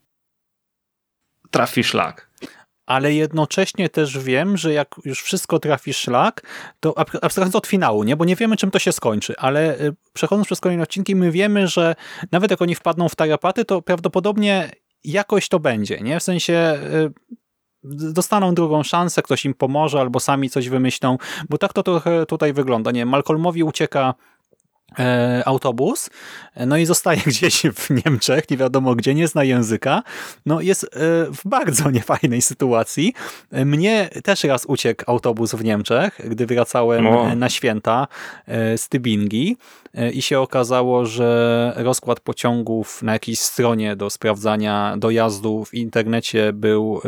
trafi 1.51 1.85
szlak 1.85 2.32
ale 2.93 3.15
jednocześnie 3.15 3.89
też 3.89 4.19
wiem, 4.19 4.57
że 4.57 4.73
jak 4.73 4.95
już 5.05 5.23
wszystko 5.23 5.59
trafi 5.59 5.95
szlak, 5.95 6.43
to 6.81 6.99
abstrahując 6.99 7.57
od 7.57 7.67
finału, 7.67 8.05
nie? 8.05 8.17
bo 8.17 8.25
nie 8.25 8.37
wiemy, 8.37 8.57
czym 8.57 8.71
to 8.71 8.79
się 8.79 8.93
skończy, 8.93 9.35
ale 9.39 9.81
y, 9.81 9.95
przechodząc 10.13 10.47
przez 10.47 10.61
kolejne 10.61 10.83
odcinki, 10.83 11.17
my 11.17 11.31
wiemy, 11.31 11.69
że 11.69 11.95
nawet 12.33 12.51
jak 12.51 12.63
oni 12.63 12.75
wpadną 12.75 13.09
w 13.09 13.15
tarapaty, 13.15 13.65
to 13.65 13.83
prawdopodobnie 13.83 14.71
jakoś 15.05 15.49
to 15.49 15.61
będzie, 15.61 16.01
nie? 16.01 16.21
W 16.21 16.23
sensie 16.23 16.79
y, 16.95 17.13
dostaną 18.13 18.55
drugą 18.55 18.83
szansę, 18.83 19.23
ktoś 19.23 19.45
im 19.45 19.55
pomoże 19.55 20.01
albo 20.01 20.21
sami 20.21 20.51
coś 20.51 20.69
wymyślą, 20.69 21.19
bo 21.49 21.59
tak 21.59 21.73
to 21.73 21.83
trochę 21.83 22.27
tutaj 22.27 22.53
wygląda, 22.53 22.91
nie? 22.91 23.07
Malcolmowi 23.07 23.63
ucieka 23.63 24.15
autobus, 25.45 26.11
no 26.67 26.77
i 26.77 26.87
zostaje 26.87 27.21
gdzieś 27.27 27.63
w 27.75 28.05
Niemczech, 28.05 28.51
nie 28.51 28.57
wiadomo 28.57 28.95
gdzie, 28.95 29.15
nie 29.15 29.29
zna 29.29 29.45
języka, 29.45 30.03
no 30.47 30.61
jest 30.61 30.85
e, 30.85 30.89
w 31.33 31.41
bardzo 31.45 31.91
niefajnej 31.99 32.43
sytuacji. 32.43 33.15
Mnie 33.53 34.11
też 34.25 34.45
raz 34.45 34.65
uciekł 34.67 35.05
autobus 35.07 35.55
w 35.55 35.65
Niemczech, 35.65 36.21
gdy 36.29 36.47
wracałem 36.47 37.07
na 37.37 37.49
święta 37.49 38.07
e, 38.47 38.79
z 38.79 38.89
Tybingi 38.89 39.57
i 40.13 40.23
się 40.23 40.41
okazało, 40.41 41.07
że 41.07 41.73
rozkład 41.77 42.21
pociągów 42.21 43.03
na 43.03 43.13
jakiejś 43.13 43.39
stronie 43.39 43.97
do 43.97 44.11
sprawdzania 44.11 44.95
dojazdu 44.99 45.65
w 45.65 45.75
internecie 45.75 46.53
był 46.53 47.01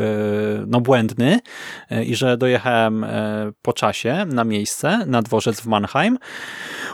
no, 0.67 0.81
błędny 0.81 1.41
i 2.07 2.15
że 2.15 2.37
dojechałem 2.37 3.07
po 3.63 3.73
czasie 3.73 4.27
na 4.27 4.45
miejsce, 4.45 5.07
na 5.07 5.23
dworzec 5.23 5.61
w 5.61 5.67
Mannheim. 5.67 6.19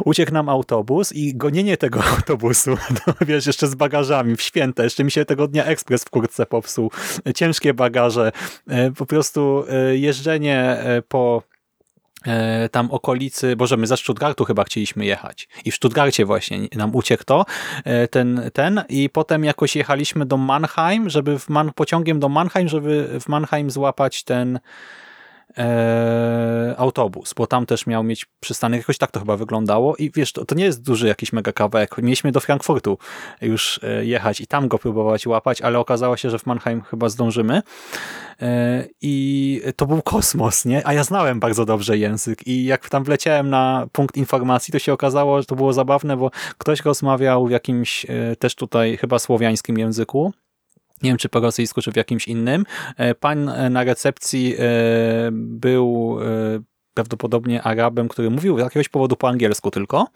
Uciekł 0.04 0.32
nam 0.32 0.48
autobus 0.48 1.12
i 1.12 1.36
gonienie 1.36 1.76
tego 1.76 2.04
autobusu, 2.16 2.70
no, 3.06 3.14
wiesz, 3.20 3.46
jeszcze 3.46 3.66
z 3.66 3.74
bagażami 3.74 4.36
w 4.36 4.42
święte, 4.42 4.84
jeszcze 4.84 5.04
mi 5.04 5.10
się 5.10 5.24
tego 5.24 5.48
dnia 5.48 5.64
ekspres 5.64 6.04
w 6.04 6.10
kurtce 6.10 6.46
popsuł, 6.46 6.90
ciężkie 7.34 7.74
bagaże, 7.74 8.32
e, 8.68 8.90
po 8.90 9.06
prostu 9.06 9.64
e, 9.68 9.96
jeżdżenie 9.96 10.60
e, 10.60 11.02
po 11.02 11.42
tam 12.70 12.90
okolicy, 12.90 13.56
boże, 13.56 13.76
my 13.76 13.86
za 13.86 13.96
Stuttgartu 13.96 14.44
chyba 14.44 14.64
chcieliśmy 14.64 15.04
jechać. 15.04 15.48
I 15.64 15.70
w 15.70 15.74
Stuttgarcie 15.74 16.24
właśnie 16.24 16.58
nam 16.76 16.94
uciekł 16.94 17.24
to, 17.24 17.44
ten, 18.10 18.50
ten. 18.52 18.82
I 18.88 19.10
potem 19.10 19.44
jakoś 19.44 19.76
jechaliśmy 19.76 20.26
do 20.26 20.36
Mannheim, 20.36 21.10
żeby 21.10 21.38
w 21.38 21.48
Man 21.48 21.72
pociągiem 21.72 22.20
do 22.20 22.28
Mannheim, 22.28 22.68
żeby 22.68 23.20
w 23.20 23.28
Mannheim 23.28 23.70
złapać 23.70 24.24
ten 24.24 24.60
e, 25.58 26.74
autobus, 26.78 27.34
bo 27.34 27.46
tam 27.46 27.66
też 27.66 27.86
miał 27.86 28.04
mieć 28.04 28.26
przystanek, 28.40 28.80
jakoś 28.80 28.98
tak 28.98 29.10
to 29.10 29.20
chyba 29.20 29.36
wyglądało. 29.36 29.96
I 29.96 30.10
wiesz, 30.10 30.32
to, 30.32 30.44
to 30.44 30.54
nie 30.54 30.64
jest 30.64 30.82
duży 30.82 31.08
jakiś 31.08 31.32
mega 31.32 31.52
kawałek, 31.52 31.98
mieliśmy 31.98 32.32
do 32.32 32.40
Frankfurtu 32.40 32.98
już 33.42 33.80
e, 33.82 34.04
jechać 34.04 34.40
i 34.40 34.46
tam 34.46 34.68
go 34.68 34.78
próbować 34.78 35.26
łapać, 35.26 35.62
ale 35.62 35.78
okazało 35.78 36.16
się, 36.16 36.30
że 36.30 36.38
w 36.38 36.46
Mannheim 36.46 36.82
chyba 36.82 37.08
zdążymy. 37.08 37.62
E, 38.42 38.84
i 39.00 39.62
to 39.76 39.86
był 39.86 40.02
kosmos, 40.02 40.64
nie? 40.64 40.86
A 40.86 40.92
ja 40.92 41.04
znałem 41.04 41.40
bardzo 41.40 41.64
dobrze 41.64 41.98
język. 41.98 42.46
I 42.46 42.64
jak 42.64 42.88
tam 42.88 43.04
wleciałem 43.04 43.50
na 43.50 43.86
punkt 43.92 44.16
informacji, 44.16 44.72
to 44.72 44.78
się 44.78 44.92
okazało, 44.92 45.40
że 45.40 45.46
to 45.46 45.56
było 45.56 45.72
zabawne, 45.72 46.16
bo 46.16 46.30
ktoś 46.58 46.84
rozmawiał 46.84 47.46
w 47.46 47.50
jakimś 47.50 48.06
e, 48.08 48.36
też 48.36 48.54
tutaj 48.54 48.96
chyba 48.96 49.18
słowiańskim 49.18 49.78
języku, 49.78 50.32
nie 51.02 51.10
wiem 51.10 51.16
czy 51.16 51.28
po 51.28 51.40
rosyjsku, 51.40 51.82
czy 51.82 51.92
w 51.92 51.96
jakimś 51.96 52.28
innym. 52.28 52.64
E, 52.96 53.14
pan 53.14 53.48
e, 53.48 53.70
na 53.70 53.84
recepcji 53.84 54.54
e, 54.58 54.62
był 55.32 56.18
prawdopodobnie 56.94 57.62
Arabem, 57.62 58.08
który 58.08 58.30
mówił 58.30 58.58
z 58.58 58.60
jakiegoś 58.60 58.88
powodu 58.88 59.16
po 59.16 59.28
angielsku 59.28 59.70
tylko, 59.70 60.06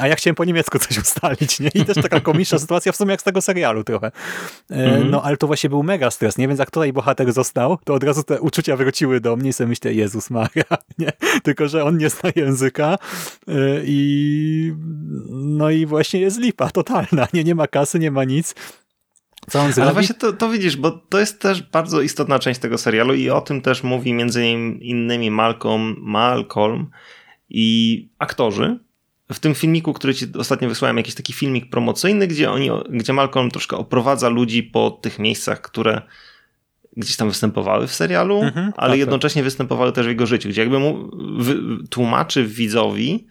a 0.00 0.08
ja 0.08 0.14
chciałem 0.14 0.34
po 0.34 0.44
niemiecku 0.44 0.78
coś 0.78 0.98
ustalić, 0.98 1.60
nie? 1.60 1.70
I 1.74 1.84
też 1.84 1.96
taka 2.02 2.20
komiczna 2.20 2.58
sytuacja, 2.58 2.92
w 2.92 2.96
sumie 2.96 3.10
jak 3.10 3.20
z 3.20 3.24
tego 3.24 3.40
serialu 3.40 3.84
trochę. 3.84 4.10
-hmm. 4.70 5.10
No, 5.10 5.22
ale 5.22 5.36
to 5.36 5.46
właśnie 5.46 5.70
był 5.70 5.82
mega 5.82 6.10
stres, 6.10 6.38
nie? 6.38 6.48
Więc 6.48 6.60
jak 6.60 6.70
tutaj 6.70 6.92
bohater 6.92 7.32
został, 7.32 7.78
to 7.84 7.94
od 7.94 8.04
razu 8.04 8.22
te 8.22 8.40
uczucia 8.40 8.76
wróciły 8.76 9.20
do 9.20 9.36
mnie 9.36 9.50
i 9.50 9.52
sobie 9.52 9.68
myślę, 9.68 9.94
Jezus 9.94 10.30
Maria, 10.30 10.64
nie? 10.98 11.12
Tylko, 11.42 11.68
że 11.68 11.84
on 11.84 11.96
nie 11.96 12.10
zna 12.10 12.30
języka 12.36 12.98
i 13.84 14.72
no 15.30 15.70
i 15.70 15.86
właśnie 15.86 16.20
jest 16.20 16.40
lipa 16.40 16.70
totalna, 16.70 17.28
nie? 17.32 17.44
Nie 17.44 17.54
ma 17.54 17.66
kasy, 17.66 17.98
nie 17.98 18.10
ma 18.10 18.24
nic 18.24 18.54
co 19.50 19.60
on 19.60 19.72
Ale 19.82 19.92
właśnie 19.92 20.14
to, 20.14 20.32
to 20.32 20.50
widzisz, 20.50 20.76
bo 20.76 20.90
to 20.90 21.18
jest 21.18 21.40
też 21.40 21.62
bardzo 21.62 22.00
istotna 22.00 22.38
część 22.38 22.60
tego 22.60 22.78
serialu 22.78 23.14
i 23.14 23.30
o 23.30 23.40
tym 23.40 23.62
też 23.62 23.82
mówi 23.82 24.12
między 24.12 24.46
innymi 24.80 25.30
Malcolm, 25.30 25.96
Malcolm 25.98 26.90
i 27.48 28.08
aktorzy. 28.18 28.78
W 29.32 29.38
tym 29.38 29.54
filmiku, 29.54 29.92
który 29.92 30.14
ci 30.14 30.26
ostatnio 30.38 30.68
wysłałem, 30.68 30.96
jakiś 30.96 31.14
taki 31.14 31.32
filmik 31.32 31.70
promocyjny, 31.70 32.26
gdzie 32.26 32.50
oni, 32.50 32.70
gdzie 32.90 33.12
Malcolm 33.12 33.50
troszkę 33.50 33.76
oprowadza 33.76 34.28
ludzi 34.28 34.62
po 34.62 34.90
tych 34.90 35.18
miejscach, 35.18 35.60
które 35.60 36.02
gdzieś 36.96 37.16
tam 37.16 37.28
występowały 37.28 37.86
w 37.86 37.94
serialu, 37.94 38.42
mhm, 38.42 38.72
ale 38.76 38.90
tak, 38.90 38.98
jednocześnie 38.98 39.42
tak. 39.42 39.44
występowały 39.44 39.92
też 39.92 40.06
w 40.06 40.08
jego 40.08 40.26
życiu, 40.26 40.48
gdzie 40.48 40.60
jakby 40.60 40.78
mu 40.78 41.10
tłumaczy 41.90 42.46
widzowi, 42.46 43.26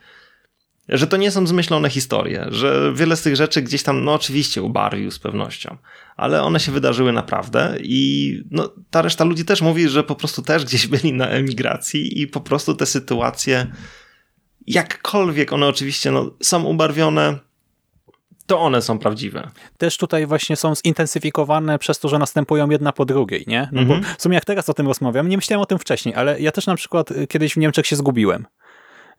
że 0.89 1.07
to 1.07 1.17
nie 1.17 1.31
są 1.31 1.47
zmyślone 1.47 1.89
historie, 1.89 2.45
że 2.49 2.93
wiele 2.95 3.15
z 3.15 3.21
tych 3.21 3.35
rzeczy 3.35 3.61
gdzieś 3.61 3.83
tam, 3.83 4.03
no 4.03 4.13
oczywiście 4.13 4.61
ubarwił 4.61 5.11
z 5.11 5.19
pewnością, 5.19 5.77
ale 6.15 6.43
one 6.43 6.59
się 6.59 6.71
wydarzyły 6.71 7.13
naprawdę 7.13 7.77
i 7.79 8.41
no, 8.51 8.69
ta 8.89 9.01
reszta 9.01 9.23
ludzi 9.23 9.45
też 9.45 9.61
mówi, 9.61 9.89
że 9.89 10.03
po 10.03 10.15
prostu 10.15 10.41
też 10.41 10.65
gdzieś 10.65 10.87
byli 10.97 11.13
na 11.13 11.27
emigracji 11.27 12.21
i 12.21 12.27
po 12.27 12.41
prostu 12.41 12.75
te 12.75 12.85
sytuacje, 12.85 13.67
jakkolwiek 14.67 15.53
one 15.53 15.67
oczywiście 15.67 16.11
no, 16.11 16.31
są 16.41 16.63
ubarwione, 16.63 17.39
to 18.45 18.59
one 18.59 18.81
są 18.81 18.99
prawdziwe. 18.99 19.49
Też 19.77 19.97
tutaj 19.97 20.25
właśnie 20.25 20.55
są 20.55 20.73
zintensyfikowane 20.75 21.79
przez 21.79 21.99
to, 21.99 22.09
że 22.09 22.19
następują 22.19 22.69
jedna 22.69 22.91
po 22.91 23.05
drugiej, 23.05 23.43
nie? 23.47 23.69
No 23.71 23.85
bo 23.85 23.93
mhm. 23.93 24.15
w 24.17 24.21
sumie 24.21 24.35
jak 24.35 24.45
teraz 24.45 24.69
o 24.69 24.73
tym 24.73 24.87
rozmawiam, 24.87 25.29
nie 25.29 25.37
myślałem 25.37 25.61
o 25.61 25.65
tym 25.65 25.79
wcześniej, 25.79 26.15
ale 26.15 26.41
ja 26.41 26.51
też 26.51 26.67
na 26.67 26.75
przykład 26.75 27.09
kiedyś 27.29 27.53
w 27.53 27.57
Niemczech 27.57 27.87
się 27.87 27.95
zgubiłem. 27.95 28.45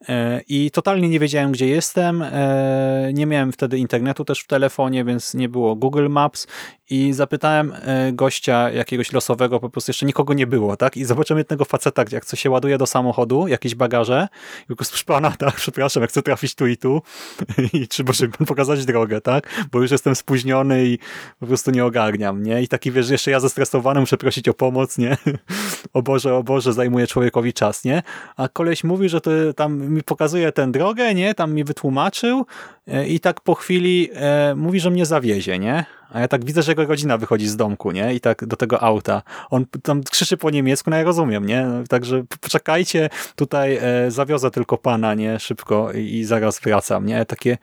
E, 0.08 0.40
I 0.48 0.70
totalnie 0.70 1.08
nie 1.08 1.20
wiedziałem, 1.20 1.52
gdzie 1.52 1.66
jestem. 1.66 2.22
E, 2.22 3.10
nie 3.14 3.26
miałem 3.26 3.52
wtedy 3.52 3.78
internetu 3.78 4.24
też 4.24 4.40
w 4.40 4.46
telefonie, 4.46 5.04
więc 5.04 5.34
nie 5.34 5.48
było 5.48 5.76
Google 5.76 6.08
Maps 6.08 6.46
i 6.90 7.12
zapytałem 7.12 7.72
e, 7.82 8.12
gościa 8.12 8.70
jakiegoś 8.70 9.12
losowego, 9.12 9.60
po 9.60 9.70
prostu 9.70 9.90
jeszcze 9.90 10.06
nikogo 10.06 10.34
nie 10.34 10.46
było, 10.46 10.76
tak? 10.76 10.96
I 10.96 11.04
zobaczyłem 11.04 11.38
jednego 11.38 11.64
faceta, 11.64 12.04
jak 12.12 12.24
co 12.24 12.36
się 12.36 12.50
ładuje 12.50 12.78
do 12.78 12.86
samochodu, 12.86 13.48
jakieś 13.48 13.74
bagaże 13.74 14.28
i 14.64 14.66
po 14.66 14.76
prostu 14.76 15.04
pana, 15.06 15.30
tak, 15.38 15.54
przepraszam, 15.54 16.00
jak 16.00 16.10
chcę 16.10 16.22
trafić 16.22 16.54
tu 16.54 16.66
i 16.66 16.76
tu 16.76 17.02
i 17.72 17.88
czy 17.88 18.04
może 18.04 18.28
pan 18.28 18.46
pokazać 18.46 18.84
drogę, 18.84 19.20
tak? 19.20 19.66
Bo 19.72 19.82
już 19.82 19.90
jestem 19.90 20.14
spóźniony 20.14 20.86
i 20.86 20.98
po 21.40 21.46
prostu 21.46 21.70
nie 21.70 21.84
ogarniam, 21.84 22.42
nie? 22.42 22.62
I 22.62 22.68
taki, 22.68 22.92
wiesz, 22.92 23.10
jeszcze 23.10 23.30
ja 23.30 23.40
zestresowany 23.40 24.00
muszę 24.00 24.16
prosić 24.16 24.48
o 24.48 24.54
pomoc, 24.54 24.98
nie? 24.98 25.16
o 25.92 26.02
Boże, 26.02 26.34
o 26.34 26.42
Boże, 26.42 26.72
zajmuje 26.72 27.06
człowiekowi 27.06 27.52
czas, 27.52 27.84
nie? 27.84 28.02
A 28.36 28.48
koleś 28.48 28.84
mówi, 28.84 29.08
że 29.08 29.20
to 29.20 29.30
tam 29.56 29.85
mi 29.88 30.02
pokazuje 30.02 30.52
tę 30.52 30.70
drogę, 30.70 31.14
nie? 31.14 31.34
Tam 31.34 31.54
mi 31.54 31.64
wytłumaczył 31.64 32.46
e, 32.88 33.08
i 33.08 33.20
tak 33.20 33.40
po 33.40 33.54
chwili 33.54 34.10
e, 34.14 34.54
mówi, 34.54 34.80
że 34.80 34.90
mnie 34.90 35.06
zawiezie, 35.06 35.58
nie? 35.58 35.84
A 36.10 36.20
ja 36.20 36.28
tak 36.28 36.44
widzę, 36.44 36.62
że 36.62 36.72
jego 36.72 36.86
rodzina 36.86 37.18
wychodzi 37.18 37.48
z 37.48 37.56
domku, 37.56 37.90
nie? 37.90 38.14
I 38.14 38.20
tak 38.20 38.46
do 38.46 38.56
tego 38.56 38.82
auta. 38.82 39.22
On 39.50 39.66
tam 39.82 40.02
krzyczy 40.02 40.36
po 40.36 40.50
niemiecku, 40.50 40.90
no 40.90 40.96
ja 40.96 41.04
rozumiem, 41.04 41.46
nie? 41.46 41.66
Także 41.88 42.24
poczekajcie, 42.40 43.10
tutaj 43.36 43.78
e, 43.82 44.10
zawiozę 44.10 44.50
tylko 44.50 44.78
pana, 44.78 45.14
nie? 45.14 45.40
Szybko 45.40 45.92
i, 45.92 45.98
i 45.98 46.24
zaraz 46.24 46.60
wracam, 46.60 47.06
nie? 47.06 47.24
Takie 47.24 47.58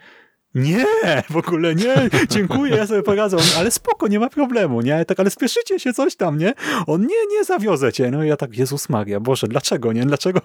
Nie, 0.56 0.86
w 1.30 1.38
ogóle 1.38 1.76
nie, 1.76 1.96
dziękuję, 2.30 2.76
ja 2.76 2.88
sobie 2.88 3.04
poradzę, 3.04 3.38
On, 3.38 3.44
ale 3.58 3.72
spoko, 3.72 4.08
nie 4.08 4.20
ma 4.20 4.30
problemu, 4.30 4.82
nie, 4.82 5.06
tak, 5.06 5.20
ale 5.20 5.30
spieszycie 5.30 5.80
się, 5.80 5.94
coś 5.94 6.16
tam, 6.16 6.38
nie, 6.38 6.54
on, 6.88 7.02
nie, 7.02 7.28
nie, 7.32 7.44
zawiozę 7.44 7.94
cię, 7.94 8.12
no 8.12 8.24
i 8.24 8.28
ja 8.28 8.38
tak, 8.38 8.58
Jezus 8.58 8.90
Maria, 8.90 9.20
Boże, 9.20 9.48
dlaczego, 9.48 9.94
nie, 9.94 10.06
dlaczego, 10.06 10.40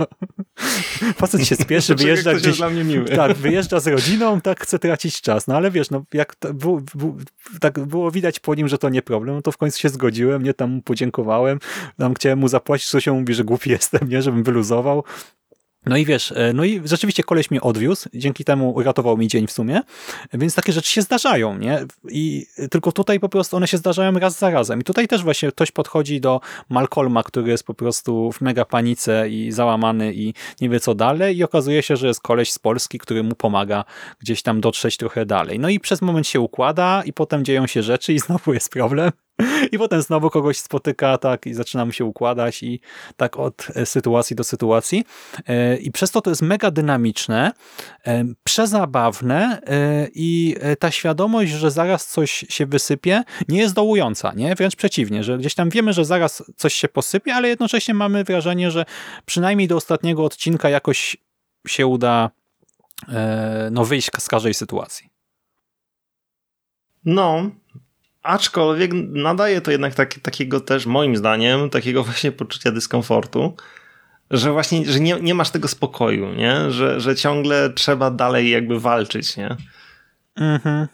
facet 1.19 1.47
się 1.47 1.57
spieszy, 1.57 1.95
wyjeżdża 1.95 2.35
gdzieś, 2.35 2.57
dla 2.57 2.71
mnie 2.71 2.85
miły? 2.85 3.05
tak, 3.05 3.37
wyjeżdża 3.37 3.81
z 3.81 3.87
rodziną, 3.87 4.41
tak, 4.41 4.61
chce 4.61 4.79
tracić 4.79 5.21
czas, 5.21 5.47
no 5.47 5.57
ale 5.57 5.71
wiesz, 5.71 5.91
no, 5.91 6.05
jak 6.15 6.35
to, 6.35 6.55
było, 6.55 6.81
było, 6.95 7.17
tak 7.61 7.79
było 7.79 8.11
widać 8.11 8.41
po 8.41 8.55
nim, 8.55 8.69
że 8.69 8.79
to 8.79 8.89
nie 8.89 9.03
problem, 9.03 9.37
no 9.37 9.43
to 9.43 9.53
w 9.53 9.57
końcu 9.57 9.79
się 9.79 9.89
zgodziłem, 9.89 10.43
nie, 10.43 10.55
tam 10.55 10.71
mu 10.71 10.83
podziękowałem, 10.83 11.59
tam 11.99 12.15
chciałem 12.15 12.39
mu 12.39 12.49
zapłacić, 12.49 12.89
co 12.89 13.01
się 13.01 13.13
mówi, 13.13 13.35
że 13.35 13.45
głupi 13.45 13.71
jestem, 13.71 14.09
nie, 14.09 14.23
żebym 14.23 14.43
wyluzował, 14.43 15.05
no 15.89 15.97
i 15.97 16.05
wiesz, 16.05 16.33
e, 16.33 16.53
no 16.53 16.65
i 16.65 16.81
rzeczywiście 16.85 17.23
koleś 17.23 17.51
mnie 17.51 17.61
odwiózł, 17.61 18.09
dzięki 18.15 18.45
temu 18.45 18.71
uratował 18.71 19.17
mi 19.17 19.29
dzień 19.29 19.47
w 19.47 19.53
sumie, 19.53 19.81
więc 20.33 20.55
takie 20.55 20.73
rzeczy 20.73 20.93
się 20.93 21.03
zdarzają, 21.03 21.59
nie? 21.59 21.85
I 22.09 22.47
tylko 22.71 22.93
tutaj 22.93 23.21
po 23.21 23.29
prostu 23.29 23.57
one 23.57 23.69
się 23.69 23.77
zdarzają 23.77 24.13
raz 24.13 24.39
za 24.39 24.51
razem. 24.51 24.81
I 24.81 24.85
tutaj 24.85 25.09
też 25.09 25.23
właśnie 25.23 25.53
ktoś 25.53 25.71
podchodzi 25.71 26.21
do 26.21 26.41
Malcolma, 26.69 27.23
który 27.23 27.51
jest 27.51 27.65
po 27.65 27.75
prostu 27.75 28.33
w 28.33 28.41
mega 28.41 28.65
panice 28.65 29.29
i 29.29 29.53
załamany 29.53 30.15
i 30.15 30.35
nie 30.61 30.69
wie 30.69 30.81
co 30.81 30.95
dalej 30.95 31.37
i 31.37 31.45
okazuje 31.45 31.83
się, 31.83 31.97
że 31.97 32.07
jest 32.07 32.21
koleś 32.21 32.53
z 32.53 32.59
Polski, 32.59 32.99
który 32.99 33.23
mu 33.23 33.35
pomaga 33.35 33.85
gdzieś 34.21 34.43
tam 34.43 34.61
dotrzeć 34.61 34.97
trochę 34.97 35.27
dalej. 35.27 35.59
No 35.59 35.69
i 35.69 35.81
przez 35.81 36.03
moment 36.03 36.27
się 36.27 36.41
układa 36.41 37.03
i 37.05 37.13
potem 37.13 37.45
dzieją 37.45 37.67
się 37.67 37.83
rzeczy 37.83 38.13
i 38.13 38.19
znowu 38.19 38.53
jest 38.55 38.71
problem. 38.71 39.11
I 39.73 39.79
potem 39.79 40.03
znowu 40.03 40.31
kogoś 40.31 40.59
spotyka, 40.59 41.19
tak, 41.19 41.47
i 41.47 41.55
zaczyna 41.55 41.85
mu 41.85 41.93
się 41.93 42.05
układać 42.05 42.63
i 42.63 42.81
tak 43.17 43.39
od 43.39 43.67
e, 43.75 43.87
sytuacji 43.87 44.37
do 44.37 44.45
sytuacji. 44.45 45.05
E, 45.49 45.77
I 45.77 45.93
przez 45.93 46.11
to 46.11 46.21
to 46.21 46.31
jest 46.31 46.43
mega 46.43 46.71
dynamiczne, 46.71 47.53
e, 48.07 48.25
przezabawne 48.45 49.61
i 50.15 50.57
ta 50.79 50.91
świadomość, 50.91 51.53
że 51.53 51.71
zaraz 51.71 52.07
coś 52.07 52.47
się 52.49 52.67
wysypie, 52.67 53.23
nie 53.49 53.59
jest 53.59 53.75
dołująca, 53.75 54.33
nie? 54.37 54.55
Wręcz 54.55 54.77
przeciwnie, 54.77 55.25
że 55.25 55.39
gdzieś 55.39 55.55
tam 55.55 55.71
wiemy, 55.71 55.93
że 55.93 56.05
zaraz 56.05 56.43
coś 56.57 56.75
się 56.75 56.89
posypie, 56.89 57.35
ale 57.35 57.49
jednocześnie 57.49 57.95
mamy 57.95 58.25
wrażenie, 58.25 58.71
że 58.71 58.85
przynajmniej 59.27 59.69
do 59.69 59.77
ostatniego 59.77 60.25
odcinka 60.25 60.69
jakoś 60.69 61.17
się 61.67 61.87
uda 61.87 62.31
no, 63.71 63.85
wyjść 63.85 64.11
z 64.19 64.29
każdej 64.29 64.55
sytuacji. 64.55 65.11
No, 67.05 67.51
aczkolwiek 68.23 68.91
nadaje 69.09 69.61
to 69.61 69.71
jednak 69.71 69.95
tak, 69.95 70.15
takiego 70.15 70.61
też, 70.61 70.87
moim 70.87 71.17
zdaniem, 71.17 71.71
takiego 71.71 72.05
właśnie 72.05 72.33
poczucia 72.33 72.73
dyskomfortu, 72.73 73.57
że 74.31 74.53
właśnie, 74.53 74.85
że 74.85 75.01
nie, 75.01 75.21
nie 75.21 75.35
masz 75.35 75.51
tego 75.51 75.69
spokoju, 75.69 76.35
nie? 76.35 76.71
Że, 76.71 77.01
że 77.01 77.17
ciągle 77.17 77.71
trzeba 77.71 78.11
dalej 78.11 78.51
jakby 78.51 78.81
walczyć, 78.81 79.37
nie? 79.37 79.57
Mhm. 80.37 80.87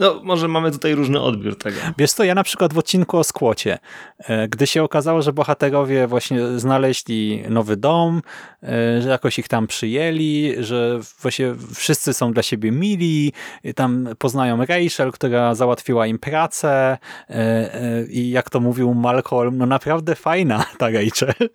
No, 0.00 0.20
może 0.22 0.48
mamy 0.48 0.70
tutaj 0.70 0.94
różny 0.94 1.20
odbiór 1.20 1.58
tego. 1.58 1.76
Wiesz 1.98 2.12
co, 2.12 2.24
ja 2.24 2.34
na 2.34 2.44
przykład 2.44 2.72
w 2.72 2.78
odcinku 2.78 3.18
o 3.18 3.24
skłocie, 3.24 3.78
e, 4.18 4.48
gdy 4.48 4.66
się 4.66 4.82
okazało, 4.82 5.22
że 5.22 5.32
bohaterowie 5.32 6.06
właśnie 6.06 6.58
znaleźli 6.58 7.42
nowy 7.48 7.76
dom, 7.76 8.22
e, 8.62 9.02
że 9.02 9.08
jakoś 9.08 9.38
ich 9.38 9.48
tam 9.48 9.66
przyjęli, 9.66 10.54
że 10.58 11.00
właśnie 11.22 11.54
wszyscy 11.74 12.14
są 12.14 12.32
dla 12.32 12.42
siebie 12.42 12.72
mili, 12.72 13.32
tam 13.74 14.08
poznają 14.18 14.64
Rachel, 14.64 15.12
która 15.12 15.54
załatwiła 15.54 16.06
im 16.06 16.18
pracę 16.18 16.98
e, 17.28 18.06
i 18.06 18.30
jak 18.30 18.50
to 18.50 18.60
mówił 18.60 18.94
Malcolm, 18.94 19.58
no 19.58 19.66
naprawdę 19.66 20.14
fajna 20.14 20.64
ta 20.78 20.90
Rachel. 20.90 21.48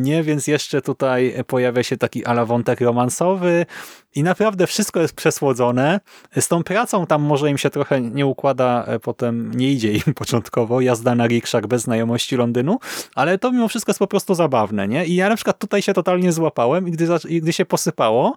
Nie, 0.00 0.22
więc 0.22 0.46
jeszcze 0.46 0.82
tutaj 0.82 1.34
pojawia 1.46 1.82
się 1.82 1.96
taki 1.96 2.24
alawątek 2.24 2.80
romansowy 2.80 3.66
i 4.14 4.22
naprawdę 4.22 4.66
wszystko 4.66 5.00
jest 5.00 5.14
przesłodzone. 5.14 6.00
Z 6.40 6.48
tą 6.48 6.62
pracą 6.64 7.06
tam 7.06 7.22
może 7.22 7.50
im 7.50 7.58
się 7.58 7.70
trochę 7.70 8.00
nie 8.00 8.26
układa, 8.26 8.86
potem 9.02 9.54
nie 9.54 9.72
idzie 9.72 9.92
im 9.92 10.14
początkowo, 10.22 10.80
jazda 10.80 11.14
na 11.14 11.26
rikszach 11.26 11.66
bez 11.66 11.82
znajomości 11.82 12.36
Londynu, 12.36 12.78
ale 13.14 13.38
to 13.38 13.52
mimo 13.52 13.68
wszystko 13.68 13.90
jest 13.90 13.98
po 13.98 14.06
prostu 14.06 14.34
zabawne, 14.34 14.88
nie? 14.88 15.06
I 15.06 15.14
ja 15.14 15.28
na 15.28 15.36
przykład 15.36 15.58
tutaj 15.58 15.82
się 15.82 15.94
totalnie 15.94 16.32
złapałem 16.32 16.88
i 16.88 16.90
gdy, 16.90 17.08
i 17.28 17.40
gdy 17.40 17.52
się 17.52 17.64
posypało, 17.64 18.36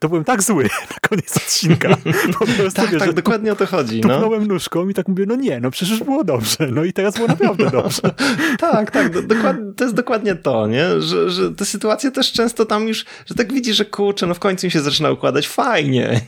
to 0.00 0.08
byłem 0.08 0.24
tak 0.24 0.42
zły 0.42 0.64
na 0.90 1.08
koniec 1.08 1.36
odcinka. 1.36 1.96
Po 2.38 2.46
prostu, 2.46 2.82
tak, 2.82 2.90
wiesz, 2.90 3.00
tak, 3.00 3.12
dokładnie 3.12 3.52
o 3.52 3.56
to 3.56 3.66
chodzi. 3.66 4.00
No. 4.00 4.08
Tupnąłem 4.08 4.46
nóżką 4.46 4.88
i 4.88 4.94
tak 4.94 5.08
mówię, 5.08 5.24
no 5.28 5.36
nie, 5.36 5.60
no 5.60 5.70
przecież 5.70 6.04
było 6.04 6.24
dobrze. 6.24 6.68
No 6.72 6.84
i 6.84 6.92
teraz 6.92 7.14
było 7.14 7.28
naprawdę 7.28 7.70
dobrze. 7.70 8.00
tak, 8.58 8.90
tak, 8.90 9.12
do, 9.12 9.22
dokładnie, 9.22 9.72
to 9.76 9.84
jest 9.84 9.96
dokładnie 9.96 10.34
to, 10.34 10.66
nie? 10.66 11.00
Że, 11.00 11.30
że 11.30 11.50
te 11.50 11.64
sytuacje 11.64 12.10
też 12.10 12.32
często 12.32 12.64
tam 12.64 12.88
już, 12.88 13.04
że 13.26 13.34
tak 13.34 13.52
widzisz, 13.52 13.76
że 13.76 13.84
kurczę, 13.84 14.26
no 14.26 14.34
w 14.34 14.38
końcu 14.38 14.66
im 14.66 14.70
się 14.70 14.80
zaczyna 14.80 15.10
układać, 15.10 15.48
fajnie. 15.48 16.20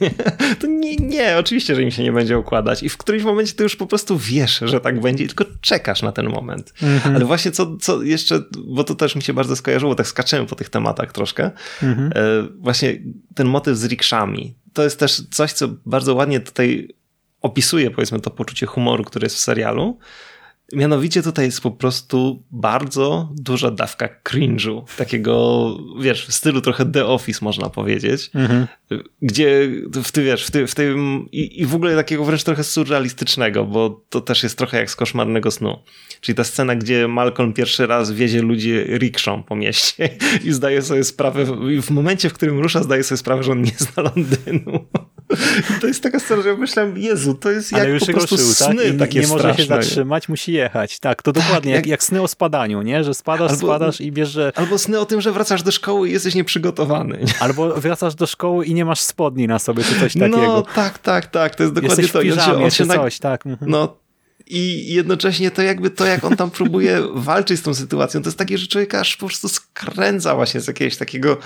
to 0.61 0.67
nie, 0.67 0.97
nie, 0.97 1.37
oczywiście, 1.39 1.75
że 1.75 1.83
im 1.83 1.91
się 1.91 2.03
nie 2.03 2.13
będzie 2.13 2.39
układać 2.39 2.83
i 2.83 2.89
w 2.89 2.97
którymś 2.97 3.25
momencie 3.25 3.53
ty 3.53 3.63
już 3.63 3.77
po 3.77 3.87
prostu 3.87 4.19
wiesz, 4.19 4.61
że 4.65 4.81
tak 4.81 5.01
będzie 5.01 5.27
tylko 5.27 5.45
czekasz 5.61 6.03
na 6.03 6.13
ten 6.13 6.29
moment. 6.29 6.73
Mhm. 6.83 7.17
Ale 7.17 7.25
właśnie 7.25 7.51
co, 7.51 7.77
co 7.77 8.03
jeszcze, 8.03 8.43
bo 8.67 8.85
to 8.85 8.95
też 8.95 9.17
mi 9.17 9.23
się 9.23 9.33
bardzo 9.33 9.57
skojarzyło, 9.57 9.95
tak 9.95 10.07
skaczemy 10.07 10.47
po 10.47 10.57
tych 10.57 10.69
tematach 10.69 11.13
troszkę. 11.13 11.51
Mhm. 11.83 12.13
E, 12.15 12.49
właśnie 12.59 12.99
ten 13.35 13.46
ten 13.47 13.53
motyw 13.53 13.77
z 13.77 13.85
rikszami. 13.85 14.55
To 14.73 14.83
jest 14.83 14.99
też 14.99 15.23
coś, 15.31 15.53
co 15.53 15.69
bardzo 15.87 16.15
ładnie 16.15 16.41
tutaj 16.41 16.89
opisuje, 17.43 17.91
powiedzmy, 17.91 18.21
to 18.21 18.31
poczucie 18.31 18.67
humoru, 18.67 19.05
które 19.05 19.27
jest 19.27 19.37
w 19.37 19.41
serialu. 19.41 19.99
Mianowicie 20.73 21.23
tutaj 21.23 21.45
jest 21.45 21.61
po 21.61 21.71
prostu 21.71 22.43
bardzo 22.51 23.33
duża 23.35 23.71
dawka 23.71 24.09
cringe'u, 24.25 24.83
takiego, 24.97 25.77
wiesz, 26.01 26.27
w 26.27 26.33
stylu 26.33 26.61
trochę 26.61 26.87
The 26.87 27.07
Office 27.07 27.45
można 27.45 27.71
powiedzieć, 27.71 28.31
mhm. 28.35 28.67
gdzie 29.23 29.69
w, 30.05 30.13
ty, 30.13 30.25
wiesz, 30.25 30.47
w, 30.47 30.51
ty, 30.51 30.67
w 30.67 30.75
tym 30.75 31.29
i, 31.33 31.61
i 31.61 31.67
w 31.67 31.75
ogóle 31.75 31.97
takiego 31.97 32.25
wręcz 32.25 32.45
trochę 32.45 32.65
surrealistycznego, 32.65 33.65
bo 33.65 34.05
to 34.09 34.21
też 34.21 34.43
jest 34.43 34.59
trochę 34.59 34.79
jak 34.79 34.91
z 34.91 34.97
koszmarnego 34.97 35.51
snu. 35.51 35.79
Czyli 36.21 36.37
ta 36.37 36.45
scena, 36.45 36.77
gdzie 36.77 37.09
Malcolm 37.09 37.53
pierwszy 37.53 37.87
raz 37.87 38.13
wiezie 38.13 38.43
ludzi 38.43 38.73
rikszą 38.99 39.43
po 39.43 39.57
mieście 39.57 40.09
i 40.45 40.53
zdaje 40.53 40.83
sobie 40.83 41.05
sprawę, 41.05 41.45
w 41.83 41.91
momencie, 41.91 42.29
w 42.29 42.33
którym 42.33 42.61
rusza, 42.61 42.83
zdaje 42.83 43.03
sobie 43.03 43.19
sprawę, 43.19 43.43
że 43.43 43.53
on 43.53 43.63
nie 43.63 43.75
zna 43.77 44.03
Londynu. 44.03 44.87
I 45.77 45.81
to 45.81 45.87
jest 45.87 46.03
taka 46.03 46.21
scena, 46.21 46.43
że 46.43 46.49
ja 46.49 46.57
myślałem, 46.57 46.99
Jezu, 46.99 47.35
to 47.35 47.51
jest 47.51 47.73
jak 47.73 47.89
już 47.89 48.05
po 48.05 48.13
prostu 48.13 48.37
ruszył, 48.37 48.53
sny 48.53 48.89
tak? 48.89 48.99
takie 48.99 49.21
nie 49.21 49.27
straszne. 49.27 49.49
może 49.49 49.63
się 49.63 49.69
zatrzymać, 49.69 50.29
musi 50.29 50.53
jechać. 50.53 50.99
Tak, 50.99 51.23
to 51.23 51.33
dokładnie 51.33 51.73
tak, 51.73 51.77
jak, 51.77 51.87
jak, 51.87 52.05
sny 52.05 52.23
o 52.23 52.29
spadaniu, 52.29 52.83
nie? 52.83 53.05
Że 53.05 53.15
spadasz, 53.15 53.51
albo, 53.51 53.67
spadasz 53.67 54.01
i 54.01 54.13
wiesz, 54.13 54.29
że... 54.29 54.53
Albo 54.55 54.79
sny 54.79 54.99
o 54.99 55.07
tym, 55.07 55.21
że 55.21 55.33
wracasz 55.33 55.63
do 55.63 55.73
szkoły 55.73 56.09
i 56.09 56.13
jesteś 56.13 56.35
nieprzygotowany. 56.35 57.25
Albo 57.41 57.75
wracasz 57.81 58.15
do 58.15 58.27
szkoły 58.27 58.67
i 58.67 58.75
nie 58.75 58.85
masz 58.85 59.01
spodni 59.01 59.47
na 59.47 59.59
sobie, 59.59 59.85
czy 59.85 60.01
coś 60.01 60.15
no, 60.15 60.21
takiego. 60.21 60.47
No, 60.47 60.63
tak, 60.63 60.99
tak, 60.99 61.27
tak, 61.27 61.55
to 61.55 61.63
jest 61.63 61.75
dokładnie 61.75 62.03
jesteś 62.03 62.13
to. 62.13 62.19
W 62.19 62.23
piżamie, 62.23 62.65
on 62.65 62.71
się, 62.71 62.85
on 62.85 62.89
się 62.89 62.95
coś, 62.95 63.19
tak. 63.19 63.47
Mhm. 63.47 63.71
No, 63.71 63.97
i 64.47 64.95
jednocześnie 64.95 65.51
to 65.51 65.63
jakby 65.63 65.91
to, 65.91 66.05
jak 66.05 66.25
on 66.25 66.37
tam 66.37 66.51
próbuje 66.51 67.03
walczyć 67.15 67.61
z 67.61 67.63
tą 67.63 67.75
sytuacją, 67.75 68.23
to 68.23 68.29
jest 68.29 68.39
takie, 68.39 68.59
że 68.59 68.67
człowieka 68.67 69.01
aż 69.01 69.17
po 69.17 69.27
prostu 69.27 69.49
skręca 69.49 70.35
właśnie 70.35 70.61
z 70.61 70.67
jakiegoś 70.67 70.97
takiego 70.97 71.37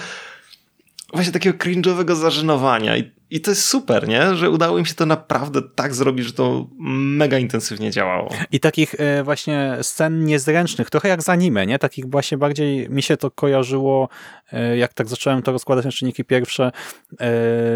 właśnie 1.12 1.32
takiego 1.32 1.58
cringe'owego 1.58 2.16
zażenowania 2.16 2.96
i 2.96 3.19
i 3.30 3.40
to 3.40 3.50
jest 3.50 3.64
super, 3.64 4.08
nie? 4.08 4.34
Że 4.34 4.50
udało 4.50 4.78
im 4.78 4.86
się 4.86 4.94
to 4.94 5.06
naprawdę 5.06 5.62
tak 5.74 5.94
zrobić, 5.94 6.26
że 6.26 6.32
to 6.32 6.66
mega 6.78 7.38
intensywnie 7.38 7.90
działało. 7.90 8.30
I 8.52 8.60
takich 8.60 8.94
e, 8.98 9.24
właśnie 9.24 9.76
scen 9.82 10.24
niezręcznych, 10.24 10.90
trochę 10.90 11.08
jak 11.08 11.22
z 11.22 11.28
anime, 11.28 11.66
nie? 11.66 11.78
Takich 11.78 12.10
właśnie 12.10 12.38
bardziej 12.38 12.90
mi 12.90 13.02
się 13.02 13.16
to 13.16 13.30
kojarzyło, 13.30 14.08
e, 14.52 14.76
jak 14.76 14.94
tak 14.94 15.08
zacząłem 15.08 15.42
to 15.42 15.52
rozkładać 15.52 15.84
na 15.84 15.90
czynniki 15.90 16.24
pierwsze, 16.24 16.64
e, 16.66 16.72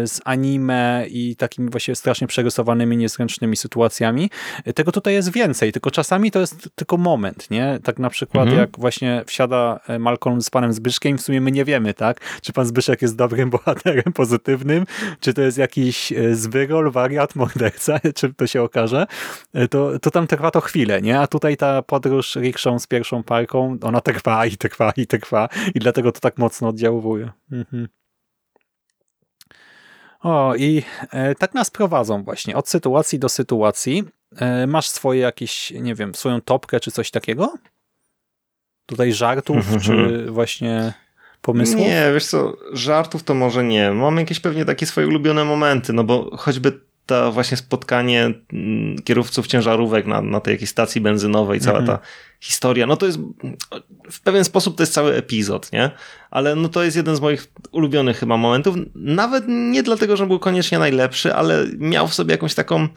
z 0.07 0.21
anime 0.25 1.05
i 1.09 1.35
takimi 1.35 1.69
właśnie 1.69 1.95
strasznie 1.95 2.27
przerysowanymi, 2.27 2.97
niezręcznymi 2.97 3.57
sytuacjami. 3.57 4.29
Tego 4.75 4.91
tutaj 4.91 5.13
jest 5.13 5.31
więcej, 5.31 5.71
tylko 5.71 5.91
czasami 5.91 6.31
to 6.31 6.39
jest 6.39 6.69
tylko 6.75 6.97
moment, 6.97 7.51
nie? 7.51 7.79
Tak 7.83 7.99
na 7.99 8.09
przykład 8.09 8.43
mhm. 8.43 8.61
jak 8.61 8.79
właśnie 8.79 9.23
wsiada 9.25 9.79
Malcolm 9.99 10.41
z 10.41 10.49
panem 10.49 10.73
Zbyszkiem, 10.73 11.17
w 11.17 11.21
sumie 11.21 11.41
my 11.41 11.51
nie 11.51 11.65
wiemy, 11.65 11.93
tak? 11.93 12.19
Czy 12.41 12.53
pan 12.53 12.65
Zbyszek 12.65 13.01
jest 13.01 13.15
dobrym 13.15 13.49
bohaterem, 13.55 14.13
pozytywnym, 14.13 14.85
czy 15.19 15.33
to 15.33 15.44
jest 15.45 15.57
jakiś 15.57 16.11
e, 16.11 16.35
zwyrol, 16.35 16.91
wariat, 16.91 17.35
morderca, 17.35 17.99
czy 18.15 18.33
to 18.33 18.47
się 18.47 18.61
okaże, 18.61 19.07
e, 19.53 19.67
to, 19.67 19.99
to 19.99 20.11
tam 20.11 20.27
trwa 20.27 20.51
to 20.51 20.61
chwilę, 20.61 21.01
nie? 21.01 21.19
A 21.19 21.27
tutaj 21.27 21.57
ta 21.57 21.81
podróż 21.81 22.35
rikszą 22.35 22.79
z 22.79 22.87
pierwszą 22.87 23.23
parką, 23.23 23.77
ona 23.81 24.01
trwa 24.01 24.45
i 24.45 24.57
trwa 24.57 24.93
i 24.97 25.07
trwa 25.07 25.49
i 25.75 25.79
dlatego 25.79 26.11
to 26.11 26.19
tak 26.19 26.37
mocno 26.37 26.67
oddziałuje. 26.67 27.31
Mhm. 27.51 27.87
O, 30.19 30.55
i 30.55 30.83
e, 31.11 31.35
tak 31.35 31.53
nas 31.53 31.69
prowadzą 31.69 32.23
właśnie 32.23 32.55
od 32.55 32.69
sytuacji 32.69 33.19
do 33.19 33.29
sytuacji. 33.29 34.03
E, 34.37 34.67
masz 34.67 34.89
swoje 34.89 35.19
jakieś, 35.19 35.71
nie 35.71 35.95
wiem, 35.95 36.15
swoją 36.15 36.41
topkę 36.41 36.79
czy 36.79 36.91
coś 36.91 37.11
takiego? 37.11 37.53
Tutaj 38.85 39.13
żartów, 39.13 39.57
mhm. 39.57 39.79
czy 39.79 40.25
właśnie 40.31 40.93
pomysłów? 41.45 41.81
Nie, 41.81 42.11
wiesz 42.13 42.25
co, 42.25 42.57
żartów 42.73 43.23
to 43.23 43.33
może 43.33 43.63
nie. 43.63 43.91
Mam 43.91 44.17
jakieś 44.17 44.39
pewnie 44.39 44.65
takie 44.65 44.85
swoje 44.85 45.07
ulubione 45.07 45.45
momenty, 45.45 45.93
no 45.93 46.03
bo 46.03 46.37
choćby 46.37 46.79
to 47.05 47.31
właśnie 47.31 47.57
spotkanie 47.57 48.33
mm, 48.53 49.01
kierowców 49.03 49.47
ciężarówek 49.47 50.05
na, 50.05 50.21
na 50.21 50.39
tej 50.39 50.51
jakiejś 50.51 50.69
stacji 50.69 51.01
benzynowej, 51.01 51.59
cała 51.59 51.79
Mhm. 51.79 51.97
ta 51.97 52.05
historia, 52.39 52.87
no 52.87 52.97
to 52.97 53.05
jest 53.05 53.19
w 54.11 54.21
pewien 54.21 54.43
sposób 54.43 54.77
to 54.77 54.83
jest 54.83 54.93
cały 54.93 55.13
epizod, 55.13 55.71
nie? 55.71 55.91
Ale 56.31 56.55
no 56.55 56.69
to 56.69 56.83
jest 56.83 56.97
jeden 56.97 57.15
z 57.15 57.21
moich 57.21 57.47
ulubionych 57.71 58.17
chyba 58.17 58.37
momentów, 58.37 58.75
nawet 58.95 59.43
nie 59.47 59.83
dlatego, 59.83 60.17
że 60.17 60.27
był 60.27 60.39
koniecznie 60.39 60.79
najlepszy, 60.79 61.33
ale 61.33 61.65
miał 61.77 62.07
w 62.07 62.13
sobie 62.13 62.31
jakąś 62.31 62.55
taką 62.55 62.87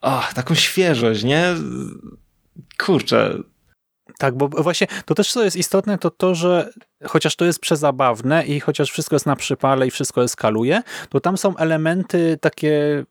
ach, 0.00 0.34
taką 0.34 0.54
świeżość, 0.54 1.24
nie? 1.24 1.54
Kurczę, 2.78 3.38
Tak, 4.18 4.36
bo 4.36 4.48
właśnie 4.48 4.86
to 5.04 5.14
też 5.14 5.32
co 5.32 5.44
jest 5.44 5.56
istotne, 5.56 5.98
to 5.98 6.10
to, 6.10 6.34
że 6.34 6.72
chociaż 7.04 7.36
to 7.36 7.44
jest 7.44 7.60
przezabawne 7.60 8.46
i 8.46 8.60
chociaż 8.60 8.90
wszystko 8.90 9.16
jest 9.16 9.26
na 9.26 9.36
przypale 9.36 9.86
i 9.86 9.90
wszystko 9.90 10.24
eskaluje, 10.24 10.82
to 11.08 11.20
tam 11.20 11.38
są 11.38 11.56
elementy 11.56 12.38
takie, 12.40 13.04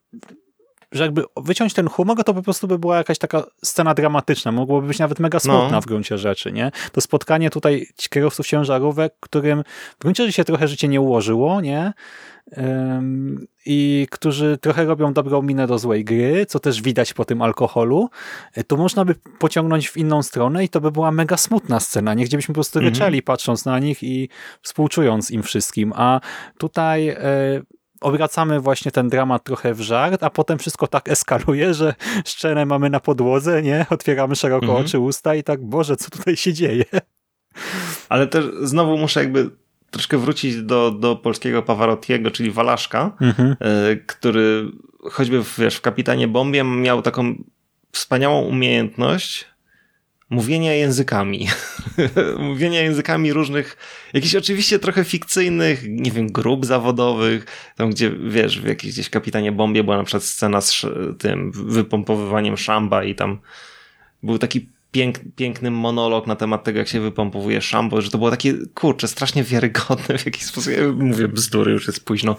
że 0.92 1.04
jakby 1.04 1.24
wyciąć 1.38 1.74
ten 1.74 1.88
humor, 1.88 2.24
to 2.24 2.34
po 2.34 2.42
prostu 2.44 2.68
by 2.68 2.80
była 2.80 2.98
jakaś 2.98 3.18
taka 3.18 3.44
scena 3.64 3.94
dramatyczna. 3.94 4.52
Mogłoby 4.52 4.88
być 4.88 5.00
nawet 5.00 5.20
mega 5.20 5.40
smutna 5.40 5.70
No. 5.72 5.82
w 5.82 5.86
gruncie 5.86 6.18
rzeczy, 6.18 6.52
nie? 6.52 6.72
To 6.92 7.02
spotkanie 7.02 7.50
tutaj 7.50 7.88
kierowców 8.10 8.48
ciężarówek, 8.48 9.14
którym 9.20 9.64
w 9.98 10.02
gruncie 10.02 10.24
rzeczy 10.24 10.34
się 10.34 10.44
trochę 10.44 10.68
życie 10.68 10.88
nie 10.88 11.02
ułożyło, 11.02 11.62
nie? 11.62 11.94
I 13.66 14.08
którzy 14.12 14.58
trochę 14.62 14.86
robią 14.86 15.14
dobrą 15.14 15.42
minę 15.42 15.68
do 15.68 15.80
złej 15.80 16.04
gry, 16.06 16.46
co 16.46 16.60
też 16.60 16.82
widać 16.82 17.14
po 17.14 17.26
tym 17.26 17.42
alkoholu, 17.42 18.10
y, 18.58 18.64
to 18.64 18.78
można 18.78 19.06
by 19.06 19.16
pociągnąć 19.40 19.90
w 19.90 19.98
inną 19.98 20.24
stronę 20.24 20.64
i 20.64 20.70
to 20.70 20.82
by 20.82 20.92
była 20.92 21.12
mega 21.12 21.38
smutna 21.38 21.80
scena, 21.80 22.14
nie? 22.14 22.26
Gdzie 22.26 22.38
byśmy 22.38 22.54
po 22.54 22.56
prostu 22.58 22.80
Mhm. 22.80 22.94
ryczeli 22.94 23.22
patrząc 23.22 23.66
na 23.66 23.80
nich 23.80 24.04
i 24.04 24.30
współczując 24.62 25.32
im 25.32 25.44
wszystkim. 25.44 25.94
A 25.96 26.20
tutaj 26.58 27.08
e, 27.10 27.18
obracamy 28.02 28.60
właśnie 28.60 28.92
ten 28.92 29.10
dramat 29.10 29.44
trochę 29.44 29.74
w 29.74 29.82
żart, 29.82 30.24
a 30.24 30.30
potem 30.30 30.58
wszystko 30.60 30.88
tak 30.88 31.10
eskaluje, 31.10 31.74
że 31.74 31.96
szczerę 32.26 32.66
mamy 32.66 32.90
na 32.90 33.00
podłodze, 33.00 33.62
nie? 33.62 33.86
Otwieramy 33.90 34.36
szeroko 34.36 34.66
Mhm. 34.66 34.86
oczy, 34.86 35.00
usta 35.00 35.36
i 35.36 35.44
tak, 35.44 35.66
Boże, 35.66 35.98
co 35.98 36.10
tutaj 36.10 36.36
się 36.36 36.54
dzieje? 36.54 36.84
ale 38.10 38.28
też 38.28 38.46
znowu 38.62 38.98
muszę 38.98 39.20
jakby 39.20 39.50
troszkę 39.92 40.18
wrócić 40.18 40.62
do, 40.62 40.92
do 40.92 41.16
polskiego 41.16 41.64
Pawarottiego, 41.64 42.32
czyli 42.32 42.52
Walaszka, 42.52 43.12
Mhm. 43.22 43.56
e, 43.60 43.96
który 43.96 44.72
choćby 45.12 45.44
w, 45.44 45.60
wiesz, 45.60 45.76
w 45.76 45.82
Kapitanie 45.82 46.28
Bombie 46.28 46.64
miał 46.64 47.02
taką 47.02 47.36
wspaniałą 47.92 48.42
umiejętność 48.42 49.46
mówienia 50.30 50.74
językami. 50.74 51.48
mówienia 52.40 52.82
językami 52.82 53.34
różnych, 53.34 53.78
jakichś 54.14 54.36
oczywiście 54.36 54.80
trochę 54.80 55.04
fikcyjnych, 55.04 55.84
nie 55.88 56.12
wiem, 56.12 56.32
grup 56.32 56.66
zawodowych, 56.66 57.46
tam 57.76 57.90
gdzie, 57.90 58.12
wiesz, 58.12 58.62
w 58.62 58.68
jakiejś 58.68 58.94
gdzieś 58.94 59.10
Kapitanie 59.10 59.52
Bombie 59.52 59.84
była 59.84 59.98
na 59.98 60.04
przykład 60.04 60.24
scena 60.24 60.62
z 60.62 60.86
tym 61.20 61.52
wypompowywaniem 61.52 62.58
szamba 62.58 63.04
i 63.04 63.16
tam 63.16 63.40
był 64.24 64.38
taki 64.38 64.70
pięk, 64.92 65.20
piękny 65.36 65.72
monolog 65.72 66.28
na 66.28 66.36
temat 66.36 66.64
tego, 66.64 66.80
jak 66.80 66.88
się 66.88 67.00
wypompowuje 67.00 67.62
szambo, 67.62 68.02
że 68.02 68.12
to 68.12 68.18
było 68.18 68.32
takie, 68.32 68.54
kurczę, 68.74 69.08
strasznie 69.08 69.44
wiarygodne 69.44 70.18
w 70.18 70.26
jakiś 70.26 70.44
sposób. 70.46 70.74
Ja 70.74 70.88
mówię 70.88 71.28
bzdury, 71.28 71.72
już 71.72 71.88
jest 71.88 72.06
późno. 72.06 72.36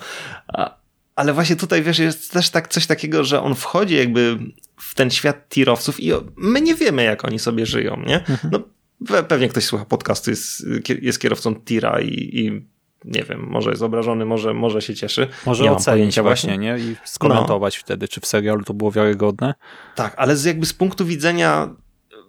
Ale 1.18 1.32
właśnie 1.32 1.56
tutaj, 1.56 1.82
wiesz, 1.82 1.98
jest 1.98 2.32
też 2.32 2.50
tak, 2.50 2.68
coś 2.68 2.86
takiego, 2.86 3.24
że 3.24 3.42
on 3.42 3.54
wchodzi 3.54 3.94
jakby 3.96 4.38
w 4.76 4.94
ten 4.94 5.10
świat 5.10 5.48
tirowców 5.48 6.00
i 6.00 6.12
my 6.36 6.60
nie 6.60 6.74
wiemy, 6.74 7.04
jak 7.04 7.24
oni 7.24 7.38
sobie 7.38 7.66
żyją, 7.66 8.02
nie? 8.06 8.24
No, 8.52 8.60
pe- 9.04 9.22
pewnie 9.24 9.48
ktoś 9.48 9.64
słucha 9.64 9.84
podcastu, 9.84 10.30
jest, 10.30 10.66
jest 11.02 11.20
kierowcą 11.20 11.54
tira 11.54 12.00
i, 12.00 12.30
i 12.38 12.66
nie 13.04 13.22
wiem, 13.24 13.46
może 13.48 13.70
jest 13.70 13.82
obrażony, 13.82 14.24
może, 14.24 14.54
może 14.54 14.82
się 14.82 14.94
cieszy. 14.94 15.28
Może 15.46 15.64
nie 15.64 15.72
ocenić 15.72 16.20
właśnie, 16.20 16.58
nie? 16.58 16.78
I 16.78 16.96
skomentować 17.04 17.76
wtedy, 17.76 18.08
czy 18.08 18.20
w 18.20 18.26
serialu 18.26 18.64
to 18.64 18.74
było 18.74 18.92
wiarygodne. 18.92 19.54
Tak, 19.94 20.14
ale 20.16 20.36
z 20.36 20.44
jakby 20.44 20.66
z 20.66 20.72
punktu 20.72 21.06
widzenia 21.06 21.68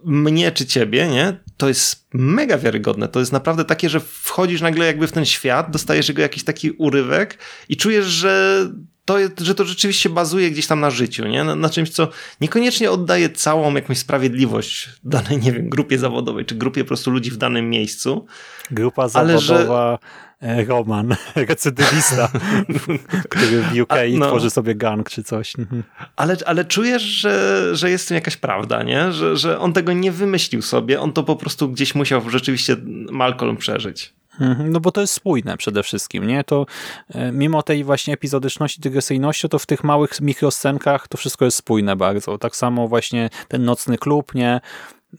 mnie 0.04 0.52
czy 0.52 0.66
ciebie, 0.66 1.08
nie? 1.08 1.40
To 1.56 1.68
jest 1.68 2.06
mega 2.14 2.58
wiarygodne. 2.58 3.08
To 3.08 3.20
jest 3.20 3.32
naprawdę 3.32 3.64
takie, 3.64 3.88
że 3.88 4.00
wchodzisz 4.00 4.60
nagle 4.60 4.86
jakby 4.86 5.06
w 5.06 5.12
ten 5.12 5.24
świat, 5.24 5.70
dostajesz 5.70 6.08
jego 6.08 6.22
jakiś 6.22 6.44
taki 6.44 6.70
urywek 6.70 7.38
i 7.68 7.76
czujesz, 7.76 8.06
że 8.06 8.64
to, 9.04 9.18
że 9.40 9.54
to 9.54 9.64
rzeczywiście 9.64 10.08
bazuje 10.08 10.50
gdzieś 10.50 10.66
tam 10.66 10.80
na 10.80 10.90
życiu, 10.90 11.26
nie? 11.26 11.44
Na, 11.44 11.56
na 11.56 11.70
czymś, 11.70 11.90
co 11.90 12.08
niekoniecznie 12.40 12.90
oddaje 12.90 13.30
całą 13.30 13.74
jakąś 13.74 13.98
sprawiedliwość 13.98 14.88
danej, 15.04 15.38
nie 15.38 15.52
wiem, 15.52 15.68
grupie 15.68 15.98
zawodowej, 15.98 16.44
czy 16.44 16.54
grupie 16.54 16.84
po 16.84 16.88
prostu 16.88 17.10
ludzi 17.10 17.30
w 17.30 17.36
danym 17.36 17.70
miejscu. 17.70 18.26
Grupa 18.70 19.02
że- 19.02 19.08
zawodowa 19.08 19.98
e, 20.42 20.64
Roman, 20.64 21.16
recydywista, 21.36 22.28
który 23.30 23.62
w 23.62 23.80
UK 23.80 23.92
A, 23.92 23.96
no. 24.18 24.26
tworzy 24.26 24.50
sobie 24.50 24.74
gang 24.74 25.10
czy 25.10 25.22
coś. 25.22 25.58
Mhm. 25.58 25.82
Ale, 26.16 26.36
ale 26.46 26.64
czujesz, 26.64 27.02
że, 27.02 27.68
że 27.76 27.90
jest 27.90 28.04
w 28.04 28.08
tym 28.08 28.14
jakaś 28.14 28.36
prawda, 28.36 28.82
nie? 28.82 29.12
Że, 29.12 29.36
że 29.36 29.58
on 29.58 29.72
tego 29.72 29.92
nie 29.92 30.12
wymyślił 30.12 30.62
sobie, 30.62 31.00
on 31.00 31.12
to 31.12 31.22
po 31.22 31.36
prostu 31.36 31.68
gdzieś 31.68 31.94
musiał 31.94 32.30
rzeczywiście 32.30 32.76
Malcolm 33.10 33.56
przeżyć. 33.56 34.12
Mhm, 34.40 34.72
No 34.72 34.80
bo 34.80 34.92
to 34.92 35.00
jest 35.00 35.12
spójne 35.12 35.56
przede 35.56 35.82
wszystkim, 35.82 36.26
nie? 36.26 36.44
To 36.44 36.66
e, 37.08 37.32
mimo 37.32 37.62
tej 37.62 37.84
właśnie 37.84 38.14
epizodyczności, 38.14 38.80
dygresyjności, 38.80 39.48
to 39.48 39.58
w 39.58 39.66
tych 39.66 39.84
małych 39.84 40.20
mikroscenkach 40.20 41.08
to 41.08 41.18
wszystko 41.18 41.44
jest 41.44 41.56
spójne 41.56 41.96
bardzo. 41.96 42.38
Tak 42.38 42.56
samo 42.56 42.88
właśnie 42.88 43.30
ten 43.48 43.64
nocny 43.64 43.98
klub, 43.98 44.34
nie? 44.34 44.60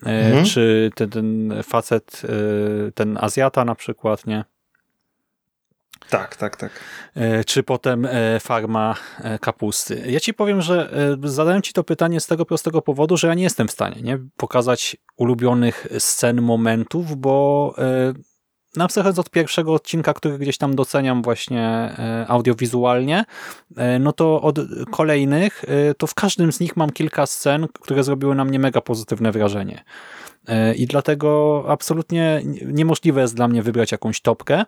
E, 0.06 0.22
Mhm. 0.28 0.46
Czy 0.46 0.90
ten, 0.96 1.10
ten 1.10 1.54
facet, 1.64 2.22
e, 2.88 2.92
ten 2.92 3.18
Azjata 3.22 3.66
na 3.66 3.76
przykład, 3.76 4.28
nie? 4.28 4.46
Tak, 6.10 6.36
tak, 6.36 6.58
tak. 6.58 6.72
Czy 7.46 7.64
potem 7.64 8.08
farma 8.40 8.96
kapusty. 9.42 10.04
Ja 10.08 10.20
ci 10.20 10.34
powiem, 10.34 10.62
że 10.62 10.90
zadałem 11.24 11.62
ci 11.62 11.74
to 11.74 11.84
pytanie 11.84 12.20
z 12.20 12.28
tego 12.28 12.46
prostego 12.46 12.82
powodu, 12.82 13.18
że 13.18 13.28
ja 13.28 13.34
nie 13.34 13.44
jestem 13.44 13.68
w 13.68 13.72
stanie 13.72 14.02
nie? 14.02 14.20
pokazać 14.38 14.98
ulubionych 15.18 15.88
scen, 16.00 16.42
momentów, 16.42 17.18
bo 17.18 17.76
na 18.76 18.88
przechodząc 18.88 19.20
od 19.20 19.30
pierwszego 19.30 19.74
odcinka, 19.74 20.14
który 20.14 20.38
gdzieś 20.38 20.58
tam 20.58 20.76
doceniam 20.76 21.22
właśnie 21.22 21.62
e, 21.62 22.26
audiowizualnie, 22.28 23.26
e, 23.78 24.00
no 24.00 24.14
to 24.14 24.42
od 24.42 24.60
kolejnych, 24.92 25.66
e, 25.68 25.94
to 25.94 26.08
w 26.08 26.14
każdym 26.14 26.52
z 26.52 26.60
nich 26.60 26.78
mam 26.78 26.90
kilka 26.90 27.26
scen, 27.26 27.68
które 27.82 28.04
zrobiły 28.04 28.36
na 28.36 28.46
mnie 28.46 28.60
mega 28.60 28.82
pozytywne 28.82 29.32
wrażenie. 29.32 29.84
I 30.76 30.86
dlatego 30.86 31.64
absolutnie 31.68 32.42
niemożliwe 32.66 33.22
jest 33.22 33.36
dla 33.36 33.48
mnie 33.48 33.64
wybrać 33.64 33.92
jakąś 33.92 34.22
topkę, 34.22 34.66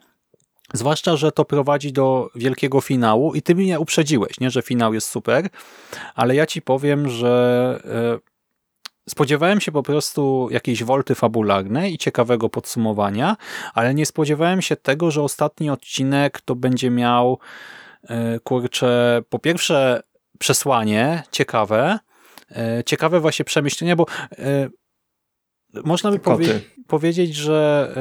Zwłaszcza, 0.74 1.16
że 1.18 1.32
to 1.32 1.46
prowadzi 1.46 1.94
do 1.94 2.30
wielkiego 2.36 2.82
finału 2.82 3.34
i 3.34 3.42
ty 3.42 3.56
mnie 3.56 3.80
uprzedziłeś, 3.80 4.40
nie, 4.40 4.52
że 4.52 4.62
finał 4.62 4.94
jest 4.94 5.10
super, 5.10 5.50
ale 6.16 6.36
ja 6.36 6.46
ci 6.46 6.62
powiem, 6.62 7.10
że 7.10 8.24
spodziewałem 9.10 9.62
się 9.62 9.72
po 9.72 9.84
prostu 9.84 10.48
jakiejś 10.52 10.84
wolty 10.84 11.16
fabularnej 11.16 11.94
i 11.94 11.98
ciekawego 11.98 12.50
podsumowania, 12.50 13.38
ale 13.74 13.94
nie 13.94 14.06
spodziewałem 14.06 14.62
się 14.62 14.76
tego, 14.76 15.12
że 15.12 15.22
ostatni 15.22 15.70
odcinek 15.70 16.42
to 16.42 16.56
będzie 16.56 16.90
miał 16.90 17.40
e, 18.04 18.40
kurczę, 18.40 19.22
po 19.30 19.40
pierwsze 19.40 20.04
przesłanie 20.40 21.24
ciekawe, 21.32 22.00
e, 22.52 22.84
ciekawe 22.86 23.20
właśnie 23.20 23.46
przemyślenia, 23.46 23.96
bo 23.96 24.06
e, 24.32 24.70
można 25.86 26.12
by 26.12 26.20
Koty. 26.20 26.62
powiedzieć 26.88 27.36
że 27.36 27.92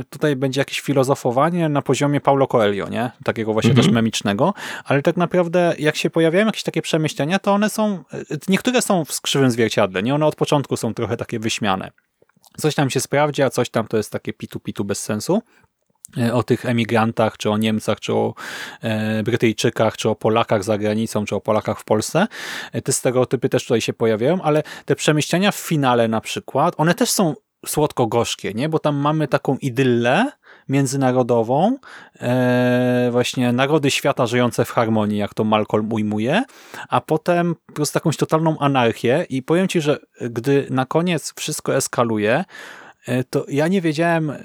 e, 0.00 0.04
tutaj 0.10 0.36
będzie 0.36 0.60
jakieś 0.60 0.80
filozofowanie 0.80 1.68
na 1.68 1.82
poziomie 1.82 2.20
Paulo 2.20 2.46
Coelho, 2.46 2.88
nie? 2.88 3.10
Takiego 3.24 3.52
właśnie 3.52 3.70
Mhm. 3.70 3.86
też 3.86 3.94
memicznego, 3.94 4.54
ale 4.84 5.02
tak 5.02 5.16
naprawdę 5.16 5.74
jak 5.78 5.96
się 5.96 6.10
pojawiają 6.10 6.46
jakieś 6.46 6.62
takie 6.62 6.82
przemyślenia, 6.82 7.38
to 7.38 7.52
one 7.52 7.70
są, 7.70 8.04
e, 8.12 8.22
niektóre 8.48 8.82
są 8.82 9.04
w 9.04 9.12
skrzywym 9.12 9.50
zwierciadle, 9.50 10.02
nie? 10.02 10.14
One 10.14 10.26
od 10.26 10.36
początku 10.36 10.76
są 10.76 10.94
trochę 10.94 11.16
takie 11.16 11.38
wyśmiane. 11.38 11.90
Coś 12.58 12.74
tam 12.74 12.90
się 12.90 13.00
sprawdzi, 13.00 13.42
a 13.42 13.50
coś 13.50 13.70
tam 13.70 13.86
to 13.88 13.96
jest 13.96 14.12
takie 14.12 14.32
pitu-pitu 14.32 14.84
bez 14.84 15.02
sensu 15.02 15.42
o 16.32 16.42
tych 16.42 16.66
emigrantach, 16.66 17.36
czy 17.36 17.50
o 17.50 17.58
Niemcach, 17.58 18.00
czy 18.00 18.12
o 18.14 18.34
e, 18.82 19.22
Brytyjczykach, 19.22 19.96
czy 19.96 20.08
o 20.08 20.14
Polakach 20.14 20.64
za 20.64 20.78
granicą, 20.78 21.24
czy 21.24 21.34
o 21.34 21.40
Polakach 21.40 21.80
w 21.80 21.84
Polsce. 21.84 22.26
E, 22.72 22.82
Te 22.82 22.92
stereotypy 22.92 23.48
też 23.48 23.64
tutaj 23.64 23.80
się 23.80 23.92
pojawiają, 23.92 24.42
ale 24.42 24.62
te 24.84 24.96
przemyślenia 24.96 25.52
w 25.52 25.56
finale 25.56 26.08
na 26.08 26.20
przykład, 26.20 26.74
one 26.76 26.94
też 26.94 27.10
są 27.10 27.34
słodko-gorzkie, 27.66 28.54
nie? 28.54 28.68
Bo 28.68 28.78
tam 28.78 28.96
mamy 28.96 29.28
taką 29.28 29.56
idyllę 29.56 30.32
międzynarodową, 30.68 31.76
e, 32.20 33.08
właśnie 33.12 33.52
narody 33.52 33.90
świata 33.90 34.26
żyjące 34.26 34.64
w 34.64 34.70
harmonii, 34.70 35.18
jak 35.18 35.34
to 35.34 35.44
Malcolm 35.44 35.92
ujmuje, 35.92 36.42
a 36.88 37.00
potem 37.00 37.54
po 37.66 37.72
prostu 37.72 37.96
jakąś 37.96 38.16
totalną 38.16 38.58
anarchię 38.58 39.26
i 39.28 39.42
powiem 39.42 39.68
ci, 39.68 39.80
że 39.80 39.98
gdy 40.20 40.66
na 40.70 40.86
koniec 40.86 41.32
wszystko 41.36 41.76
eskaluje, 41.76 42.32
e, 42.34 42.44
to 43.30 43.44
ja 43.48 43.68
nie 43.68 43.80
wiedziałem 43.80 44.30
e, 44.30 44.36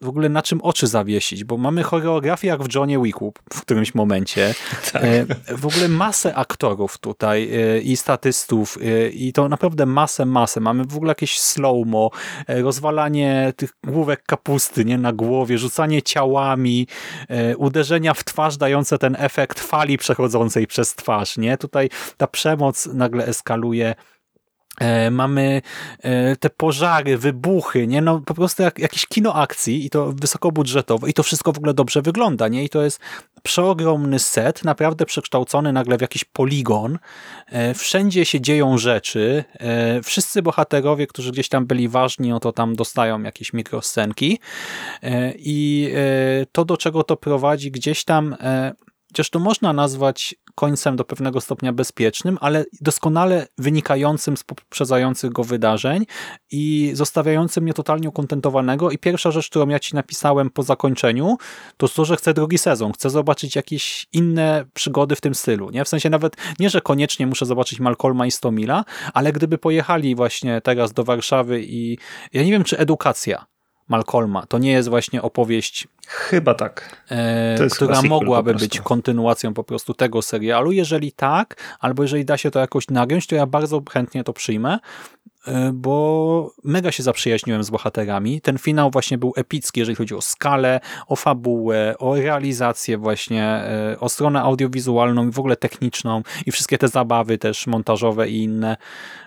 w 0.00 0.08
ogóle 0.08 0.28
na 0.28 0.42
czym 0.42 0.60
oczy 0.60 0.86
zawiesić, 0.86 1.44
bo 1.44 1.56
mamy 1.56 1.82
choreografię 1.82 2.48
jak 2.48 2.62
w 2.62 2.74
Johnie 2.74 3.02
Wicku 3.02 3.32
w 3.52 3.60
którymś 3.60 3.94
momencie. 3.94 4.54
Tak. 4.92 5.04
E, 5.04 5.26
W 5.56 5.66
ogóle 5.66 5.88
masę 5.88 6.34
aktorów 6.34 6.98
tutaj 6.98 7.50
e, 7.54 7.80
i 7.80 7.96
statystów 7.96 8.78
e, 8.82 9.08
i 9.08 9.32
to 9.32 9.48
naprawdę 9.48 9.86
masę, 9.86 10.26
masę. 10.26 10.60
Mamy 10.60 10.84
w 10.84 10.96
ogóle 10.96 11.10
jakieś 11.10 11.38
slow-mo, 11.38 12.10
e, 12.46 12.62
rozwalanie 12.62 13.52
tych 13.56 13.70
główek 13.84 14.22
kapusty 14.22 14.84
nie 14.84 14.98
na 14.98 15.12
głowie, 15.12 15.58
rzucanie 15.58 16.02
ciałami, 16.02 16.86
e, 17.28 17.56
uderzenia 17.56 18.14
w 18.14 18.24
twarz 18.24 18.56
dające 18.56 18.98
ten 18.98 19.16
efekt 19.18 19.60
fali 19.60 19.98
przechodzącej 19.98 20.66
przez 20.66 20.94
twarz. 20.94 21.36
Nie? 21.36 21.58
Tutaj 21.58 21.90
ta 22.16 22.26
przemoc 22.26 22.86
nagle 22.86 23.26
eskaluje. 23.26 23.94
E, 24.80 25.10
Mamy 25.10 25.62
e, 26.02 26.36
te 26.36 26.50
pożary, 26.50 27.18
wybuchy, 27.18 27.86
nie? 27.86 28.00
No 28.00 28.20
po 28.20 28.34
prostu 28.34 28.62
jak, 28.62 28.78
jakieś 28.78 29.06
kino 29.06 29.34
akcji 29.34 29.86
i 29.86 29.90
to 29.90 30.12
wysokobudżetowe 30.12 31.10
i 31.10 31.12
to 31.12 31.22
wszystko 31.22 31.52
w 31.52 31.58
ogóle 31.58 31.74
dobrze 31.74 32.02
wygląda, 32.02 32.48
nie? 32.48 32.64
I 32.64 32.68
to 32.68 32.82
jest 32.82 33.00
przeogromny 33.42 34.18
set, 34.18 34.64
naprawdę 34.64 35.06
przekształcony 35.06 35.72
nagle 35.72 35.98
w 35.98 36.00
jakiś 36.00 36.24
poligon. 36.24 36.98
E, 37.46 37.74
Wszędzie 37.74 38.24
się 38.24 38.40
dzieją 38.40 38.78
rzeczy. 38.78 39.44
Wszyscy 40.04 40.42
bohaterowie, 40.42 41.06
którzy 41.06 41.32
gdzieś 41.32 41.48
tam 41.48 41.66
byli 41.66 41.88
ważni, 41.88 42.28
no 42.28 42.40
to 42.40 42.52
tam 42.52 42.76
dostają 42.76 43.22
jakieś 43.22 43.52
mikroscenki. 43.52 44.38
I 45.36 45.92
to, 46.52 46.64
do 46.64 46.76
czego 46.76 47.04
to 47.04 47.16
prowadzi, 47.16 47.70
gdzieś 47.70 48.04
tam 48.04 48.36
Chociaż 49.12 49.30
to 49.30 49.38
można 49.38 49.72
nazwać 49.72 50.34
końcem 50.54 50.96
do 50.96 51.04
pewnego 51.04 51.40
stopnia 51.40 51.72
bezpiecznym, 51.72 52.38
ale 52.40 52.64
doskonale 52.80 53.46
wynikającym 53.58 54.36
z 54.36 54.44
poprzedzających 54.44 55.32
go 55.32 55.44
wydarzeń 55.44 56.06
i 56.50 56.90
zostawiającym 56.94 57.64
mnie 57.64 57.74
totalnie 57.74 58.08
ukontentowanego. 58.08 58.90
I 58.90 58.98
pierwsza 58.98 59.30
rzecz, 59.30 59.50
którą 59.50 59.68
ja 59.68 59.78
ci 59.78 59.94
napisałem 59.94 60.50
po 60.50 60.62
zakończeniu, 60.62 61.36
to 61.76 61.88
to, 61.88 62.04
że 62.04 62.16
chcę 62.16 62.34
drugi 62.34 62.58
sezon. 62.58 62.92
Chcę 62.92 63.10
zobaczyć 63.10 63.56
jakieś 63.56 64.06
inne 64.12 64.64
przygody 64.74 65.16
w 65.16 65.20
tym 65.20 65.34
stylu. 65.34 65.70
Nie? 65.70 65.84
W 65.84 65.88
sensie 65.88 66.10
nawet 66.10 66.36
nie, 66.58 66.70
że 66.70 66.80
koniecznie 66.80 67.26
muszę 67.26 67.46
zobaczyć 67.46 67.80
Malcolma 67.80 68.26
i 68.26 68.30
Stomila, 68.30 68.84
ale 69.14 69.32
gdyby 69.32 69.58
pojechali 69.58 70.14
właśnie 70.14 70.60
teraz 70.60 70.92
do 70.92 71.04
Warszawy 71.04 71.62
i 71.62 71.98
ja 72.32 72.42
nie 72.42 72.50
wiem, 72.50 72.64
czy 72.64 72.78
edukacja 72.78 73.51
Malcolma 73.92 74.46
to 74.46 74.58
nie 74.58 74.72
jest 74.72 74.88
właśnie 74.88 75.22
opowieść 75.22 75.88
Chyba 76.06 76.54
tak. 76.54 76.96
e, 77.10 77.66
która 77.70 78.02
mogłaby 78.02 78.54
być 78.54 78.80
kontynuacją 78.80 79.54
po 79.54 79.64
prostu 79.64 79.94
tego 79.94 80.22
serialu. 80.22 80.72
Jeżeli 80.72 81.12
tak, 81.12 81.56
albo 81.80 82.02
jeżeli 82.02 82.24
da 82.24 82.36
się 82.36 82.50
to 82.50 82.58
jakoś 82.58 82.88
nagiąć, 82.88 83.26
to 83.26 83.34
ja 83.34 83.46
bardzo 83.46 83.82
chętnie 83.90 84.24
to 84.24 84.32
przyjmę, 84.32 84.78
e, 85.46 85.70
bo 85.74 86.54
mega 86.64 86.92
się 86.92 87.02
zaprzyjaźniłem 87.02 87.64
z 87.64 87.70
bohaterami. 87.70 88.40
Ten 88.40 88.58
finał 88.58 88.90
właśnie 88.90 89.18
był 89.18 89.32
epicki, 89.36 89.80
jeżeli 89.80 89.96
chodzi 89.96 90.14
o 90.14 90.20
skalę, 90.20 90.80
o 91.06 91.16
fabułę, 91.16 91.94
o 91.98 92.16
realizację 92.16 92.98
właśnie, 92.98 93.44
e, 93.44 93.96
o 94.00 94.08
stronę 94.08 94.40
audiowizualną 94.42 95.28
i 95.28 95.30
w 95.30 95.38
ogóle 95.38 95.56
techniczną 95.56 96.22
i 96.46 96.52
wszystkie 96.52 96.78
te 96.78 96.88
zabawy 96.88 97.38
też 97.38 97.66
montażowe 97.66 98.28
i 98.28 98.42
inne. 98.42 98.76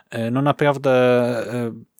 E, 0.09 0.31
No 0.31 0.41
naprawdę... 0.41 0.91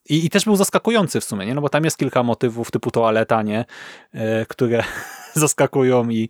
I, 0.10 0.26
I 0.26 0.30
też 0.30 0.46
był 0.46 0.56
zaskakujący 0.56 1.22
w 1.22 1.24
sumie, 1.24 1.46
nie? 1.46 1.56
No 1.56 1.62
bo 1.62 1.70
tam 1.70 1.84
jest 1.84 1.98
kilka 1.98 2.24
motywów 2.24 2.72
typu 2.72 2.92
toaleta, 2.92 3.42
nie? 3.44 3.66
E, 4.14 4.46
które 4.46 4.84
zaskakują 5.34 6.10
i 6.10 6.30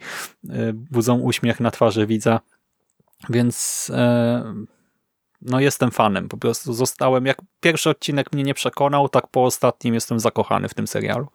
e, 0.50 0.74
budzą 0.74 1.20
uśmiech 1.20 1.60
na 1.60 1.72
twarzy 1.72 2.06
widza. 2.06 2.40
Więc 3.30 3.92
e, 3.96 4.54
no 5.42 5.60
jestem 5.60 5.92
fanem. 5.92 6.30
Po 6.30 6.38
prostu 6.38 6.74
zostałem, 6.74 7.26
jak 7.26 7.42
pierwszy 7.60 7.90
odcinek 7.90 8.34
mnie 8.34 8.44
nie 8.44 8.54
przekonał, 8.54 9.10
tak 9.10 9.28
po 9.28 9.44
ostatnim 9.44 9.94
jestem 9.94 10.20
zakochany 10.20 10.70
w 10.70 10.74
tym 10.74 10.88
serialu. 10.88 11.28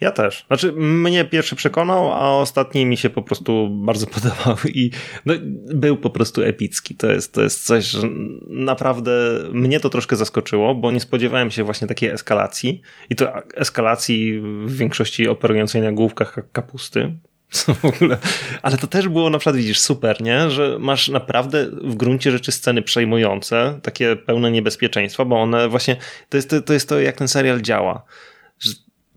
Ja 0.00 0.10
też. 0.10 0.44
Znaczy, 0.46 0.72
mnie 0.72 1.24
pierwszy 1.24 1.56
przekonał, 1.56 2.12
a 2.12 2.30
ostatni 2.30 2.86
mi 2.86 2.96
się 2.96 3.10
po 3.10 3.22
prostu 3.22 3.68
bardzo 3.70 4.06
podobał 4.16 4.56
i 4.68 4.90
no, 5.26 5.34
był 5.74 5.96
po 5.96 6.10
prostu 6.10 6.42
epicki. 6.42 6.94
To 6.94 7.12
jest, 7.12 7.34
to 7.34 7.42
jest 7.42 7.66
coś, 7.66 7.84
że 7.84 8.08
naprawdę 8.48 9.12
mnie 9.52 9.80
to 9.80 9.90
troszkę 9.90 10.16
zaskoczyło, 10.16 10.74
bo 10.74 10.90
nie 10.90 11.00
spodziewałem 11.00 11.50
się 11.50 11.64
właśnie 11.64 11.88
takiej 11.88 12.08
eskalacji 12.08 12.80
i 13.10 13.16
to 13.16 13.32
eskalacji 13.54 14.40
w 14.40 14.76
większości 14.76 15.28
operującej 15.28 15.82
na 15.82 15.92
główkach 15.92 16.38
kapusty. 16.52 17.12
Co 17.50 17.74
w 17.74 17.84
ogóle. 17.84 18.18
Ale 18.62 18.76
to 18.76 18.86
też 18.86 19.08
było 19.08 19.30
na 19.30 19.38
przykład, 19.38 19.56
widzisz, 19.56 19.80
super, 19.80 20.22
nie? 20.22 20.50
Że 20.50 20.76
masz 20.80 21.08
naprawdę 21.08 21.66
w 21.70 21.94
gruncie 21.94 22.30
rzeczy 22.30 22.52
sceny 22.52 22.82
przejmujące, 22.82 23.80
takie 23.82 24.16
pełne 24.16 24.50
niebezpieczeństwa, 24.50 25.24
bo 25.24 25.42
one 25.42 25.68
właśnie, 25.68 25.96
to 26.28 26.36
jest 26.36 26.50
to, 26.50 26.62
to, 26.62 26.72
jest 26.72 26.88
to 26.88 27.00
jak 27.00 27.16
ten 27.16 27.28
serial 27.28 27.60
działa. 27.60 28.02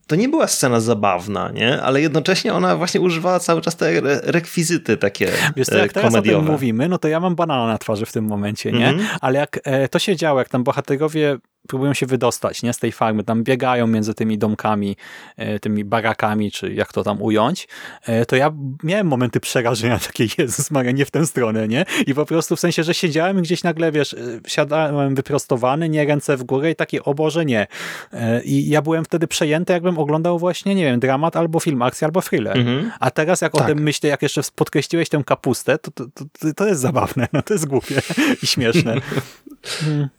To 0.10 0.16
nie 0.16 0.30
była 0.30 0.48
scena 0.48 0.80
zabawna, 0.80 1.52
nie? 1.52 1.82
Ale 1.82 2.02
jednocześnie 2.02 2.54
ona 2.54 2.76
właśnie 2.76 3.02
używała 3.02 3.40
cały 3.40 3.62
czas 3.62 3.76
te 3.76 3.88
re- 3.98 4.22
rekwizyty 4.24 4.98
takie 4.98 5.32
Wiesz 5.56 5.68
co, 5.68 5.78
jak 5.78 5.94
teraz 5.94 6.14
o 6.16 6.22
tym 6.22 6.22
komediowe. 6.24 6.52
mówimy, 6.52 6.90
no 6.90 6.98
to 6.98 7.08
ja 7.08 7.20
mam 7.20 7.36
banana 7.36 7.68
na 7.68 7.78
twarzy 7.78 8.06
w 8.06 8.12
tym 8.12 8.26
momencie, 8.26 8.72
nie? 8.72 8.88
Mhm. 8.90 9.08
Ale 9.22 9.40
jak 9.40 9.60
e, 9.64 9.88
to 9.88 10.00
się 10.00 10.16
działo, 10.16 10.40
jak 10.40 10.50
tam 10.50 10.64
bohaterowie 10.64 11.38
próbują 11.68 11.94
się 11.94 12.06
wydostać, 12.06 12.64
nie? 12.64 12.74
Z 12.74 12.80
tej 12.80 12.92
farmy, 12.92 13.24
tam 13.24 13.44
biegają 13.44 13.88
między 13.88 14.14
tymi 14.14 14.38
domkami, 14.38 14.96
e, 15.38 15.60
tymi 15.60 15.86
barakami, 15.86 16.52
czy 16.52 16.74
jak 16.74 16.94
to 16.94 17.04
tam 17.04 17.22
ująć, 17.22 17.68
e, 18.06 18.26
to 18.26 18.36
ja 18.36 18.52
miałem 18.84 19.08
momenty 19.08 19.40
przerażenia 19.40 20.00
takie, 20.08 20.28
Jezus 20.38 20.72
Maria, 20.72 20.92
nie 20.92 21.06
w 21.06 21.12
tę 21.12 21.26
stronę, 21.26 21.68
nie? 21.68 21.86
I 22.08 22.14
po 22.14 22.26
prostu 22.26 22.56
w 22.56 22.60
sensie, 22.60 22.84
że 22.84 22.94
siedziałem 22.94 23.42
gdzieś 23.42 23.64
nagle, 23.64 23.92
wiesz, 23.92 24.14
e, 24.14 24.18
siadałem 24.48 25.16
wyprostowany, 25.16 25.90
nie 25.90 26.06
ręce 26.06 26.38
w 26.38 26.44
górę 26.44 26.72
i 26.72 26.76
takie, 26.76 27.04
o 27.04 27.14
Boże, 27.14 27.46
nie. 27.46 27.68
I 28.44 28.70
ja 28.70 28.82
byłem 28.82 29.06
wtedy 29.06 29.28
przejęty, 29.28 29.74
jakbym 29.74 29.98
oglądał 29.98 30.40
właśnie, 30.40 30.76
nie 30.76 30.84
wiem, 30.84 31.00
dramat 31.00 31.36
albo 31.36 31.60
film 31.60 31.82
akcji, 31.82 32.06
albo 32.06 32.22
thriller. 32.22 32.58
Mhm. 32.58 32.92
A 33.00 33.12
teraz 33.12 33.42
jak 33.42 33.56
o 33.56 33.58
Tak. 33.58 33.68
tym 33.68 33.80
myślę, 33.80 34.10
jak 34.10 34.22
jeszcze 34.22 34.42
podkreśliłeś 34.56 35.10
tę 35.10 35.24
kapustę, 35.26 35.78
to, 35.78 35.92
to, 35.92 36.06
to, 36.14 36.54
to 36.54 36.68
jest 36.68 36.82
zabawne, 36.82 37.28
no 37.34 37.42
to 37.42 37.54
jest 37.54 37.68
głupie 37.68 38.02
i 38.44 38.48
śmieszne. 38.48 38.96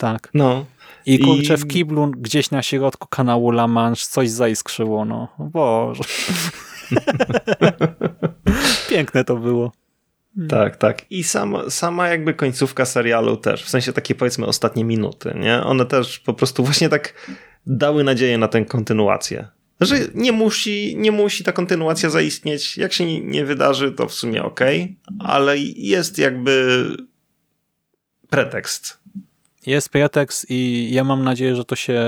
Tak. 0.00 0.30
No. 0.34 0.66
I 1.06 1.18
kurczę, 1.18 1.54
I- 1.54 1.56
w 1.56 1.66
kiblu 1.66 2.10
gdzieś 2.10 2.50
na 2.50 2.62
środku 2.62 3.08
kanału 3.08 3.50
La 3.50 3.68
Manche 3.68 4.06
coś 4.06 4.30
zaiskrzyło, 4.30 5.04
no. 5.04 5.28
Boże. 5.38 6.02
Piękne 8.90 9.24
to 9.24 9.36
było. 9.36 9.72
Tak, 10.48 10.76
tak. 10.76 11.12
I 11.12 11.24
sama, 11.24 11.70
sama 11.70 12.08
jakby 12.08 12.34
końcówka 12.34 12.84
serialu 12.84 13.36
też, 13.36 13.64
w 13.64 13.68
sensie 13.68 13.92
takie 13.92 14.14
powiedzmy 14.14 14.46
ostatnie 14.46 14.84
minuty, 14.84 15.34
nie? 15.40 15.62
One 15.62 15.86
też 15.86 16.18
po 16.18 16.34
prostu 16.34 16.64
właśnie 16.64 16.88
tak 16.88 17.14
dały 17.66 18.04
nadzieję 18.04 18.38
na 18.38 18.48
tę 18.48 18.64
kontynuację. 18.64 19.48
Że 19.80 19.96
nie 20.14 20.32
musi, 20.32 20.96
nie 20.98 21.12
musi 21.12 21.44
ta 21.44 21.52
kontynuacja 21.52 22.10
zaistnieć. 22.10 22.76
Jak 22.78 22.92
się 22.92 23.06
nie, 23.06 23.20
nie 23.20 23.44
wydarzy, 23.44 23.92
to 23.92 24.08
w 24.08 24.14
sumie 24.14 24.42
okej, 24.44 24.96
ale 25.18 25.58
jest 25.58 26.18
jakby 26.18 26.84
pretekst. 28.30 28.99
Jest 29.66 29.88
pretekst 29.88 30.46
i 30.50 30.88
ja 30.92 31.04
mam 31.04 31.24
nadzieję, 31.24 31.56
że 31.56 31.64
to 31.64 31.76
się 31.76 32.00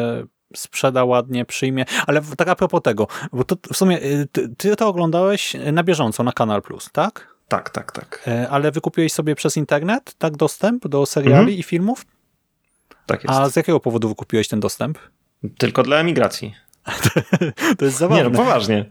sprzeda 0.56 1.04
ładnie, 1.04 1.44
przyjmie. 1.44 1.84
Ale 2.06 2.20
tak 2.36 2.48
a 2.48 2.56
propos 2.56 2.82
tego, 2.82 3.06
bo 3.32 3.44
to 3.44 3.56
w 3.72 3.76
sumie 3.76 4.02
y, 4.02 4.28
ty, 4.32 4.48
ty 4.56 4.76
to 4.76 4.88
oglądałeś 4.88 5.52
na 5.72 5.82
bieżąco 5.82 6.22
na 6.22 6.32
Kanal 6.32 6.62
Plus, 6.62 6.88
tak? 6.92 7.34
Tak, 7.48 7.70
tak, 7.70 7.92
tak. 7.92 8.22
E, 8.26 8.48
Ale 8.50 8.70
wykupiłeś 8.70 9.12
sobie 9.12 9.34
przez 9.34 9.56
internet 9.56 10.14
tak 10.18 10.36
dostęp 10.36 10.88
do 10.88 11.06
seriali 11.06 11.38
Mhm. 11.40 11.58
i 11.58 11.62
filmów? 11.62 12.06
Tak 13.06 13.24
jest. 13.24 13.34
A 13.34 13.48
z 13.48 13.56
jakiego 13.56 13.80
powodu 13.80 14.08
wykupiłeś 14.08 14.48
ten 14.48 14.60
dostęp? 14.60 14.98
Tylko 15.58 15.82
dla 15.82 15.96
emigracji. 15.96 16.54
To 17.78 17.84
jest 17.84 17.96
Nie, 17.96 17.98
zabawne. 17.98 18.24
no 18.24 18.30
poważnie. 18.30 18.84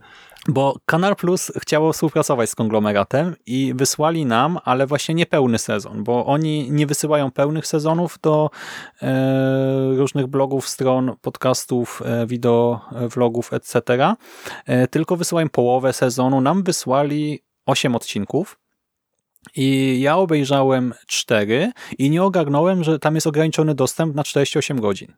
Bo 0.48 0.76
Kanal 0.86 1.16
Plus 1.16 1.52
chciało 1.60 1.92
współpracować 1.92 2.50
z 2.50 2.54
konglomeratem 2.54 3.36
i 3.46 3.72
wysłali 3.76 4.26
nam, 4.26 4.58
ale 4.64 4.86
właśnie 4.86 5.14
nie 5.14 5.26
pełny 5.26 5.58
sezon, 5.58 6.04
bo 6.04 6.26
oni 6.26 6.70
nie 6.70 6.86
wysyłają 6.86 7.30
pełnych 7.30 7.66
sezonów 7.66 8.18
do 8.22 8.50
e, 9.02 9.96
różnych 9.96 10.26
blogów, 10.26 10.68
stron, 10.68 11.12
podcastów, 11.20 12.02
e, 12.04 12.26
wideo, 12.26 12.80
vlogów, 13.14 13.52
etc. 13.52 13.82
E, 14.66 14.88
tylko 14.88 15.16
wysyłają 15.16 15.48
połowę 15.48 15.92
sezonu. 15.92 16.40
Nam 16.40 16.62
wysłali 16.62 17.42
8 17.66 17.96
odcinków. 17.96 18.58
I 19.56 19.96
ja 20.00 20.16
obejrzałem 20.16 20.94
4 21.06 21.72
i 21.98 22.10
nie 22.10 22.22
ogarnąłem, 22.22 22.84
że 22.84 22.98
tam 22.98 23.14
jest 23.14 23.26
ograniczony 23.26 23.74
dostęp 23.74 24.14
na 24.14 24.24
48 24.24 24.80
godzin. 24.80 25.14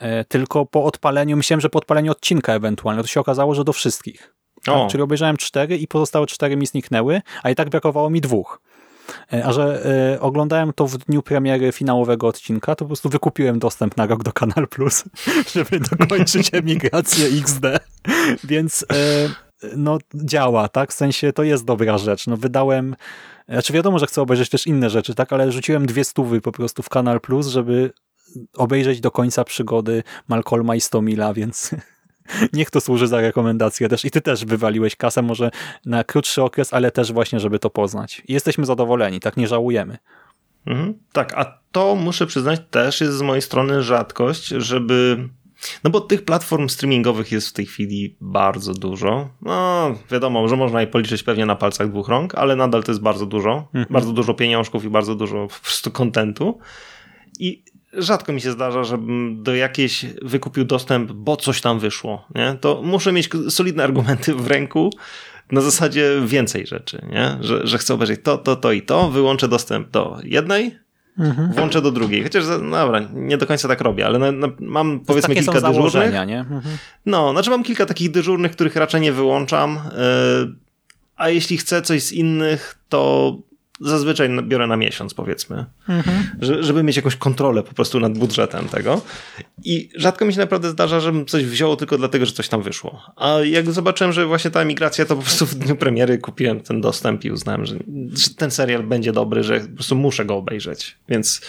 E, 0.00 0.24
Tylko 0.24 0.66
po 0.66 0.84
odpaleniu, 0.84 1.36
myślałem, 1.36 1.60
że 1.60 1.70
po 1.70 1.78
odpaleniu 1.78 2.12
odcinka 2.12 2.52
ewentualnie, 2.52 3.02
to 3.02 3.08
się 3.08 3.20
okazało, 3.20 3.54
że 3.54 3.64
do 3.64 3.72
wszystkich. 3.72 4.34
O. 4.68 4.80
Tak? 4.80 4.90
Czyli 4.90 5.02
obejrzałem 5.02 5.36
cztery 5.36 5.78
i 5.78 5.88
pozostałe 5.88 6.26
cztery 6.26 6.56
mi 6.56 6.66
zniknęły, 6.66 7.22
a 7.42 7.50
i 7.50 7.54
tak 7.54 7.70
brakowało 7.70 8.10
mi 8.10 8.20
dwóch. 8.20 8.60
E, 9.32 9.44
A 9.44 9.52
że 9.52 9.84
e, 10.14 10.20
oglądałem 10.20 10.72
to 10.72 10.86
w 10.86 10.98
dniu 10.98 11.22
premiery 11.22 11.72
finałowego 11.72 12.26
odcinka, 12.26 12.74
to 12.74 12.84
po 12.84 12.86
prostu 12.86 13.08
wykupiłem 13.08 13.58
dostęp 13.58 13.96
na 13.96 14.06
rok 14.06 14.22
do 14.22 14.32
Kanal 14.32 14.68
Plus, 14.68 15.04
żeby 15.54 15.80
dokończyć 15.80 16.50
emigrację 16.54 17.26
XD. 17.26 17.64
Więc 18.44 18.86
no 19.76 19.98
działa, 20.14 20.68
tak? 20.68 20.90
W 20.90 20.94
sensie 20.94 21.32
to 21.32 21.42
jest 21.42 21.64
dobra 21.64 21.98
rzecz. 21.98 22.26
No 22.26 22.36
wydałem, 22.36 22.96
znaczy 23.48 23.72
wiadomo, 23.72 23.98
że 23.98 24.06
chcę 24.06 24.22
obejrzeć 24.22 24.48
też 24.50 24.66
inne 24.66 24.90
rzeczy, 24.90 25.14
tak? 25.14 25.32
Ale 25.32 25.52
rzuciłem 25.52 25.86
dwie 25.86 26.04
stówy 26.04 26.40
po 26.40 26.52
prostu 26.52 26.82
w 26.82 26.88
Kanal 26.88 27.20
Plus, 27.20 27.46
żeby 27.46 27.92
obejrzeć 28.56 29.00
do 29.00 29.10
końca 29.10 29.44
przygody 29.44 30.02
Malcolma 30.28 30.76
i 30.76 30.80
Stomila, 30.80 31.34
więc 31.34 31.70
niech 32.52 32.70
to 32.70 32.80
służy 32.80 33.06
za 33.06 33.20
rekomendację 33.20 33.88
też. 33.88 34.04
I 34.04 34.10
ty 34.10 34.20
też 34.20 34.44
wywaliłeś 34.44 34.96
kasę, 34.96 35.22
może 35.22 35.50
na 35.86 36.04
krótszy 36.04 36.42
okres, 36.42 36.74
ale 36.74 36.90
też 36.90 37.12
właśnie, 37.12 37.40
żeby 37.40 37.58
to 37.58 37.70
poznać. 37.70 38.22
I 38.28 38.32
jesteśmy 38.32 38.66
zadowoleni, 38.66 39.20
tak 39.20 39.36
nie 39.36 39.48
żałujemy. 39.48 39.98
Mhm. 40.66 40.94
Tak, 41.12 41.34
a 41.34 41.58
to 41.72 41.94
muszę 41.94 42.26
przyznać 42.26 42.60
też 42.70 43.00
jest 43.00 43.14
z 43.14 43.22
mojej 43.22 43.42
strony 43.42 43.82
rzadkość, 43.82 44.46
żeby 44.46 45.28
no 45.84 45.90
bo 45.90 46.00
tych 46.00 46.24
platform 46.24 46.68
streamingowych 46.68 47.32
jest 47.32 47.48
w 47.48 47.52
tej 47.52 47.66
chwili 47.66 48.16
bardzo 48.20 48.74
dużo. 48.74 49.28
No, 49.42 49.94
wiadomo, 50.10 50.48
że 50.48 50.56
można 50.56 50.80
je 50.80 50.86
policzyć 50.86 51.22
pewnie 51.22 51.46
na 51.46 51.56
palcach 51.56 51.90
dwóch 51.90 52.08
rąk, 52.08 52.34
ale 52.34 52.56
nadal 52.56 52.84
to 52.84 52.92
jest 52.92 53.02
bardzo 53.02 53.26
dużo. 53.26 53.68
Mhm. 53.74 53.86
Bardzo 53.90 54.12
dużo 54.12 54.34
pieniążków 54.34 54.84
i 54.84 54.90
bardzo 54.90 55.14
dużo 55.14 55.48
po 55.48 55.62
prostu 55.62 55.90
kontentu. 55.90 56.58
I 57.38 57.62
rzadko 57.92 58.32
mi 58.32 58.40
się 58.40 58.52
zdarza, 58.52 58.84
żebym 58.84 59.42
do 59.42 59.54
jakiejś 59.54 60.06
wykupił 60.22 60.64
dostęp, 60.64 61.12
bo 61.12 61.36
coś 61.36 61.60
tam 61.60 61.78
wyszło. 61.78 62.26
Nie? 62.34 62.56
To 62.60 62.82
muszę 62.84 63.12
mieć 63.12 63.28
solidne 63.48 63.84
argumenty 63.84 64.34
w 64.34 64.46
ręku, 64.46 64.90
na 65.52 65.60
zasadzie 65.60 66.20
więcej 66.26 66.66
rzeczy, 66.66 67.02
nie? 67.12 67.38
Że, 67.40 67.66
że 67.66 67.78
chcę 67.78 67.94
obejrzeć 67.94 68.20
to, 68.22 68.38
to, 68.38 68.56
to 68.56 68.72
i 68.72 68.82
to, 68.82 69.10
wyłączę 69.10 69.48
dostęp 69.48 69.90
do 69.90 70.18
jednej, 70.24 70.78
mhm. 71.18 71.52
włączę 71.52 71.82
do 71.82 71.92
drugiej. 71.92 72.22
Chociaż, 72.22 72.44
no 72.62 72.76
dobra, 72.76 73.00
nie 73.12 73.38
do 73.38 73.46
końca 73.46 73.68
tak 73.68 73.80
robię, 73.80 74.06
ale 74.06 74.18
na, 74.18 74.32
na, 74.32 74.48
mam 74.60 75.00
powiedzmy 75.00 75.34
kilka 75.34 75.60
dyżurnych. 75.60 76.14
Mhm. 76.14 76.62
No, 77.06 77.32
znaczy 77.32 77.50
mam 77.50 77.62
kilka 77.62 77.86
takich 77.86 78.10
dyżurnych, 78.10 78.52
których 78.52 78.76
raczej 78.76 79.00
nie 79.00 79.12
wyłączam, 79.12 79.78
yy, 80.42 80.54
a 81.16 81.28
jeśli 81.28 81.56
chcę 81.56 81.82
coś 81.82 82.02
z 82.02 82.12
innych, 82.12 82.78
to 82.88 83.36
zazwyczaj 83.80 84.28
biorę 84.42 84.66
na 84.66 84.76
miesiąc, 84.76 85.14
powiedzmy, 85.14 85.64
mhm. 85.88 86.26
żeby 86.60 86.82
mieć 86.82 86.96
jakąś 86.96 87.16
kontrolę 87.16 87.62
po 87.62 87.74
prostu 87.74 88.00
nad 88.00 88.18
budżetem 88.18 88.68
tego. 88.68 89.00
I 89.64 89.90
rzadko 89.94 90.24
mi 90.24 90.32
się 90.32 90.38
naprawdę 90.38 90.70
zdarza, 90.70 91.00
żebym 91.00 91.26
coś 91.26 91.44
wziął 91.44 91.76
tylko 91.76 91.98
dlatego, 91.98 92.26
że 92.26 92.32
coś 92.32 92.48
tam 92.48 92.62
wyszło. 92.62 93.02
A 93.16 93.38
jak 93.44 93.70
zobaczyłem, 93.70 94.12
że 94.12 94.26
właśnie 94.26 94.50
ta 94.50 94.60
emigracja, 94.60 95.04
to 95.04 95.16
po 95.16 95.22
prostu 95.22 95.46
w 95.46 95.54
dniu 95.54 95.76
premiery 95.76 96.18
kupiłem 96.18 96.60
ten 96.60 96.80
dostęp 96.80 97.24
i 97.24 97.30
uznałem, 97.30 97.66
że, 97.66 97.76
że 98.12 98.34
ten 98.36 98.50
serial 98.50 98.82
będzie 98.82 99.12
dobry, 99.12 99.42
że 99.42 99.60
po 99.60 99.74
prostu 99.74 99.96
muszę 99.96 100.24
go 100.24 100.36
obejrzeć. 100.36 100.98
Więc 101.08 101.40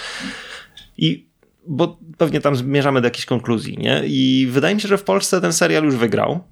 i 0.98 1.32
bo 1.68 2.00
pewnie 2.18 2.42
tam 2.42 2.56
zmierzamy 2.56 3.02
do 3.02 3.08
jakiejś 3.08 3.26
konkluzji, 3.26 3.78
nie? 3.78 4.02
I 4.06 4.48
wydaje 4.52 4.76
mi 4.76 4.82
się, 4.82 4.88
że 4.88 4.98
w 4.98 5.04
Polsce 5.04 5.42
ten 5.42 5.54
serial 5.54 5.84
już 5.84 5.96
wygrał. 5.96 6.44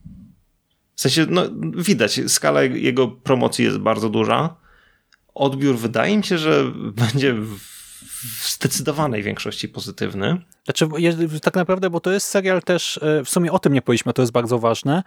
W 0.96 1.02
sensie, 1.02 1.26
no 1.30 1.44
widać, 1.78 2.22
skala 2.28 2.64
jego 2.64 3.08
promocji 3.08 3.66
jest 3.66 3.78
bardzo 3.78 4.10
duża 4.10 4.56
odbiór 5.40 5.78
wydaje 5.78 6.18
mi 6.18 6.24
się, 6.24 6.38
że 6.38 6.72
będzie 6.76 7.34
w 7.34 8.50
zdecydowanej 8.56 9.24
większości 9.24 9.70
pozytywny. 9.70 10.42
Znaczy, 10.66 10.88
tak 11.42 11.56
naprawdę, 11.56 11.90
bo 11.90 12.00
to 12.00 12.12
jest 12.12 12.28
serial 12.28 12.64
też, 12.64 13.00
e, 13.04 13.24
w 13.24 13.30
sumie 13.30 13.52
o 13.52 13.60
tym 13.60 13.74
nie 13.74 13.82
powiedzieliśmy, 13.82 14.14
to 14.14 14.22
jest 14.22 14.32
bardzo 14.32 14.60
ważne, 14.60 15.04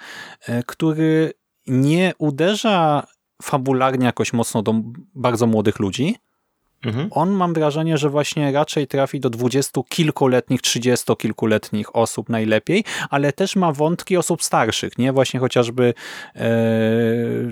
e, 0.47 0.62
który 0.62 1.33
nie 1.66 2.12
uderza 2.18 3.07
fabularnie 3.43 4.07
jakoś 4.07 4.33
mocno 4.33 4.62
do 4.62 4.74
bardzo 5.14 5.47
młodych 5.47 5.78
ludzi, 5.78 6.16
Mhm. 6.85 7.09
On 7.11 7.30
mam 7.30 7.55
wrażenie, 7.55 7.99
że 7.99 8.11
właśnie 8.11 8.53
raczej 8.53 8.87
trafi 8.87 9.20
do 9.20 9.30
dwudziestokilkuletnich, 9.30 10.62
trzydziestokilkuletnich 10.62 11.97
osób 11.97 12.28
najlepiej, 12.28 12.85
ale 13.11 13.33
też 13.33 13.57
ma 13.57 13.72
wątki 13.72 14.16
osób 14.16 14.43
starszych, 14.43 14.99
nie? 14.99 15.12
Właśnie 15.12 15.41
chociażby 15.41 15.95
e, 16.37 16.51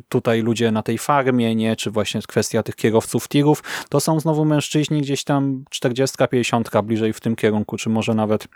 tutaj 0.08 0.42
ludzie 0.42 0.70
na 0.70 0.82
tej 0.82 0.98
farmie, 0.98 1.54
nie? 1.54 1.76
Czy 1.76 1.90
właśnie 1.90 2.20
kwestia 2.28 2.62
tych 2.62 2.76
kierowców 2.76 3.28
tirów, 3.28 3.62
to 3.88 4.00
są 4.00 4.20
znowu 4.20 4.44
mężczyźni 4.44 5.00
gdzieś 5.00 5.24
tam 5.24 5.64
40, 5.70 6.16
50 6.30 6.70
bliżej 6.82 7.12
w 7.12 7.20
tym 7.20 7.36
kierunku, 7.36 7.76
czy 7.76 7.88
może 7.88 8.14
nawet 8.14 8.48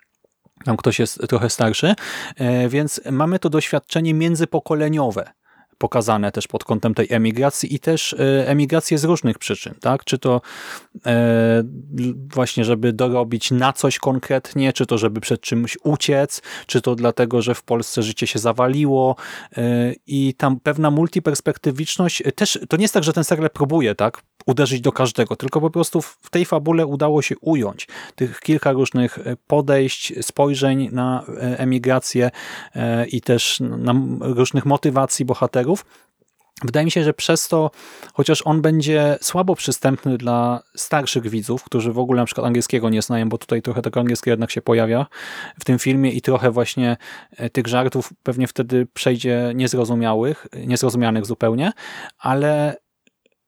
tam 0.64 0.76
ktoś 0.76 0.98
jest 0.98 1.28
trochę 1.28 1.50
starszy, 1.50 1.94
e, 2.36 2.68
więc 2.68 3.00
mamy 3.10 3.38
to 3.38 3.50
doświadczenie 3.50 4.14
międzypokoleniowe 4.14 5.32
pokazane 5.78 6.32
też 6.32 6.46
pod 6.46 6.64
kątem 6.64 6.94
tej 6.94 7.06
emigracji 7.10 7.74
i 7.74 7.78
też 7.78 8.12
e, 8.12 8.48
emigrację 8.48 8.98
z 8.98 9.04
różnych 9.04 9.38
przyczyn, 9.38 9.74
tak? 9.80 10.04
Czy 10.04 10.18
to 10.18 10.40
e, 11.06 11.62
właśnie, 12.34 12.64
żeby 12.64 12.92
dorobić 12.92 13.50
na 13.50 13.72
coś 13.72 13.98
konkretnie, 13.98 14.72
czy 14.72 14.86
to, 14.86 14.98
żeby 14.98 15.20
przed 15.20 15.40
czymś 15.40 15.78
uciec, 15.82 16.42
czy 16.66 16.80
to 16.80 16.94
dlatego, 16.94 17.42
że 17.42 17.54
w 17.54 17.62
Polsce 17.62 18.02
życie 18.02 18.26
się 18.26 18.38
zawaliło 18.38 19.16
e, 19.56 19.92
i 20.06 20.34
tam 20.34 20.60
pewna 20.60 20.90
multiperspektywiczność 20.90 22.22
też, 22.34 22.58
to 22.68 22.76
nie 22.76 22.84
jest 22.84 22.94
tak, 22.94 23.04
że 23.04 23.12
ten 23.12 23.24
serial 23.24 23.50
próbuje, 23.50 23.94
tak? 23.94 24.22
Uderzyć 24.46 24.80
do 24.80 24.92
każdego, 24.92 25.36
tylko 25.36 25.60
po 25.60 25.70
prostu 25.70 26.02
w 26.02 26.30
tej 26.30 26.44
fabule 26.44 26.86
udało 26.86 27.22
się 27.22 27.38
ująć 27.38 27.88
tych 28.14 28.40
kilka 28.40 28.72
różnych 28.72 29.18
podejść, 29.46 30.12
spojrzeń 30.20 30.88
na 30.92 31.24
emigrację 31.40 32.30
i 33.12 33.20
też 33.20 33.60
na 33.60 33.94
różnych 34.20 34.66
motywacji 34.66 35.24
bohaterów. 35.24 35.84
Wydaje 36.62 36.84
mi 36.84 36.90
się, 36.90 37.04
że 37.04 37.14
przez 37.14 37.48
to, 37.48 37.70
chociaż 38.14 38.42
on 38.46 38.62
będzie 38.62 39.18
słabo 39.20 39.54
przystępny 39.54 40.18
dla 40.18 40.62
starszych 40.76 41.28
widzów, 41.28 41.64
którzy 41.64 41.92
w 41.92 41.98
ogóle 41.98 42.22
na 42.22 42.26
przykład 42.26 42.46
angielskiego 42.46 42.90
nie 42.90 43.02
znają, 43.02 43.28
bo 43.28 43.38
tutaj 43.38 43.62
trochę 43.62 43.82
tego 43.82 44.00
angielskiego 44.00 44.32
jednak 44.32 44.50
się 44.50 44.62
pojawia 44.62 45.06
w 45.60 45.64
tym 45.64 45.78
filmie 45.78 46.12
i 46.12 46.20
trochę 46.20 46.50
właśnie 46.50 46.96
e, 47.30 47.50
tych 47.50 47.66
żartów 47.66 48.12
pewnie 48.22 48.46
wtedy 48.46 48.86
przejdzie 48.94 49.52
niezrozumiałych, 49.54 50.46
niezrozumianych 50.66 51.26
zupełnie, 51.26 51.72
ale 52.18 52.76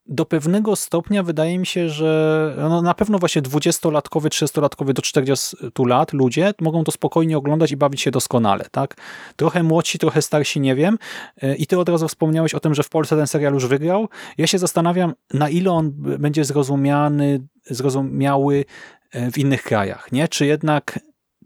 do 0.08 0.24
pewnego 0.26 0.76
stopnia 0.76 1.22
wydaje 1.22 1.58
mi 1.58 1.66
się, 1.66 1.88
że 1.88 2.54
no 2.58 2.82
na 2.82 2.94
pewno 2.94 3.18
właśnie 3.18 3.42
20-latkowy, 3.42 4.28
30-latkowy 4.28 4.92
do 4.92 5.02
40 5.02 5.56
lat 5.86 6.12
ludzie 6.12 6.52
mogą 6.60 6.84
to 6.84 6.92
spokojnie 6.92 7.38
oglądać 7.38 7.72
i 7.72 7.76
bawić 7.76 8.00
się 8.00 8.10
doskonale. 8.10 8.64
tak? 8.70 8.96
Trochę 9.36 9.62
młodsi, 9.62 9.98
trochę 9.98 10.22
starsi, 10.22 10.60
nie 10.60 10.74
wiem. 10.74 10.98
E, 11.42 11.56
I 11.56 11.66
ty 11.66 11.78
od 11.78 11.88
razu 11.88 12.08
wspomniałeś 12.08 12.54
o 12.54 12.60
tym, 12.60 12.74
że 12.74 12.82
w 12.82 12.88
Polsce 12.88 13.16
ten 13.16 13.26
serial 13.26 13.54
już 13.54 13.66
wygrał. 13.66 14.08
Ja 14.38 14.46
się 14.46 14.58
zastanawiam, 14.58 15.14
na 15.34 15.48
ile 15.48 15.70
on 15.70 15.92
będzie 15.96 16.44
zrozumiany, 16.44 17.46
zrozumiały 17.64 18.64
e, 19.12 19.30
w 19.30 19.38
innych 19.38 19.62
krajach. 19.62 20.12
nie? 20.12 20.28
Czy 20.28 20.46
jednak 20.46 20.98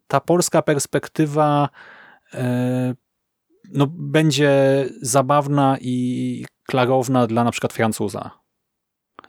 ta 0.06 0.20
polska 0.20 0.62
perspektywa 0.62 1.68
e, 2.34 2.94
no, 3.72 3.86
będzie 3.90 4.84
zabawna 5.02 5.76
i 5.80 6.44
klarowna 6.66 7.26
dla 7.26 7.44
na 7.44 7.50
przykład 7.50 7.72
Francuza. 7.72 8.40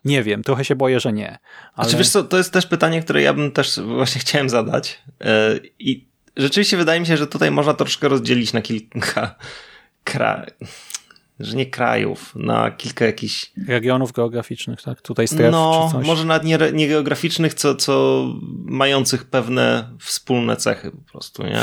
Nie 0.06 0.24
wiem, 0.24 0.44
trochę 0.44 0.66
się 0.66 0.76
boję, 0.76 1.00
że 1.00 1.14
nie. 1.14 1.40
Ale... 1.76 1.86
Znaczy, 1.86 1.98
wiesz 1.98 2.10
co, 2.10 2.24
to 2.24 2.38
jest 2.38 2.54
też 2.54 2.66
pytanie, 2.66 3.02
które 3.02 3.22
ja 3.22 3.34
bym 3.34 3.52
też 3.52 3.80
właśnie 3.80 4.22
chciałem 4.22 4.50
zadać. 4.50 5.02
E, 5.22 5.60
I 5.80 6.08
rzeczywiście 6.38 6.78
wydaje 6.78 7.00
mi 7.00 7.06
się, 7.06 7.18
że 7.18 7.28
tutaj 7.28 7.52
można 7.52 7.74
troszkę 7.74 8.08
rozdzielić 8.08 8.54
na 8.54 8.62
kilka 8.62 9.36
krajów 10.04 10.91
że 11.40 11.56
nie 11.56 11.66
krajów, 11.66 12.36
na 12.36 12.72
kilka 12.72 13.06
jakichś... 13.06 13.52
Regionów 13.68 14.12
geograficznych, 14.12 14.82
tak? 14.82 15.02
Tutaj 15.02 15.28
stref 15.28 15.52
no, 15.52 15.88
czy 15.88 15.98
coś? 15.98 16.08
może 16.08 16.26
nawet 16.26 16.44
nie, 16.44 16.58
nie 16.74 16.88
geograficznych, 16.88 17.54
co, 17.54 17.76
co 17.76 18.26
mających 18.66 19.26
pewne 19.26 19.90
wspólne 20.00 20.56
cechy 20.56 20.92
po 20.92 21.12
prostu, 21.12 21.44
nie? 21.44 21.62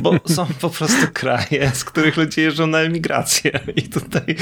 Bo 0.00 0.14
są 0.26 0.46
po 0.60 0.70
prostu 0.70 1.06
kraje, 1.12 1.70
z 1.74 1.84
których 1.84 2.16
ludzie 2.16 2.42
jeżdżą 2.42 2.66
na 2.66 2.78
emigrację 2.78 3.60
i 3.76 3.82
tutaj, 3.82 4.36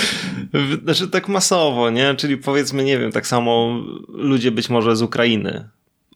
znaczy 0.84 1.08
tak 1.08 1.28
masowo, 1.28 1.90
nie? 1.90 2.14
Czyli 2.14 2.36
powiedzmy, 2.36 2.84
nie 2.84 2.98
wiem, 2.98 3.12
tak 3.12 3.26
samo 3.26 3.82
ludzie 4.08 4.50
być 4.50 4.70
może 4.70 4.96
z 4.96 5.02
Ukrainy, 5.02 5.68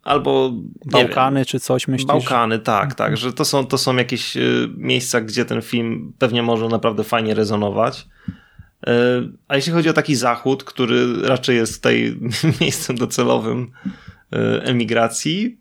albo 0.07 0.53
Bałkany 0.85 1.45
czy 1.45 1.61
coś 1.61 1.89
myślisz? 1.89 2.07
Bałkany, 2.07 2.59
tak, 2.59 2.95
tak, 2.95 3.17
że 3.17 3.33
to 3.33 3.45
są, 3.45 3.67
to 3.67 3.79
są 3.79 3.97
jakieś 3.97 4.37
y, 4.37 4.69
miejsca, 4.77 5.21
gdzie 5.21 5.45
ten 5.45 5.63
film 5.63 6.13
pewnie 6.19 6.43
może 6.43 6.69
naprawdę 6.69 7.05
fajnie 7.05 7.35
rezonować. 7.35 8.09
E, 8.87 8.93
a 9.49 9.57
jeśli 9.57 9.73
chodzi 9.73 9.89
o 9.89 9.93
taki 9.93 10.15
zachód, 10.15 10.65
który 10.65 11.23
raczej 11.23 11.57
jest 11.57 11.75
tutaj 11.75 12.19
miejscem 12.61 12.97
docelowym 12.97 13.71
emigracji, 14.63 15.59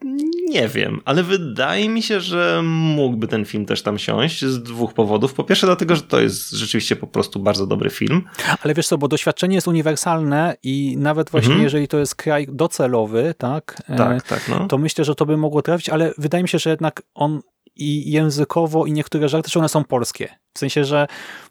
nie 0.50 0.68
wiem, 0.68 1.02
ale 1.06 1.24
wydaje 1.24 1.90
mi 1.90 2.02
się, 2.02 2.20
że 2.20 2.62
mógłby 2.64 3.28
ten 3.28 3.46
film 3.46 3.66
też 3.66 3.82
tam 3.82 3.98
siąść 3.98 4.46
z 4.46 4.64
dwóch 4.64 4.94
powodów. 4.94 5.34
Po 5.34 5.44
pierwsze, 5.44 5.68
dlatego, 5.68 5.96
że 5.96 6.02
to 6.02 6.20
jest 6.20 6.52
rzeczywiście 6.52 6.96
po 6.96 7.08
prostu 7.08 7.40
bardzo 7.40 7.68
dobry 7.68 7.90
film. 7.90 8.24
Ale 8.62 8.74
wiesz 8.74 8.88
co, 8.88 8.98
bo 8.98 9.08
doświadczenie 9.08 9.56
jest 9.56 9.68
uniwersalne 9.68 10.58
i 10.64 10.98
nawet 10.98 11.30
właśnie 11.30 11.50
mhm. 11.50 11.64
jeżeli 11.64 11.88
to 11.88 11.98
jest 11.98 12.16
kraj 12.16 12.48
docelowy, 12.52 13.34
tak, 13.38 13.84
e, 13.90 13.96
tak, 13.98 14.24
tak 14.24 14.50
no. 14.50 14.68
to 14.68 14.78
myślę, 14.78 15.06
że 15.06 15.16
to 15.16 15.26
by 15.26 15.38
mogło 15.38 15.62
trafić, 15.62 15.90
ale 15.90 16.14
wydaje 16.18 16.44
mi 16.44 16.50
się, 16.50 16.60
że 16.60 16.70
jednak 16.70 17.02
on 17.14 17.42
i 17.76 18.12
językowo 18.12 18.86
i 18.86 18.92
niektóre 18.92 19.30
żarty, 19.30 19.50
że 19.52 19.60
one 19.60 19.70
są 19.70 19.84
polskie. 19.84 20.30
W 20.54 20.60
sensie, 20.60 20.86
że 20.86 21.08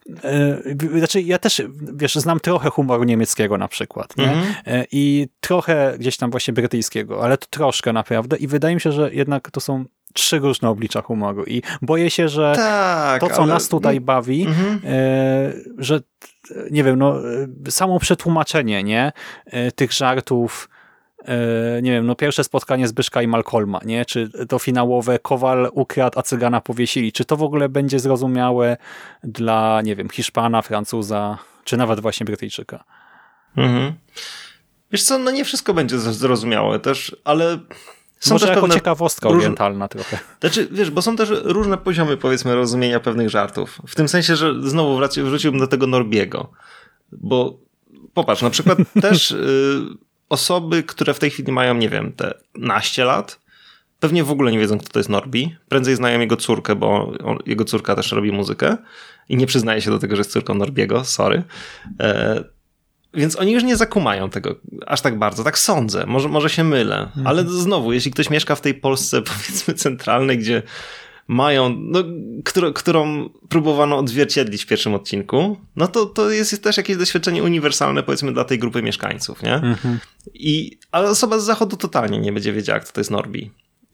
yy, 0.07 0.99
znaczy 0.99 1.22
ja 1.22 1.39
też, 1.39 1.62
wiesz, 1.95 2.14
znam 2.14 2.41
trochę 2.41 2.70
humoru 2.70 3.05
niemieckiego 3.05 3.59
na 3.59 3.68
przykład, 3.68 4.16
nie? 4.16 4.33
Mm 4.33 4.45
-hmm. 4.45 4.85
I 4.93 5.29
trochę 5.41 5.95
gdzieś 5.99 6.16
tam 6.16 6.31
właśnie 6.31 6.55
brytyjskiego, 6.55 7.25
ale 7.25 7.39
to 7.39 7.47
troszkę 7.51 7.93
naprawdę 7.93 8.37
i 8.37 8.47
wydaje 8.47 8.75
mi 8.75 8.81
się, 8.81 8.93
że 8.93 9.14
jednak 9.14 9.51
to 9.51 9.61
są 9.61 9.85
trzy 10.12 10.39
różne 10.39 10.68
oblicza 10.68 11.03
humoru 11.03 11.45
i 11.45 11.62
boję 11.83 12.11
się, 12.11 12.29
że 12.29 12.53
tak, 12.57 13.20
to, 13.20 13.29
co 13.29 13.43
ale... 13.43 13.53
nas 13.53 13.68
tutaj 13.68 14.01
bawi, 14.01 14.43
mm 14.43 14.55
-hmm. 14.55 14.85
yy, 14.85 15.75
że 15.79 16.01
nie 16.70 16.85
wiem, 16.85 16.99
no 16.99 17.14
samo 17.68 17.99
przetłumaczenie, 17.99 18.83
nie? 18.83 19.12
Tych 19.75 19.93
żartów 19.93 20.68
nie 21.83 21.93
wiem, 21.93 22.07
no 22.07 22.14
pierwsze 22.14 22.45
spotkanie 22.45 22.89
Zbyszka 22.89 23.22
i 23.22 23.27
Malcolma, 23.27 23.81
nie? 23.85 24.05
Czy 24.05 24.31
to 24.49 24.59
finałowe 24.59 25.18
Kowal 25.18 25.68
ukradł, 25.72 26.18
a 26.18 26.22
Cygana 26.22 26.61
powiesili. 26.61 27.12
Czy 27.12 27.25
to 27.25 27.37
w 27.37 27.43
ogóle 27.43 27.68
będzie 27.68 27.99
zrozumiałe 27.99 28.77
dla, 29.25 29.83
nie 29.83 29.97
wiem, 29.97 30.09
Hiszpana, 30.11 30.62
Francuza, 30.62 31.39
czy 31.64 31.77
nawet 31.77 32.01
właśnie 32.01 32.25
Brytyjczyka? 32.27 32.85
Mhm. 33.57 33.93
Wiesz 34.93 35.03
co, 35.03 35.18
no 35.18 35.31
nie 35.31 35.45
wszystko 35.45 35.75
będzie 35.75 35.99
zrozumiałe 35.99 36.79
też, 36.81 37.16
ale 37.25 37.59
są 38.20 38.35
Może 38.35 38.47
też 38.47 38.49
jako 38.55 38.61
pewne... 38.61 38.75
ciekawostka 38.75 39.29
róż- 39.29 39.37
orientalna 39.39 39.89
trochę. 39.89 40.18
Znaczy, 40.41 40.68
wiesz, 40.70 40.91
bo 40.91 41.03
są 41.03 41.16
też 41.16 41.29
różne 41.45 41.79
poziomy, 41.79 42.16
powiedzmy, 42.16 42.55
rozumienia 42.55 43.01
pewnych 43.01 43.31
żartów. 43.31 43.79
W 43.87 43.95
tym 43.95 44.09
sensie, 44.09 44.37
że 44.37 44.55
znowu 44.62 45.01
wróciłbym 45.16 45.61
do 45.61 45.66
tego 45.66 45.87
Norbiego. 45.87 46.51
Bo 47.12 47.59
popatrz, 48.14 48.43
na 48.43 48.51
przykład 48.51 48.79
też 49.03 49.31
y, 49.31 49.81
osoby, 50.29 50.83
które 50.83 51.14
w 51.14 51.18
tej 51.18 51.31
chwili 51.31 51.53
mają, 51.53 51.75
nie 51.75 51.89
wiem, 51.89 52.12
te 52.12 52.35
naście 52.55 53.05
lat, 53.05 53.41
pewnie 54.01 54.25
w 54.25 54.31
ogóle 54.31 54.53
nie 54.53 54.59
wiedzą, 54.59 54.79
kto 54.79 54.89
to 54.89 54.99
jest 54.99 55.09
Norbi. 55.09 55.57
Prędzej 55.68 55.97
znają 55.97 56.20
jego 56.20 56.37
córkę, 56.37 56.75
bo 56.75 57.12
on, 57.25 57.39
jego 57.47 57.64
córka 57.64 57.95
też 57.95 58.12
robi 58.12 58.33
muzykę 58.33 58.77
i 59.29 59.37
nie 59.37 59.47
przyznaje 59.47 59.81
się 59.81 59.91
do 59.91 59.99
tego, 59.99 60.16
że 60.16 60.20
jest 60.20 60.33
córką 60.33 60.55
Norbiego, 60.55 61.05
sorry. 61.05 61.43
E, 62.01 62.45
więc 63.14 63.37
oni 63.37 63.53
już 63.53 63.62
nie 63.62 63.77
zakumają 63.77 64.31
tego 64.31 64.55
aż 64.87 65.01
tak 65.01 65.18
bardzo, 65.18 65.45
tak 65.45 65.59
sądzę, 65.59 66.07
może, 66.07 66.29
może 66.29 66.51
się 66.51 66.64
mylę, 66.64 67.11
ale 67.25 67.45
znowu, 67.49 67.93
jeśli 67.93 68.11
ktoś 68.11 68.31
mieszka 68.31 68.55
w 68.55 68.61
tej 68.61 68.75
Polsce, 68.75 69.22
powiedzmy, 69.33 69.75
centralnej, 69.75 70.39
gdzie 70.39 70.62
mają, 71.29 71.77
no, 71.79 72.05
którą, 72.45 72.72
którą 72.72 73.29
próbowano 73.49 73.99
odzwierciedlić 73.99 74.64
w 74.64 74.66
pierwszym 74.66 74.95
odcinku, 74.95 75.57
no 75.77 75.89
to, 75.89 76.07
to 76.07 76.31
jest 76.31 76.62
też 76.62 76.77
jakieś 76.77 76.97
doświadczenie 76.97 77.43
uniwersalne, 77.43 78.03
powiedzmy, 78.03 78.33
dla 78.33 78.45
tej 78.45 78.59
grupy 78.59 78.83
mieszkańców, 78.83 79.43
nie? 79.43 79.77
I, 80.35 80.79
ale 80.93 81.11
osoba 81.11 81.39
z 81.39 81.45
zachodu 81.45 81.77
totalnie 81.77 82.18
nie 82.18 82.33
będzie 82.33 82.53
wiedziała, 82.53 82.81
kto 82.81 82.93
to 82.93 83.01
jest 83.01 83.11
Norbi. 83.11 83.51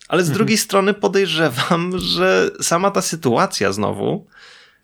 Ale 0.09 0.24
z 0.24 0.31
drugiej 0.31 0.59
strony 0.59 0.95
podejrzewam, 0.95 1.99
że 1.99 2.51
sama 2.61 2.91
ta 2.91 3.03
sytuacja 3.03 3.72
znowu, 3.72 4.26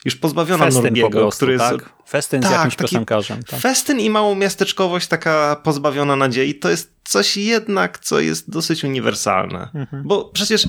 już 0.05 0.17
pozbawiona 0.17 0.65
Festyn 0.65 0.83
Norbiego, 0.83 1.11
prostu, 1.11 1.37
który 1.39 1.53
jest 1.53 1.65
tak? 1.65 1.93
Festyn 2.09 2.43
z 2.43 2.45
Tak, 2.45 2.53
jakimś 2.53 2.77
taki 2.77 2.91
piosenkarzem. 2.91 3.43
Tak. 3.43 3.61
Festyn 3.61 4.01
i 4.01 4.11
małą 4.11 4.35
miasteczkowość 4.35 5.07
taka 5.07 5.61
pozbawiona 5.63 6.17
nadziei 6.17 6.55
to 6.55 6.71
jest 6.71 6.93
coś 7.05 7.37
jednak, 7.37 7.99
co 7.99 8.21
jest 8.21 8.51
dosyć 8.51 8.85
uniwersalne. 8.85 9.69
Mhm. 9.75 10.03
Bo 10.07 10.25
przecież 10.25 10.69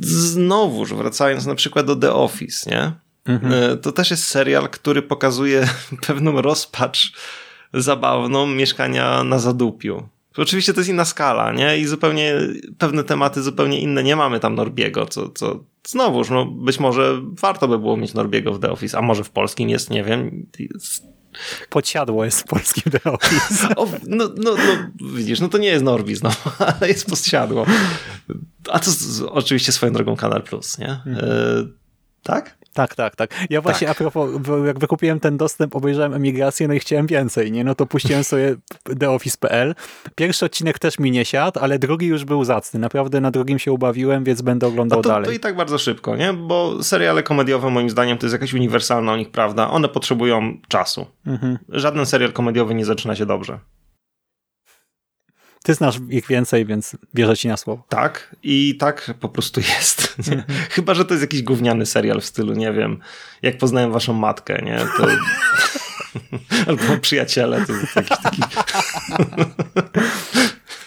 znowuż 0.00 0.94
wracając 0.94 1.46
na 1.46 1.54
przykład 1.54 1.86
do 1.86 1.96
The 1.96 2.12
Office, 2.12 2.70
nie? 2.70 2.92
Mhm. 3.34 3.52
E, 3.52 3.76
To 3.76 3.92
też 3.92 4.10
jest 4.10 4.24
serial, 4.24 4.68
który 4.68 5.02
pokazuje 5.02 5.68
pewną 6.06 6.42
rozpacz 6.42 7.12
zabawną 7.74 8.46
mieszkania 8.46 9.24
na 9.24 9.38
zadupiu. 9.38 10.08
Oczywiście 10.36 10.74
to 10.74 10.80
jest 10.80 10.90
inna 10.90 11.04
skala, 11.04 11.52
nie? 11.52 11.78
I 11.78 11.86
zupełnie 11.86 12.34
pewne 12.78 13.04
tematy 13.04 13.42
zupełnie 13.42 13.80
inne. 13.80 14.02
Nie 14.02 14.16
mamy 14.16 14.40
tam 14.40 14.54
Norbiego, 14.54 15.06
co, 15.06 15.28
co 15.28 15.64
znowuż, 15.86 16.30
no 16.30 16.46
być 16.46 16.80
może 16.80 17.20
warto 17.22 17.68
by 17.68 17.78
było 17.78 17.96
mieć 17.96 18.14
Norbiego 18.14 18.52
w 18.52 18.60
The 18.60 18.70
Office, 18.70 18.98
a 18.98 19.02
może 19.02 19.24
w 19.24 19.30
polskim 19.30 19.68
jest, 19.68 19.90
nie 19.90 20.04
wiem. 20.04 20.46
Jest 20.58 21.17
Podsiadło 21.70 22.24
jest 22.24 22.40
w 22.40 22.44
polskim 22.44 22.92
The 22.92 23.12
Office. 23.12 23.68
o, 23.76 23.86
no, 24.06 24.28
no, 24.36 24.54
no, 24.54 25.12
widzisz, 25.14 25.40
no 25.40 25.48
to 25.48 25.58
nie 25.58 25.68
jest 25.68 25.84
Norbi 25.84 26.16
znowu, 26.16 26.50
ale 26.80 26.88
jest 26.88 27.06
podsiadło. 27.06 27.66
A 28.70 28.78
to 28.78 28.90
oczywiście 29.30 29.72
swoją 29.72 29.92
drogą 29.92 30.16
Kanal 30.16 30.42
Plus, 30.42 30.78
nie? 30.78 30.90
E, 30.90 31.02
tak? 32.22 32.57
Tak, 32.72 32.94
tak, 32.94 33.16
tak. 33.16 33.30
Ja 33.50 33.60
właśnie 33.60 33.86
Tak. 33.86 33.96
a 33.96 34.00
propos, 34.00 34.30
jak 34.66 34.78
wykupiłem 34.78 35.20
ten 35.20 35.36
dostęp, 35.36 35.76
obejrzałem 35.76 36.14
emigrację, 36.14 36.68
no 36.68 36.74
i 36.74 36.78
chciałem 36.78 37.06
więcej, 37.06 37.52
nie? 37.52 37.64
No 37.64 37.74
to 37.74 37.86
puściłem 37.86 38.24
sobie 38.24 38.56
theoffice.pl. 39.00 39.74
Pierwszy 40.14 40.46
odcinek 40.46 40.78
też 40.78 40.98
mi 40.98 41.10
nie 41.10 41.24
siadł, 41.24 41.60
ale 41.60 41.78
drugi 41.78 42.06
już 42.06 42.24
był 42.24 42.44
zacny. 42.44 42.80
Naprawdę 42.80 43.20
na 43.20 43.30
drugim 43.30 43.58
się 43.58 43.72
ubawiłem, 43.72 44.24
więc 44.24 44.42
będę 44.42 44.66
oglądał 44.66 44.98
A 44.98 45.02
to, 45.02 45.08
dalej. 45.08 45.24
to 45.26 45.32
i 45.32 45.40
tak 45.40 45.56
bardzo 45.56 45.78
szybko, 45.78 46.16
nie? 46.16 46.32
Bo 46.32 46.82
seriale 46.82 47.22
komediowe 47.22 47.70
moim 47.70 47.90
zdaniem 47.90 48.18
to 48.18 48.26
jest 48.26 48.32
jakaś 48.32 48.54
uniwersalna 48.54 49.12
o 49.12 49.16
nich 49.16 49.30
prawda. 49.30 49.70
One 49.70 49.88
potrzebują 49.88 50.58
czasu. 50.68 51.06
Mhm. 51.26 51.58
Żaden 51.68 52.06
serial 52.06 52.32
komediowy 52.32 52.74
nie 52.74 52.84
zaczyna 52.84 53.16
się 53.16 53.26
dobrze. 53.26 53.58
Ty 55.68 55.74
znasz 55.74 55.96
ich 56.10 56.26
więcej, 56.26 56.66
więc 56.66 56.96
bierze 57.14 57.36
ci 57.36 57.48
na 57.48 57.56
słowo. 57.56 57.84
Tak 57.88 58.36
i 58.42 58.76
tak 58.76 59.14
po 59.20 59.28
prostu 59.28 59.60
jest. 59.60 60.16
Nie? 60.30 60.44
Chyba, 60.70 60.94
że 60.94 61.04
to 61.04 61.14
jest 61.14 61.22
jakiś 61.22 61.42
gówniany 61.42 61.86
serial 61.86 62.20
w 62.20 62.24
stylu, 62.24 62.54
nie 62.54 62.72
wiem, 62.72 63.00
jak 63.42 63.58
poznałem 63.58 63.92
waszą 63.92 64.12
matkę, 64.12 64.62
nie? 64.62 64.78
To... 64.78 65.06
Albo 66.68 66.98
przyjaciele, 67.00 67.66
to 67.66 67.72
jest 67.72 67.96
jakiś 67.96 68.18
taki... 68.22 68.42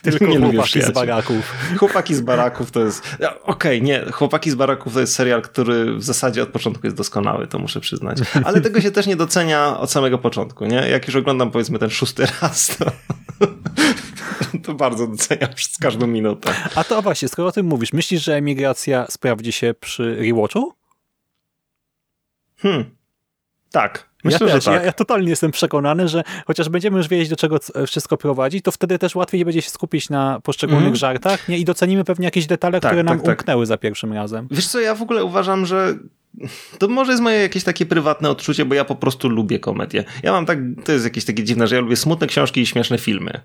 Tylko 0.02 0.26
Nie 0.26 0.40
chłopaki 0.40 0.82
z 0.82 0.92
baraków. 0.92 1.54
Chłopaki 1.78 2.16
z 2.16 2.22
baraków 2.22 2.72
to 2.72 2.80
jest. 2.80 3.18
Okej, 3.44 3.82
nie. 3.82 4.06
Chłopaki 4.12 4.52
z 4.52 4.56
baraków 4.56 4.94
to 4.94 5.00
jest 5.00 5.16
serial, 5.16 5.42
który 5.42 5.96
w 5.96 6.04
zasadzie 6.04 6.44
od 6.44 6.50
początku 6.50 6.88
jest 6.88 6.98
doskonały, 6.98 7.48
to 7.48 7.60
muszę 7.60 7.80
przyznać. 7.80 8.18
Ale 8.44 8.62
tego 8.62 8.82
się 8.82 8.92
też 8.92 9.08
nie 9.08 9.16
docenia 9.16 9.80
od 9.80 9.92
samego 9.92 10.18
początku, 10.18 10.66
nie? 10.66 10.90
Jak 10.90 11.08
już 11.08 11.16
oglądam 11.16 11.52
powiedzmy 11.52 11.80
ten 11.80 11.90
szósty 11.90 12.26
raz, 12.42 12.78
to, 12.78 12.92
to 14.66 14.74
bardzo 14.74 15.08
doceniam 15.08 15.54
przez 15.54 15.78
każdą 15.78 16.08
minutę. 16.08 16.54
A 16.76 16.84
to 16.84 17.02
właśnie, 17.02 17.28
skoro 17.28 17.48
o 17.48 17.52
tym 17.52 17.66
mówisz, 17.66 17.94
myślisz, 17.94 18.24
że 18.24 18.36
emigracja 18.36 19.06
sprawdzi 19.10 19.52
się 19.52 19.74
przy 19.80 20.16
rewatchu? 20.16 20.74
Hmm. 22.58 22.86
Tak. 23.72 24.12
Myślę, 24.24 24.48
ja 24.48 24.54
też, 24.54 24.64
że 24.64 24.72
tak. 24.72 24.80
ja, 24.80 24.86
ja 24.86 24.94
totalnie 24.94 25.30
jestem 25.30 25.52
przekonany, 25.52 26.08
że 26.08 26.24
chociaż 26.48 26.70
będziemy 26.70 26.98
już 26.98 27.08
wiedzieć, 27.08 27.30
do 27.30 27.36
czego 27.36 27.58
wszystko 27.88 28.18
prowadzi, 28.18 28.62
to 28.62 28.72
wtedy 28.72 29.00
też 29.00 29.16
łatwiej 29.16 29.46
będzie 29.46 29.62
się 29.62 29.70
skupić 29.70 30.10
na 30.10 30.40
poszczególnych 30.44 30.84
Mhm. 30.84 30.96
żartach 30.96 31.48
nie? 31.48 31.58
i 31.58 31.66
docenimy 31.66 32.04
pewnie 32.04 32.26
jakieś 32.26 32.48
detale, 32.48 32.80
Tak, 32.80 32.92
które 32.92 33.04
nam 33.04 33.18
tak, 33.18 33.26
tak. 33.26 33.40
umknęły 33.40 33.66
za 33.66 33.78
pierwszym 33.78 34.14
razem. 34.14 34.48
Wiesz 34.52 34.68
co, 34.68 34.80
ja 34.80 34.96
w 34.96 35.02
ogóle 35.02 35.24
uważam, 35.24 35.66
że 35.66 35.94
to 36.78 36.88
może 36.88 37.12
jest 37.12 37.24
moje 37.24 37.38
jakieś 37.40 37.64
takie 37.64 37.86
prywatne 37.86 38.30
odczucie, 38.30 38.66
bo 38.66 38.76
ja 38.76 38.86
po 38.86 38.96
prostu 38.96 39.30
lubię 39.30 39.60
komedię. 39.60 40.04
Ja 40.24 40.32
mam 40.32 40.46
tak, 40.46 40.60
to 40.86 40.92
jest 40.92 41.06
jakieś 41.06 41.26
takie 41.26 41.44
dziwne, 41.44 41.68
że 41.68 41.76
ja 41.76 41.82
lubię 41.82 41.96
smutne 41.96 42.28
książki 42.28 42.62
i 42.62 42.66
śmieszne 42.66 42.98
filmy. 42.98 43.42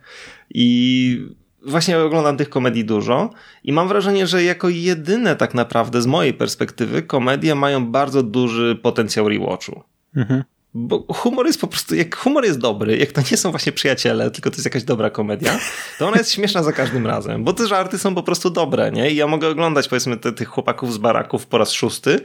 I 0.50 1.26
właśnie 1.66 1.98
oglądam 1.98 2.36
tych 2.36 2.48
komedii 2.48 2.84
dużo 2.84 3.30
i 3.64 3.72
mam 3.72 3.88
wrażenie, 3.88 4.26
że 4.26 4.44
jako 4.44 4.68
jedyne 4.68 5.36
tak 5.36 5.54
naprawdę 5.54 6.02
z 6.02 6.06
mojej 6.06 6.34
perspektywy 6.34 7.02
komedie 7.02 7.54
mają 7.54 7.86
bardzo 7.86 8.22
duży 8.22 8.78
potencjał 8.82 9.28
rewatchu. 9.28 9.82
Mhm. 10.16 10.44
Bo 10.78 11.04
humor 11.08 11.46
jest 11.46 11.60
po 11.60 11.66
prostu, 11.66 11.94
jak 11.94 12.16
humor 12.16 12.44
jest 12.44 12.58
dobry, 12.58 12.96
jak 12.96 13.12
to 13.12 13.20
nie 13.30 13.36
są 13.36 13.50
właśnie 13.50 13.72
przyjaciele, 13.72 14.30
tylko 14.30 14.50
to 14.50 14.56
jest 14.56 14.64
jakaś 14.64 14.84
dobra 14.84 15.10
komedia, 15.10 15.58
to 15.98 16.08
ona 16.08 16.16
jest 16.16 16.32
śmieszna 16.32 16.62
za 16.62 16.72
każdym 16.72 17.06
razem, 17.06 17.44
bo 17.44 17.52
te 17.52 17.66
żarty 17.66 17.98
są 17.98 18.14
po 18.14 18.22
prostu 18.22 18.50
dobre, 18.50 18.92
nie? 18.92 19.10
I 19.10 19.16
ja 19.16 19.26
mogę 19.26 19.48
oglądać 19.48 19.88
powiedzmy 19.88 20.16
te, 20.16 20.32
tych 20.32 20.48
chłopaków 20.48 20.92
z 20.92 20.98
baraków 20.98 21.46
po 21.46 21.58
raz 21.58 21.72
szósty 21.72 22.20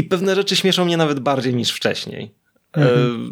i 0.00 0.04
pewne 0.04 0.34
rzeczy 0.34 0.56
śmieszą 0.56 0.84
mnie 0.84 0.96
nawet 0.96 1.20
bardziej 1.20 1.54
niż 1.54 1.70
wcześniej. 1.70 2.34
E, 2.76 2.88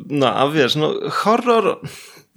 no 0.07 0.35
a 0.35 0.51
wiesz, 0.51 0.77
no 0.77 0.95
horror, 1.11 1.81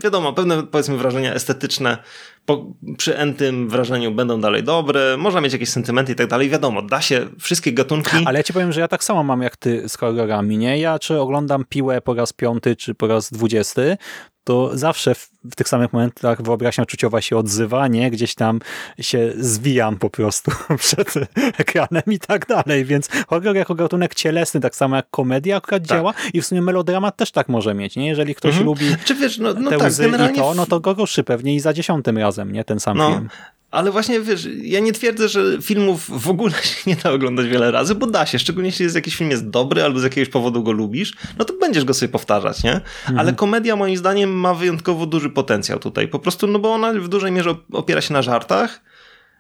wiadomo, 0.03 0.33
pewne 0.33 0.63
powiedzmy 0.63 0.97
wrażenia 0.97 1.33
estetyczne 1.33 1.97
po, 2.45 2.65
przy 2.97 3.17
entym 3.17 3.69
wrażeniu 3.69 4.11
będą 4.11 4.41
dalej 4.41 4.63
dobre, 4.63 5.17
można 5.17 5.41
mieć 5.41 5.53
jakieś 5.53 5.69
sentymenty 5.69 6.11
i 6.11 6.15
tak 6.15 6.27
dalej, 6.27 6.49
wiadomo, 6.49 6.81
da 6.81 7.01
się 7.01 7.27
wszystkie 7.39 7.73
gatunki... 7.73 8.17
Ale 8.25 8.39
ja 8.39 8.43
ci 8.43 8.53
powiem, 8.53 8.71
że 8.71 8.81
ja 8.81 8.87
tak 8.87 9.03
samo 9.03 9.23
mam 9.23 9.41
jak 9.41 9.57
ty 9.57 9.89
z 9.89 9.97
horrorami, 9.97 10.57
nie? 10.57 10.79
Ja 10.79 10.99
czy 10.99 11.19
oglądam 11.19 11.65
Piłę 11.69 12.01
po 12.01 12.13
raz 12.13 12.33
piąty, 12.33 12.75
czy 12.75 12.95
po 12.95 13.07
raz 13.07 13.31
dwudziesty, 13.31 13.97
to 14.43 14.77
zawsze 14.77 15.15
w, 15.15 15.29
w 15.51 15.55
tych 15.55 15.69
samych 15.69 15.93
momentach 15.93 16.41
wyobraźnia 16.41 16.83
uczuciowa 16.83 17.21
się 17.21 17.37
odzywa, 17.37 17.87
nie? 17.87 18.11
Gdzieś 18.11 18.35
tam 18.35 18.59
się 18.99 19.33
zwijam 19.37 19.97
po 19.97 20.09
prostu 20.09 20.51
przed 20.77 21.13
ekranem 21.57 22.03
i 22.07 22.19
tak 22.19 22.45
dalej, 22.47 22.85
więc 22.85 23.09
horror 23.27 23.55
jako 23.55 23.75
gatunek 23.75 24.15
cielesny, 24.15 24.59
tak 24.59 24.75
samo 24.75 24.95
jak 24.95 25.09
komedia 25.11 25.57
akurat 25.57 25.83
działa 25.83 26.13
i 26.33 26.41
w 26.41 26.45
sumie 26.45 26.61
melodramat 26.61 27.17
też 27.17 27.31
tak 27.31 27.49
może 27.49 27.73
mieć, 27.73 27.95
nie? 27.95 28.07
Jeżeli 28.07 28.35
ktoś 28.35 28.49
Mhm. 28.51 28.65
lubi 28.65 28.85
Czy 29.05 29.15
wiesz, 29.15 29.37
no, 29.37 29.53
no 29.53 29.69
te 29.69 29.77
tak, 29.77 29.87
łzy 29.87 30.11
i 30.33 30.35
to, 30.35 30.53
no 30.53 30.65
to 30.65 30.79
go 30.79 30.93
ruszy 30.93 31.23
pewnie 31.23 31.55
i 31.55 31.59
za 31.59 31.73
dziesiątym 31.73 32.17
razem, 32.17 32.51
nie? 32.51 32.63
Ten 32.63 32.79
sam 32.79 32.97
No, 32.97 33.09
film. 33.11 33.29
Ale 33.71 33.91
właśnie 33.91 34.21
wiesz, 34.21 34.47
ja 34.61 34.79
nie 34.79 34.93
twierdzę, 34.93 35.29
że 35.29 35.61
filmów 35.61 36.21
w 36.23 36.29
ogóle 36.29 36.53
się 36.63 36.89
nie 36.89 36.95
da 36.95 37.11
oglądać 37.11 37.47
wiele 37.47 37.71
razy, 37.71 37.95
bo 37.95 38.07
da 38.07 38.25
się, 38.25 38.39
szczególnie 38.39 38.69
jeśli 38.69 38.83
jest 38.83 38.95
jakiś 38.95 39.15
film 39.15 39.31
jest 39.31 39.49
dobry 39.49 39.83
albo 39.83 39.99
z 39.99 40.03
jakiegoś 40.03 40.29
powodu 40.29 40.63
go 40.63 40.71
lubisz, 40.71 41.17
no 41.37 41.45
to 41.45 41.53
będziesz 41.53 41.85
go 41.85 41.93
sobie 41.93 42.11
powtarzać, 42.11 42.63
nie? 42.63 42.81
Ale 43.17 43.33
komedia 43.33 43.75
moim 43.75 43.97
zdaniem 43.97 44.29
ma 44.29 44.53
wyjątkowo 44.53 45.05
duży 45.05 45.29
potencjał 45.29 45.79
tutaj, 45.79 46.07
po 46.07 46.19
prostu, 46.19 46.47
no 46.47 46.59
bo 46.59 46.73
ona 46.73 46.93
w 46.93 47.07
dużej 47.07 47.31
mierze 47.31 47.55
opiera 47.71 48.01
się 48.01 48.13
na 48.13 48.21
żartach, 48.21 48.81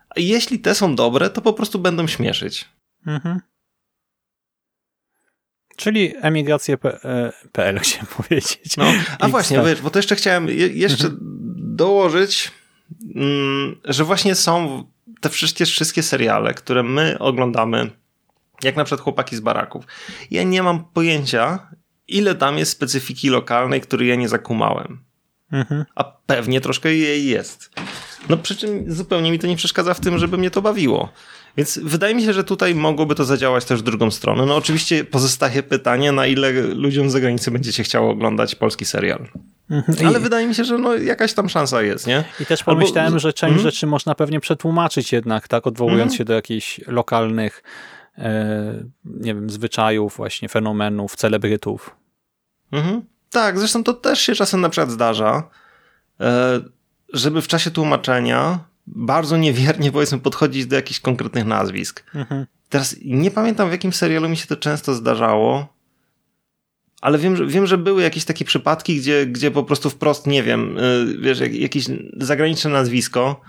a 0.09 0.19
jeśli 0.19 0.59
te 0.59 0.75
są 0.75 0.95
dobre, 0.95 1.29
to 1.29 1.41
po 1.41 1.53
prostu 1.53 1.79
będą 1.79 2.07
śmieszyć. 2.07 2.69
Mhm. 3.07 3.39
Czyli 5.75 6.13
emigracje.pl 6.21 7.79
chciałem 7.83 8.07
powiedzieć. 8.17 8.77
No, 8.77 8.85
a 9.19 9.27
I 9.27 9.31
właśnie, 9.31 9.57
tak. 9.57 9.65
wiesz, 9.65 9.81
bo 9.81 9.89
to 9.89 9.99
jeszcze 9.99 10.15
chciałem 10.15 10.47
je, 10.47 10.67
jeszcze 10.67 11.09
dołożyć, 11.57 12.51
mm, 12.51 12.60
że 13.85 14.03
właśnie 14.03 14.35
są 14.35 14.83
te 15.21 15.29
wszystkie, 15.29 15.65
wszystkie 15.65 16.03
seriale, 16.03 16.53
które 16.53 16.83
my 16.83 17.19
oglądamy, 17.19 17.89
jak 18.63 18.75
na 18.75 18.83
przykład 18.83 19.03
Chłopaki 19.03 19.35
z 19.35 19.39
baraków. 19.39 19.85
Ja 20.31 20.43
nie 20.43 20.63
mam 20.63 20.85
pojęcia, 20.85 21.67
ile 22.07 22.35
tam 22.35 22.57
jest 22.57 22.71
specyfiki 22.71 23.29
lokalnej, 23.29 23.81
której 23.81 24.09
ja 24.09 24.15
nie 24.15 24.29
zakumałem. 24.29 25.03
Mhm. 25.51 25.85
A 25.95 26.03
pewnie 26.03 26.61
troszkę 26.61 26.93
jej 26.93 27.25
jest. 27.25 27.71
No 28.29 28.37
przy 28.37 28.55
czym 28.55 28.93
zupełnie 28.93 29.31
mi 29.31 29.39
to 29.39 29.47
nie 29.47 29.55
przeszkadza 29.55 29.93
w 29.93 29.99
tym, 29.99 30.17
żeby 30.17 30.37
mnie 30.37 30.51
to 30.51 30.61
bawiło. 30.61 31.09
Więc 31.57 31.79
wydaje 31.83 32.15
mi 32.15 32.23
się, 32.23 32.33
że 32.33 32.43
tutaj 32.43 32.75
mogłoby 32.75 33.15
to 33.15 33.25
zadziałać 33.25 33.65
też 33.65 33.79
w 33.79 33.83
drugą 33.83 34.11
stronę. 34.11 34.45
No 34.45 34.55
oczywiście 34.55 35.03
pozostaje 35.03 35.63
pytanie, 35.63 36.11
na 36.11 36.27
ile 36.27 36.51
ludziom 36.61 37.09
z 37.09 37.13
zagranicy 37.13 37.51
będzie 37.51 37.73
się 37.73 37.83
chciało 37.83 38.11
oglądać 38.11 38.55
polski 38.55 38.85
serial. 38.85 39.27
Mhm. 39.71 40.07
Ale 40.07 40.19
I, 40.19 40.21
wydaje 40.21 40.47
mi 40.47 40.55
się, 40.55 40.63
że 40.63 40.77
no 40.77 40.95
jakaś 40.95 41.33
tam 41.33 41.49
szansa 41.49 41.81
jest, 41.81 42.07
nie? 42.07 42.23
I 42.39 42.45
też 42.45 42.59
Albo- 42.61 42.71
pomyślałem, 42.71 43.19
że 43.19 43.33
część 43.33 43.51
Mhm. 43.53 43.71
rzeczy 43.71 43.87
można 43.87 44.15
pewnie 44.15 44.39
przetłumaczyć 44.39 45.11
jednak, 45.13 45.47
tak, 45.47 45.67
odwołując 45.67 46.01
Mhm. 46.11 46.17
się 46.17 46.25
do 46.25 46.33
jakichś 46.33 46.81
lokalnych 46.87 47.63
e, 48.17 48.83
nie 49.05 49.35
wiem, 49.35 49.49
zwyczajów, 49.49 50.17
właśnie 50.17 50.49
fenomenów, 50.49 51.15
celebrytów. 51.15 51.95
Tak, 53.29 53.59
zresztą 53.59 53.83
to 53.83 53.93
też 53.93 54.19
się 54.21 54.35
czasem 54.35 54.61
na 54.61 54.69
przykład 54.69 54.91
zdarza, 54.91 55.49
e, 56.19 56.59
żeby 57.13 57.41
w 57.41 57.47
czasie 57.47 57.71
tłumaczenia 57.71 58.59
bardzo 58.87 59.37
niewiernie 59.37 59.91
powiedzmy 59.91 60.19
podchodzić 60.19 60.65
do 60.65 60.75
jakichś 60.75 60.99
konkretnych 60.99 61.45
nazwisk. 61.45 62.03
Teraz 62.69 62.95
nie 63.05 63.31
pamiętam 63.31 63.69
w 63.69 63.71
jakim 63.71 63.93
serialu 63.93 64.29
mi 64.29 64.37
się 64.37 64.47
to 64.47 64.57
często 64.57 64.93
zdarzało, 64.93 65.67
ale 67.01 67.17
wiem, 67.17 67.35
że, 67.35 67.45
wiem, 67.45 67.67
że 67.67 67.77
były 67.77 68.01
jakieś 68.01 68.25
takie 68.25 68.45
przypadki, 68.45 68.97
gdzie, 68.97 69.25
gdzie 69.25 69.51
po 69.51 69.63
prostu 69.63 69.89
wprost, 69.89 70.27
nie 70.27 70.43
wiem, 70.43 70.77
y, 70.77 71.17
wiesz, 71.21 71.39
jak, 71.39 71.53
jakieś 71.53 71.85
zagraniczne 72.17 72.71
nazwisko. 72.71 73.41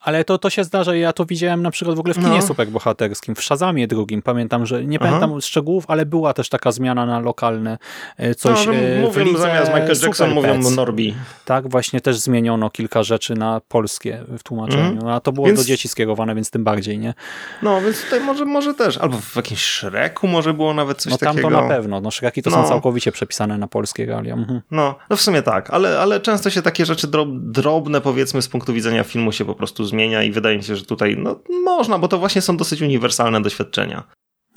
Ale 0.00 0.24
to, 0.24 0.38
to 0.38 0.50
się 0.50 0.64
zdarza, 0.64 0.94
ja 0.94 1.12
to 1.12 1.24
widziałem 1.26 1.62
na 1.62 1.70
przykład 1.70 1.96
w 1.96 2.00
ogóle 2.00 2.14
w 2.14 2.16
kinie 2.18 2.28
No. 2.36 2.42
superbohaterskim, 2.42 3.34
w 3.34 3.42
Shazamie 3.42 3.86
drugim, 3.86 4.22
pamiętam, 4.22 4.66
że 4.66 4.84
nie 4.84 4.98
Aha. 5.00 5.06
pamiętam 5.06 5.40
szczegółów, 5.40 5.84
ale 5.88 6.06
była 6.06 6.34
też 6.34 6.48
taka 6.48 6.72
zmiana 6.72 7.06
na 7.06 7.20
lokalne 7.20 7.78
e, 8.16 8.34
coś 8.34 8.66
no, 8.66 8.72
że 8.72 8.78
e, 8.98 9.00
mówią 9.02 9.24
lidze 9.24 9.38
zamiast 9.38 9.66
Michael 9.74 9.96
Jackson 10.02 10.30
mówią. 10.30 10.60
Norbi. 10.76 11.14
Tak, 11.44 11.68
właśnie 11.68 12.00
też 12.00 12.16
zmieniono 12.16 12.70
kilka 12.70 13.02
rzeczy 13.02 13.34
na 13.34 13.60
polskie 13.68 14.24
w 14.38 14.42
tłumaczeniu, 14.42 14.90
Mhm. 14.90 15.08
a 15.08 15.20
to 15.20 15.32
było 15.32 15.46
Więc- 15.46 15.58
do 15.60 15.64
dzieci 15.64 15.88
skierowane, 15.88 16.34
więc 16.34 16.50
tym 16.50 16.64
bardziej, 16.64 16.98
nie? 16.98 17.14
No, 17.62 17.80
więc 17.80 18.02
tutaj 18.04 18.20
może, 18.20 18.44
może 18.44 18.74
też, 18.74 18.98
albo 18.98 19.16
w 19.20 19.36
jakimś 19.36 19.60
Shreku 19.64 20.28
może 20.28 20.54
było 20.54 20.74
nawet 20.74 20.98
coś 21.02 21.12
No 21.12 21.18
tam 21.18 21.28
takiego. 21.36 21.50
to 21.56 21.62
na 21.62 21.68
pewno, 21.68 22.00
no 22.00 22.10
szraki 22.10 22.42
to 22.42 22.50
No. 22.50 22.56
są 22.62 22.68
całkowicie 22.68 23.12
przepisane 23.12 23.58
na 23.58 23.66
polskie 23.68 24.06
realia. 24.06 24.34
Mhm. 24.34 24.60
No, 24.70 24.94
no 25.10 25.16
w 25.16 25.20
sumie 25.20 25.42
tak, 25.42 25.70
ale, 25.70 26.00
ale 26.00 26.20
często 26.20 26.50
się 26.50 26.62
takie 26.62 26.86
rzeczy 26.86 27.06
drob, 27.06 27.28
drobne, 27.32 28.00
powiedzmy, 28.00 28.42
z 28.42 28.48
punktu 28.48 28.72
widzenia 28.72 29.04
filmu 29.04 29.32
się 29.32 29.44
po 29.44 29.54
prostu 29.54 29.69
zmienia 29.78 30.22
i 30.22 30.32
wydaje 30.32 30.56
mi 30.56 30.62
się, 30.62 30.76
że 30.76 30.84
tutaj 30.84 31.16
no, 31.18 31.40
można, 31.64 31.98
bo 31.98 32.08
to 32.08 32.18
właśnie 32.18 32.42
są 32.42 32.56
dosyć 32.56 32.82
uniwersalne 32.82 33.42
doświadczenia. 33.42 34.02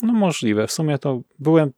No 0.02 0.12
możliwe, 0.12 0.66
w 0.66 0.72
sumie 0.72 0.98
to 0.98 1.20
byłem, 1.38 1.72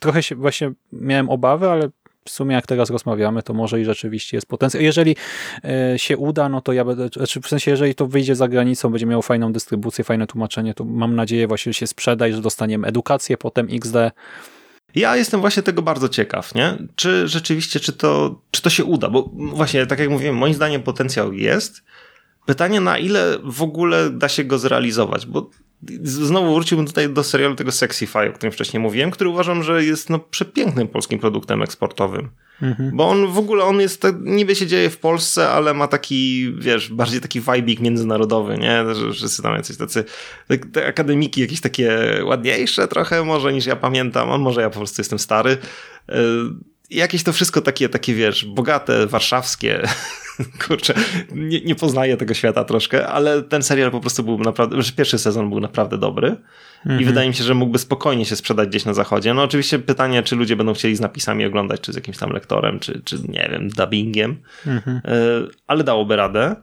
trochę 0.00 0.22
się 0.22 0.34
właśnie 0.34 0.72
miałem 0.92 1.30
obawy, 1.30 1.70
ale 1.70 1.90
w 2.24 2.30
sumie 2.30 2.54
jak 2.54 2.66
teraz 2.66 2.90
rozmawiamy, 2.90 3.42
to 3.42 3.54
może 3.54 3.80
i 3.80 3.84
rzeczywiście 3.84 4.36
jest 4.36 4.46
potencjał. 4.46 4.82
Jeżeli 4.82 5.16
e, 5.64 5.98
się 5.98 6.16
uda, 6.16 6.48
no 6.48 6.60
to 6.60 6.72
ja 6.72 6.84
będę, 6.84 7.08
znaczy 7.08 7.40
w 7.40 7.48
sensie, 7.48 7.70
jeżeli 7.70 7.94
to 7.94 8.06
wyjdzie 8.06 8.34
za 8.34 8.48
granicą, 8.48 8.90
będzie 8.90 9.06
miało 9.06 9.22
fajną 9.22 9.52
dystrybucję, 9.52 10.04
fajne 10.04 10.26
tłumaczenie, 10.26 10.74
to 10.74 10.84
mam 10.84 11.16
nadzieję 11.16 11.46
właśnie, 11.46 11.72
że 11.72 11.78
się 11.78 11.86
sprzeda 11.86 12.28
i 12.28 12.32
że 12.32 12.40
dostaniemy 12.40 12.86
edukację, 12.88 13.36
potem 13.36 13.68
XD. 13.70 13.96
Ja 14.94 15.16
jestem 15.16 15.40
właśnie 15.40 15.62
tego 15.62 15.82
bardzo 15.82 16.08
ciekaw, 16.08 16.54
nie? 16.54 16.78
Czy 16.96 17.28
rzeczywiście, 17.28 17.80
czy 17.80 17.92
to, 17.92 18.40
czy 18.50 18.62
to 18.62 18.70
się 18.70 18.84
uda? 18.84 19.10
Bo 19.10 19.30
właśnie, 19.34 19.86
tak 19.86 19.98
jak 19.98 20.10
mówiłem, 20.10 20.36
moim 20.36 20.54
zdaniem 20.54 20.82
potencjał 20.82 21.32
jest. 21.32 21.82
Pytanie, 22.48 22.80
na 22.80 22.98
ile 22.98 23.38
w 23.44 23.62
ogóle 23.62 24.10
da 24.10 24.28
się 24.28 24.44
go 24.44 24.58
zrealizować, 24.58 25.26
bo 25.26 25.50
znowu 26.02 26.54
wróciłbym 26.54 26.86
tutaj 26.86 27.08
do 27.08 27.24
serialu 27.24 27.54
tego 27.54 27.72
Sexify, 27.72 28.28
o 28.30 28.32
którym 28.32 28.52
wcześniej 28.52 28.82
mówiłem, 28.82 29.10
który 29.10 29.30
uważam, 29.30 29.62
że 29.62 29.84
jest 29.84 30.10
no, 30.10 30.18
przepięknym 30.18 30.88
polskim 30.88 31.18
produktem 31.18 31.62
eksportowym. 31.62 32.28
Mhm. 32.62 32.90
Bo 32.96 33.08
on 33.08 33.26
w 33.26 33.38
ogóle, 33.38 33.64
on 33.64 33.80
jest, 33.80 34.06
niby 34.20 34.54
się 34.54 34.66
dzieje 34.66 34.90
w 34.90 34.98
Polsce, 34.98 35.48
ale 35.48 35.74
ma 35.74 35.88
taki, 35.88 36.52
wiesz, 36.58 36.92
bardziej 36.92 37.20
taki 37.20 37.40
vibik 37.40 37.80
międzynarodowy, 37.80 38.58
nie? 38.58 38.94
Że 38.94 39.12
wszyscy 39.12 39.42
tam 39.42 39.54
jacyś 39.54 39.76
tacy, 39.76 40.04
te 40.72 40.86
akademiki 40.86 41.40
jakieś 41.40 41.60
takie 41.60 41.98
ładniejsze 42.24 42.88
trochę 42.88 43.24
może 43.24 43.52
niż 43.52 43.66
ja 43.66 43.76
pamiętam, 43.76 44.30
a 44.30 44.38
może 44.38 44.60
ja 44.60 44.70
po 44.70 44.78
prostu 44.78 45.00
jestem 45.00 45.18
stary. 45.18 45.58
Jakieś 46.90 47.22
to 47.22 47.32
wszystko 47.32 47.60
takie, 47.60 47.88
takie 47.88 48.14
wiesz, 48.14 48.44
bogate, 48.44 49.06
warszawskie. 49.06 49.82
Kurczę, 50.66 50.94
nie, 51.32 51.60
nie 51.60 51.74
poznaję 51.74 52.16
tego 52.16 52.34
świata 52.34 52.64
troszkę, 52.64 53.08
ale 53.08 53.42
ten 53.42 53.62
serial 53.62 53.90
po 53.90 54.00
prostu 54.00 54.22
był 54.22 54.38
naprawdę, 54.38 54.82
że 54.82 54.92
pierwszy 54.92 55.18
sezon 55.18 55.50
był 55.50 55.60
naprawdę 55.60 55.98
dobry. 55.98 56.36
I 57.00 57.04
wydaje 57.04 57.28
mi 57.28 57.34
się, 57.34 57.44
że 57.44 57.54
mógłby 57.54 57.78
spokojnie 57.78 58.24
się 58.24 58.36
sprzedać 58.36 58.68
gdzieś 58.68 58.84
na 58.84 58.94
zachodzie. 58.94 59.34
No 59.34 59.42
oczywiście 59.42 59.78
pytanie, 59.78 60.22
czy 60.22 60.36
ludzie 60.36 60.56
będą 60.56 60.74
chcieli 60.74 60.96
z 60.96 61.00
napisami 61.00 61.44
oglądać, 61.44 61.80
czy 61.80 61.92
z 61.92 61.94
jakimś 61.94 62.18
tam 62.18 62.30
lektorem, 62.30 62.80
czy, 62.80 63.02
czy 63.04 63.16
nie 63.28 63.48
wiem, 63.52 63.68
dubbingiem. 63.68 64.36
Mhm. 64.66 64.96
Y, 64.96 65.00
Ale 65.66 65.84
dałoby 65.84 66.16
radę. 66.16 66.56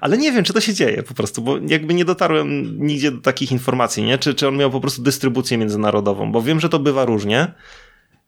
Ale 0.00 0.18
nie 0.18 0.32
wiem, 0.32 0.44
czy 0.44 0.52
to 0.52 0.60
się 0.60 0.74
dzieje 0.74 1.02
po 1.02 1.14
prostu, 1.14 1.42
bo 1.42 1.58
jakby 1.68 1.94
nie 1.94 2.04
dotarłem 2.04 2.78
nigdzie 2.86 3.10
do 3.10 3.20
takich 3.20 3.52
informacji, 3.52 4.02
nie? 4.02 4.18
Czy, 4.18 4.34
czy 4.34 4.48
on 4.48 4.56
miał 4.56 4.70
po 4.70 4.80
prostu 4.80 5.02
dystrybucję 5.02 5.58
międzynarodową, 5.58 6.32
bo 6.32 6.42
wiem, 6.42 6.60
że 6.60 6.68
to 6.68 6.78
bywa 6.78 7.04
różnie. 7.04 7.52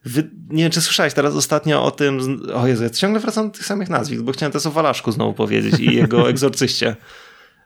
Wy, 0.04 0.30
nie 0.50 0.62
wiem, 0.62 0.72
czy 0.72 0.80
słyszałeś 0.80 1.14
teraz 1.14 1.34
ostatnio 1.34 1.84
o 1.84 1.90
tym, 1.90 2.42
o 2.54 2.66
Jezu, 2.66 2.82
ja 2.84 2.90
ciągle 2.90 3.20
wracam 3.20 3.48
do 3.50 3.54
tych 3.56 3.66
samych 3.66 3.88
nazwisk, 3.88 4.22
bo 4.22 4.32
chciałem 4.32 4.52
teraz 4.52 4.66
o 4.66 4.70
Walaszku 4.70 5.12
znowu 5.12 5.32
powiedzieć 5.34 5.80
i 5.80 5.94
jego 5.94 6.28
egzorcyście. 6.30 6.96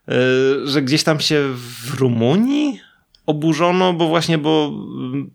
Y, 0.09 0.13
że 0.69 0.83
gdzieś 0.83 1.03
tam 1.05 1.21
się 1.21 1.43
w 1.83 1.95
Rumunii 2.01 2.81
oburzono, 3.27 3.93
bo 3.93 4.09
właśnie, 4.09 4.39
bo 4.39 4.73
mm, 4.99 5.31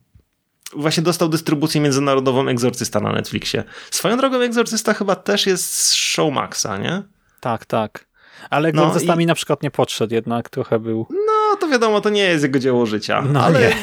właśnie 0.75 1.03
dostał 1.03 1.29
dystrybucję 1.29 1.81
międzynarodową 1.81 2.47
Egzorcysta 2.47 2.99
na 2.99 3.11
Netflixie. 3.11 3.63
Swoją 3.91 4.17
drogą 4.17 4.39
Egzorcysta 4.39 4.93
chyba 4.93 5.15
też 5.15 5.45
jest 5.47 5.75
z 5.75 5.93
Showmaxa, 5.93 6.67
nie? 6.81 7.03
Tak, 7.39 7.65
tak. 7.65 8.07
Ale 8.49 8.71
No 8.71 8.83
egzorcystami 8.83 9.23
i- 9.23 9.27
na 9.27 9.35
przykład 9.35 9.63
nie 9.63 9.71
podszedł, 9.71 10.13
jednak 10.13 10.49
trochę 10.49 10.79
był. 10.79 11.07
No, 11.09 11.40
to 11.55 11.67
wiadomo, 11.67 12.01
to 12.01 12.09
nie 12.09 12.23
jest 12.23 12.43
jego 12.43 12.59
dzieło 12.59 12.85
życia, 12.85 13.21
No 13.21 13.43
ale, 13.43 13.59
nie. 13.59 13.75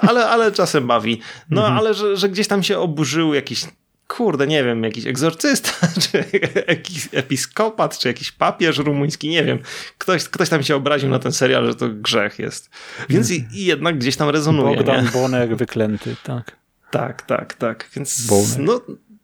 ale, 0.00 0.28
ale 0.28 0.52
czasem 0.52 0.86
bawi. 0.86 1.20
No, 1.50 1.60
Mhm. 1.60 1.78
ale 1.78 1.94
że, 1.94 2.16
że 2.16 2.28
gdzieś 2.28 2.48
tam 2.48 2.62
się 2.62 2.78
oburzył 2.78 3.34
jakiś, 3.34 3.64
kurde, 4.08 4.46
nie 4.46 4.64
wiem, 4.64 4.82
jakiś 4.84 5.06
egzorcysta, 5.06 5.70
czy 6.10 6.24
jakiś 6.68 7.08
episkopat, 7.12 7.98
czy 7.98 8.08
jakiś 8.08 8.32
papież 8.32 8.78
rumuński, 8.78 9.28
nie 9.28 9.44
wiem. 9.44 9.58
Ktoś, 9.98 10.24
ktoś 10.24 10.48
tam 10.48 10.62
się 10.62 10.76
obraził 10.76 11.08
na 11.08 11.18
ten 11.18 11.32
serial, 11.32 11.66
że 11.66 11.74
to 11.74 11.88
grzech 11.88 12.38
jest. 12.38 12.70
Więc 13.08 13.30
i, 13.30 13.46
i 13.52 13.64
jednak 13.64 13.98
gdzieś 13.98 14.16
tam 14.16 14.28
rezonuje, 14.30 14.76
Bogdan 14.76 15.04
nie? 15.04 15.10
Boner 15.10 15.56
wyklęty, 15.56 16.16
tak. 16.22 16.56
Tak, 16.90 17.22
tak, 17.22 17.54
tak. 17.54 17.88
Więc 17.96 18.26
Boner. 18.26 18.58
no, 18.60 18.80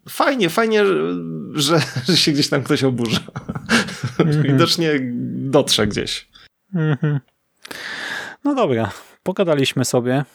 fajnie, 0.09 0.49
fajnie, 0.49 0.83
że, 1.53 1.79
że 2.07 2.17
się 2.17 2.31
gdzieś 2.31 2.49
tam 2.49 2.63
ktoś 2.63 2.83
oburza. 2.83 3.19
Widocznie 4.43 4.89
dotrze 5.35 5.87
gdzieś. 5.87 6.27
Mhm. 6.75 7.19
No 8.43 8.55
dobra, 8.55 8.91
pogadaliśmy 9.23 9.85
sobie. 9.85 10.25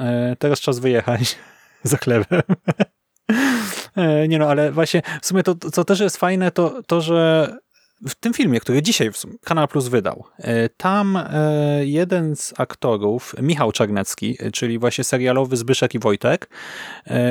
E, 0.00 0.36
teraz 0.38 0.60
czas 0.60 0.78
wyjechać 0.78 1.38
za 1.82 1.96
chlebem. 1.96 2.42
E, 3.96 4.28
nie 4.28 4.38
no, 4.38 4.46
ale 4.46 4.72
właśnie 4.72 5.02
w 5.22 5.26
sumie 5.26 5.42
to, 5.42 5.54
co 5.54 5.84
też 5.84 6.00
jest 6.00 6.16
fajne, 6.16 6.50
to, 6.50 6.82
to 6.82 7.00
że 7.00 7.56
w 8.08 8.14
tym 8.14 8.34
filmie, 8.34 8.60
który 8.60 8.82
dzisiaj 8.82 9.10
Kanal 9.44 9.68
Plus 9.68 9.88
wydał, 9.88 10.24
e, 10.38 10.68
tam 10.68 11.18
jeden 11.80 12.36
z 12.36 12.54
aktorów, 12.60 13.34
Michał 13.42 13.72
Czarnecki, 13.72 14.38
czyli 14.52 14.78
właśnie 14.78 15.04
serialowy 15.04 15.56
Zbyszek 15.56 15.94
i 15.94 15.98
Wojtek, 15.98 16.50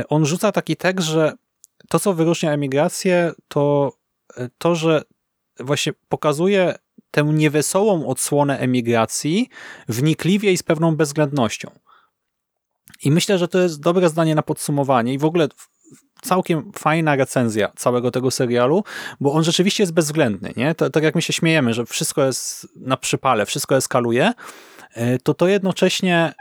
on 0.09 0.25
rzuca 0.25 0.51
taki 0.51 0.75
tekst, 0.75 1.07
że 1.07 1.33
to, 1.89 1.99
co 1.99 2.13
wyróżnia 2.13 2.51
emigrację, 2.51 3.31
to 3.47 3.93
to, 4.57 4.75
że 4.75 5.01
właśnie 5.59 5.93
pokazuje 6.09 6.75
tę 7.11 7.23
niewesołą 7.23 8.07
odsłonę 8.07 8.59
emigracji 8.59 9.49
wnikliwie 9.89 10.51
i 10.51 10.57
z 10.57 10.63
pewną 10.63 10.95
bezwzględnością. 10.95 11.71
I 13.03 13.11
myślę, 13.11 13.37
że 13.37 13.47
to 13.47 13.59
jest 13.59 13.81
dobre 13.81 14.09
zdanie 14.09 14.35
na 14.35 14.41
podsumowanie 14.41 15.13
i 15.13 15.17
w 15.17 15.25
ogóle 15.25 15.47
całkiem 16.21 16.71
fajna 16.75 17.15
recenzja 17.15 17.71
całego 17.75 18.11
tego 18.11 18.31
serialu, 18.31 18.83
bo 19.19 19.33
on 19.33 19.43
rzeczywiście 19.43 19.83
jest 19.83 19.93
bezwzględny, 19.93 20.53
nie? 20.57 20.75
To, 20.75 20.89
tak 20.89 21.03
jak 21.03 21.15
my 21.15 21.21
się 21.21 21.33
śmiejemy, 21.33 21.73
że 21.73 21.85
wszystko 21.85 22.25
jest 22.25 22.67
na 22.75 22.97
przypale, 22.97 23.45
wszystko 23.45 23.77
eskaluje, 23.77 24.33
e, 24.93 25.19
to 25.19 25.33
to 25.33 25.47
jednocześnie 25.47 26.33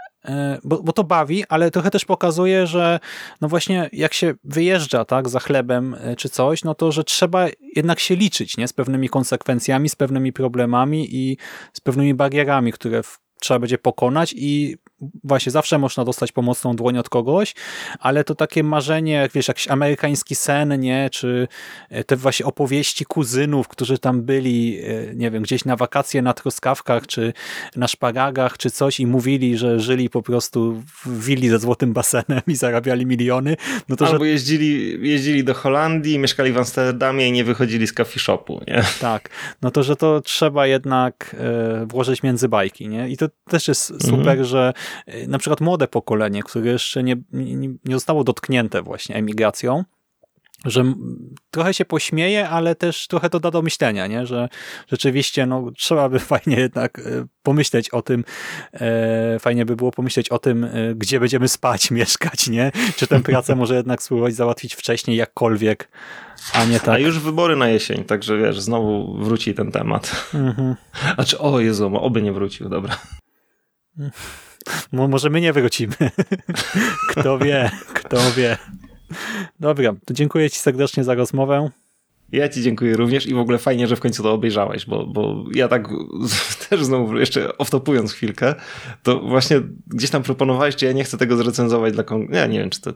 bo, 0.64 0.82
bo 0.82 0.92
to 0.92 1.04
bawi, 1.04 1.44
ale 1.48 1.70
trochę 1.70 1.90
też 1.90 2.04
pokazuje, 2.04 2.66
że 2.66 3.00
no 3.40 3.48
właśnie 3.48 3.90
jak 3.92 4.14
się 4.14 4.34
wyjeżdża 4.44 5.04
tak 5.04 5.28
za 5.28 5.40
chlebem 5.40 5.96
e, 6.00 6.16
czy 6.16 6.28
coś, 6.28 6.64
no 6.64 6.74
to 6.74 6.92
że 6.92 7.04
trzeba 7.04 7.46
jednak 7.76 8.00
się 8.00 8.16
liczyć 8.16 8.56
nie? 8.56 8.68
z 8.68 8.72
pewnymi 8.72 9.08
konsekwencjami, 9.08 9.88
z 9.88 9.96
pewnymi 9.96 10.32
problemami 10.32 11.08
i 11.16 11.36
z 11.72 11.80
pewnymi 11.80 12.14
barierami, 12.14 12.72
które 12.72 13.02
w, 13.02 13.18
trzeba 13.40 13.60
będzie 13.60 13.78
pokonać 13.78 14.34
i 14.36 14.76
właśnie 15.24 15.52
zawsze 15.52 15.78
można 15.78 16.04
dostać 16.04 16.32
pomocną 16.32 16.76
dłoń 16.76 16.98
od 16.98 17.08
kogoś, 17.08 17.54
ale 18.00 18.24
to 18.24 18.34
takie 18.34 18.62
marzenie, 18.62 19.12
jak 19.12 19.32
wiesz, 19.32 19.48
jakiś 19.48 19.68
amerykański 19.68 20.34
sen, 20.34 20.80
nie, 20.80 21.10
czy 21.12 21.48
e, 21.90 22.04
te 22.04 22.16
właśnie 22.16 22.46
opowieści 22.46 23.04
kuzynów, 23.04 23.68
którzy 23.68 23.98
tam 23.98 24.22
byli, 24.22 24.78
e, 24.84 25.14
nie 25.14 25.30
wiem, 25.30 25.42
gdzieś 25.42 25.64
na 25.64 25.76
wakacje 25.76 26.22
na 26.22 26.34
truskawkach, 26.34 27.06
czy 27.06 27.32
na 27.76 27.88
szparagach, 27.88 28.58
czy 28.58 28.70
coś 28.70 29.00
i 29.00 29.06
mówili, 29.06 29.58
że 29.58 29.80
żyli 29.80 30.10
po 30.10 30.22
prostu 30.22 30.82
w 31.04 31.24
willi 31.24 31.48
ze 31.48 31.58
złotym 31.58 31.92
basenem 31.92 32.40
i 32.46 32.56
zarabiali 32.56 33.06
miliony, 33.06 33.56
no 33.88 33.96
to, 33.96 34.06
Albo 34.06 34.24
że 34.24 34.30
jeździli, 34.30 34.98
jeździli 35.10 35.44
do 35.44 35.54
Holandii, 35.54 36.18
mieszkali 36.18 36.52
w 36.52 36.58
Amsterdamie 36.58 37.28
i 37.28 37.32
nie 37.32 37.44
wychodzili 37.44 37.86
z 37.86 37.92
coffee 37.92 38.18
shopu, 38.20 38.60
nie? 38.66 38.82
tak, 39.00 39.30
no 39.62 39.70
to, 39.70 39.82
że 39.82 39.96
to 39.96 40.20
trzeba 40.20 40.66
jednak 40.66 41.36
e, 41.38 41.86
włożyć 41.86 42.22
między 42.22 42.48
bajki, 42.48 42.88
nie? 42.88 43.08
I 43.08 43.16
to 43.16 43.26
też 43.48 43.68
jest 43.68 43.86
super, 43.86 44.16
Mhm. 44.28 44.44
że 44.44 44.72
na 45.28 45.38
przykład 45.38 45.60
młode 45.60 45.88
pokolenie, 45.88 46.42
które 46.42 46.70
jeszcze 46.70 47.02
nie, 47.02 47.16
nie, 47.32 47.68
nie 47.84 47.94
zostało 47.94 48.24
dotknięte 48.24 48.82
właśnie 48.82 49.16
emigracją, 49.16 49.84
że 50.64 50.84
trochę 51.50 51.74
się 51.74 51.84
pośmieje, 51.84 52.48
ale 52.48 52.74
też 52.74 53.06
trochę 53.06 53.30
to 53.30 53.40
da 53.40 53.50
do 53.50 53.62
myślenia, 53.62 54.06
nie? 54.06 54.26
że 54.26 54.48
rzeczywiście 54.88 55.46
no, 55.46 55.70
trzeba 55.76 56.08
by 56.08 56.18
fajnie 56.34 56.56
jednak 56.56 56.98
e, 56.98 57.02
pomyśleć 57.42 57.90
o 57.90 58.02
tym, 58.02 58.24
e, 58.72 59.38
fajnie 59.38 59.66
by 59.66 59.76
było 59.76 59.90
pomyśleć 59.90 60.28
o 60.28 60.38
tym, 60.38 60.64
e, 60.64 60.70
gdzie 60.94 61.20
będziemy 61.20 61.48
spać, 61.48 61.90
mieszkać, 62.00 62.48
nie? 62.48 62.72
Czy 62.96 63.06
tę 63.06 63.22
pracę 63.22 63.56
może 63.56 63.74
jednak 63.74 64.02
spróbować 64.02 64.34
załatwić 64.34 64.74
wcześniej, 64.74 65.16
jakkolwiek, 65.16 65.88
a 66.52 66.64
nie 66.64 66.76
A 66.76 66.80
tak. 66.80 67.00
już 67.00 67.18
wybory 67.18 67.56
na 67.56 67.68
jesień, 67.68 68.04
także 68.04 68.38
wiesz, 68.38 68.60
znowu 68.60 69.18
wróci 69.18 69.54
ten 69.54 69.72
temat. 69.72 70.26
Mhm. 70.34 70.74
A 71.16 71.24
czy, 71.28 71.38
o 71.38 71.60
Jezu, 71.60 71.96
oby 71.96 72.22
nie 72.22 72.32
wrócił, 72.32 72.68
dobra. 72.68 72.96
Mo- 74.92 75.08
może 75.08 75.30
my 75.30 75.40
nie 75.40 75.52
wrócimy. 75.52 75.94
kto 77.10 77.38
wie, 77.38 77.70
kto 77.94 78.18
wie. 78.36 78.58
Dobra, 79.60 79.94
to 80.04 80.14
dziękuję 80.14 80.50
Ci 80.50 80.58
serdecznie 80.58 81.04
za 81.04 81.14
rozmowę. 81.14 81.70
Ja 82.32 82.48
ci 82.48 82.62
dziękuję 82.62 82.96
również 82.96 83.26
i 83.26 83.34
w 83.34 83.38
ogóle 83.38 83.58
fajnie, 83.58 83.86
że 83.86 83.96
w 83.96 84.00
końcu 84.00 84.22
to 84.22 84.32
obejrzałeś, 84.32 84.86
bo, 84.86 85.06
bo 85.06 85.44
ja 85.54 85.68
tak 85.68 85.88
też 86.68 86.84
znowu 86.84 87.18
jeszcze 87.18 87.48
off-topując 87.58 88.12
chwilkę, 88.12 88.54
to 89.02 89.20
właśnie 89.20 89.60
gdzieś 89.86 90.10
tam 90.10 90.22
proponowałeś, 90.22 90.76
czy 90.76 90.86
ja 90.86 90.92
nie 90.92 91.04
chcę 91.04 91.18
tego 91.18 91.36
zrecenzować 91.36 91.92
dla 91.92 92.04
kon... 92.04 92.26
Ja 92.30 92.46
nie 92.46 92.58
wiem, 92.58 92.70
czy 92.70 92.80
to... 92.80 92.92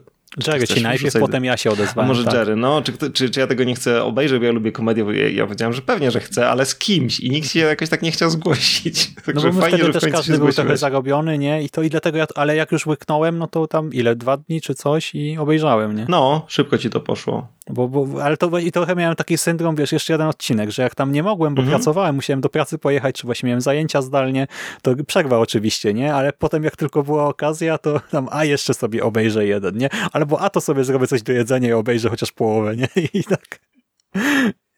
Jerry 0.47 0.67
ci 0.67 0.81
najpierw, 0.83 1.03
wrzucać- 1.13 1.21
potem 1.21 1.45
ja 1.45 1.57
się 1.57 1.69
A 1.69 1.73
odezwałem. 1.73 2.07
może 2.07 2.23
tak. 2.25 2.33
Jerry, 2.33 2.55
no, 2.55 2.81
czy, 2.81 3.11
czy, 3.11 3.29
czy 3.29 3.39
ja 3.39 3.47
tego 3.47 3.63
nie 3.63 3.75
chcę 3.75 4.03
obejrzeć, 4.03 4.39
bo 4.39 4.45
ja 4.45 4.51
lubię 4.51 4.71
komedię, 4.71 5.03
bo 5.03 5.11
ja, 5.11 5.29
ja 5.29 5.45
powiedziałem, 5.45 5.73
że 5.73 5.81
pewnie, 5.81 6.11
że 6.11 6.19
chcę, 6.19 6.49
ale 6.49 6.65
z 6.65 6.75
kimś 6.75 7.19
i 7.19 7.29
nikt 7.29 7.49
się 7.49 7.59
jakoś 7.59 7.89
tak 7.89 8.01
nie 8.01 8.11
chciał 8.11 8.29
zgłosić. 8.29 9.11
No 9.17 9.33
Także 9.33 9.47
bo 9.47 9.53
my 9.53 9.61
fajnie, 9.61 9.77
wtedy 9.77 9.99
też 9.99 10.11
każdy 10.11 10.37
był 10.37 10.51
trochę 10.51 10.77
zarobiony, 10.77 11.37
nie? 11.37 11.63
I 11.63 11.69
to 11.69 11.81
i 11.83 11.89
dlatego 11.89 12.17
ja, 12.17 12.25
ale 12.35 12.55
jak 12.55 12.71
już 12.71 12.85
łyknąłem, 12.87 13.37
no 13.37 13.47
to 13.47 13.67
tam 13.67 13.93
ile, 13.93 14.15
dwa 14.15 14.37
dni 14.37 14.61
czy 14.61 14.75
coś 14.75 15.15
i 15.15 15.37
obejrzałem, 15.37 15.95
nie? 15.95 16.05
No, 16.09 16.45
szybko 16.47 16.77
ci 16.77 16.89
to 16.89 16.99
poszło. 16.99 17.47
Bo, 17.69 17.87
bo, 17.87 18.23
ale 18.23 18.37
to 18.37 18.59
i 18.59 18.71
trochę 18.71 18.95
miałem 18.95 19.15
taki 19.15 19.37
syndrom, 19.37 19.75
wiesz, 19.75 19.91
jeszcze 19.91 20.13
jeden 20.13 20.27
odcinek, 20.27 20.69
że 20.71 20.81
jak 20.81 20.95
tam 20.95 21.11
nie 21.11 21.23
mogłem, 21.23 21.55
bo 21.55 21.61
Mhm. 21.61 21.77
pracowałem, 21.77 22.15
musiałem 22.15 22.41
do 22.41 22.49
pracy 22.49 22.77
pojechać, 22.77 23.15
czy 23.15 23.25
właśnie 23.27 23.47
miałem 23.47 23.61
zajęcia 23.61 24.01
zdalnie, 24.01 24.47
to 24.81 24.91
przerwa 25.07 25.37
oczywiście, 25.39 25.93
nie? 25.93 26.13
Ale 26.15 26.33
potem 26.33 26.63
jak 26.63 26.75
tylko 26.75 27.03
była 27.03 27.27
okazja, 27.27 27.77
to 27.77 27.99
tam, 28.11 28.27
a 28.31 28.45
jeszcze 28.45 28.73
sobie 28.73 29.03
obejrzę 29.03 29.45
jeden, 29.45 29.77
nie? 29.77 29.89
Albo 30.21 30.41
a 30.41 30.49
to 30.49 30.61
sobie 30.61 30.83
zrobię 30.83 31.07
coś 31.07 31.23
do 31.23 31.33
jedzenia 31.33 31.69
i 31.69 31.73
obejrzę 31.73 32.09
chociaż 32.09 32.31
połowę, 32.31 32.75
nie? 32.75 32.87
I 33.13 33.23
tak 33.23 33.59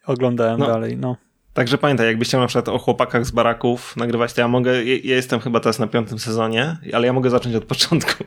oglądałem 0.06 0.60
No. 0.60 0.68
dalej, 0.68 0.98
no. 0.98 1.18
Także 1.54 1.78
pamiętaj, 1.78 2.08
jakbyś 2.08 2.28
chciał 2.28 2.41
na 2.41 2.48
przykład 2.48 2.70
o 2.70 2.78
chłopakach 2.80 3.26
z 3.26 3.32
baraków 3.32 3.96
nagrywać, 3.98 4.34
to 4.34 4.41
ja 4.41 4.48
mogę, 4.48 4.84
ja, 4.84 5.16
jestem 5.16 5.39
chyba 5.39 5.60
teraz 5.60 5.80
na 5.80 5.88
piątym 5.88 6.20
sezonie, 6.20 6.78
ale 6.94 7.08
ja 7.08 7.14
mogę 7.14 7.30
zacząć 7.30 7.56
od 7.56 7.66
początku. 7.66 8.24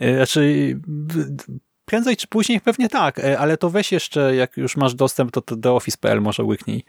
E, 0.00 0.16
Znaczy, 0.16 0.76
prędzej 1.84 2.16
czy 2.16 2.26
później 2.26 2.60
pewnie 2.60 2.88
tak, 2.88 3.18
e, 3.18 3.38
ale 3.38 3.56
to 3.56 3.70
weź 3.70 3.92
jeszcze, 3.92 4.36
jak 4.36 4.56
już 4.56 4.76
masz 4.76 4.94
dostęp, 4.94 5.30
to, 5.32 5.40
to 5.40 5.56
do 5.56 5.76
office.pl 5.76 6.20
może 6.20 6.42
łyknij. 6.42 6.84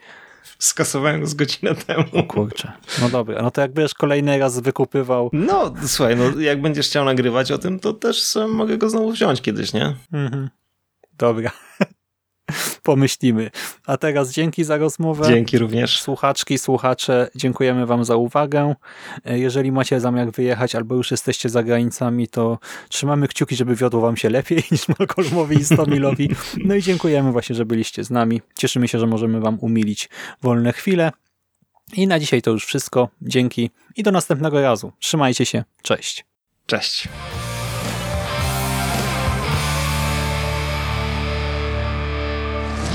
Skasowałem 0.58 1.20
go 1.20 1.26
z 1.26 1.34
godzinę 1.34 1.74
temu. 1.74 2.26
Kurczę. 2.28 2.72
No 3.00 3.08
dobra, 3.08 3.42
no 3.42 3.50
to 3.50 3.60
jak 3.60 3.72
będziesz 3.72 3.94
kolejny 3.94 4.38
raz 4.38 4.60
wykupywał 4.60 5.30
No, 5.32 5.74
słuchaj, 5.86 6.16
no 6.16 6.40
jak 6.40 6.62
będziesz 6.62 6.86
chciał 6.86 7.04
nagrywać 7.04 7.52
o 7.52 7.58
tym, 7.58 7.80
to 7.80 7.92
też 7.92 8.34
mogę 8.48 8.78
go 8.78 8.90
znowu 8.90 9.12
wziąć 9.12 9.42
kiedyś, 9.42 9.72
nie? 9.72 9.94
Mhm. 10.12 10.50
Dobra. 11.18 11.50
Pomyślimy. 12.82 13.50
A 13.86 13.96
teraz 13.96 14.32
dzięki 14.32 14.64
za 14.64 14.76
rozmowę. 14.76 15.26
Dzięki 15.28 15.58
również. 15.58 16.00
Słuchaczki, 16.00 16.58
słuchacze, 16.58 17.28
dziękujemy 17.34 17.86
Wam 17.86 18.04
za 18.04 18.16
uwagę. 18.16 18.74
E, 19.24 19.38
Jeżeli 19.38 19.72
macie 19.72 20.00
zamiar 20.00 20.30
wyjechać 20.32 20.74
albo 20.74 20.94
już 20.94 21.10
jesteście 21.10 21.48
za 21.48 21.62
granicami, 21.62 22.28
to 22.28 22.58
trzymamy 22.88 23.28
kciuki, 23.28 23.56
żeby 23.56 23.76
wiodło 23.76 24.00
Wam 24.00 24.16
się 24.16 24.30
lepiej 24.30 24.62
niż 24.70 24.88
Malcolmowi 24.98 25.56
i 25.56 25.64
Stomilowi. 25.64 26.30
No 26.64 26.74
i 26.74 26.82
dziękujemy 26.82 27.32
właśnie, 27.32 27.56
że 27.56 27.64
byliście 27.64 28.04
z 28.04 28.10
nami. 28.10 28.42
Cieszymy 28.58 28.88
się, 28.88 28.98
że 28.98 29.06
możemy 29.06 29.40
Wam 29.40 29.58
umilić 29.60 30.08
wolne 30.42 30.72
chwile. 30.72 31.12
I 31.92 32.06
na 32.06 32.18
dzisiaj 32.18 32.42
to 32.42 32.50
już 32.50 32.66
wszystko. 32.66 33.08
Dzięki 33.22 33.70
i 33.96 34.02
do 34.02 34.10
następnego 34.10 34.62
razu. 34.62 34.92
Trzymajcie 34.98 35.46
się. 35.46 35.64
Cześć. 35.82 36.24
Cześć. 36.66 37.08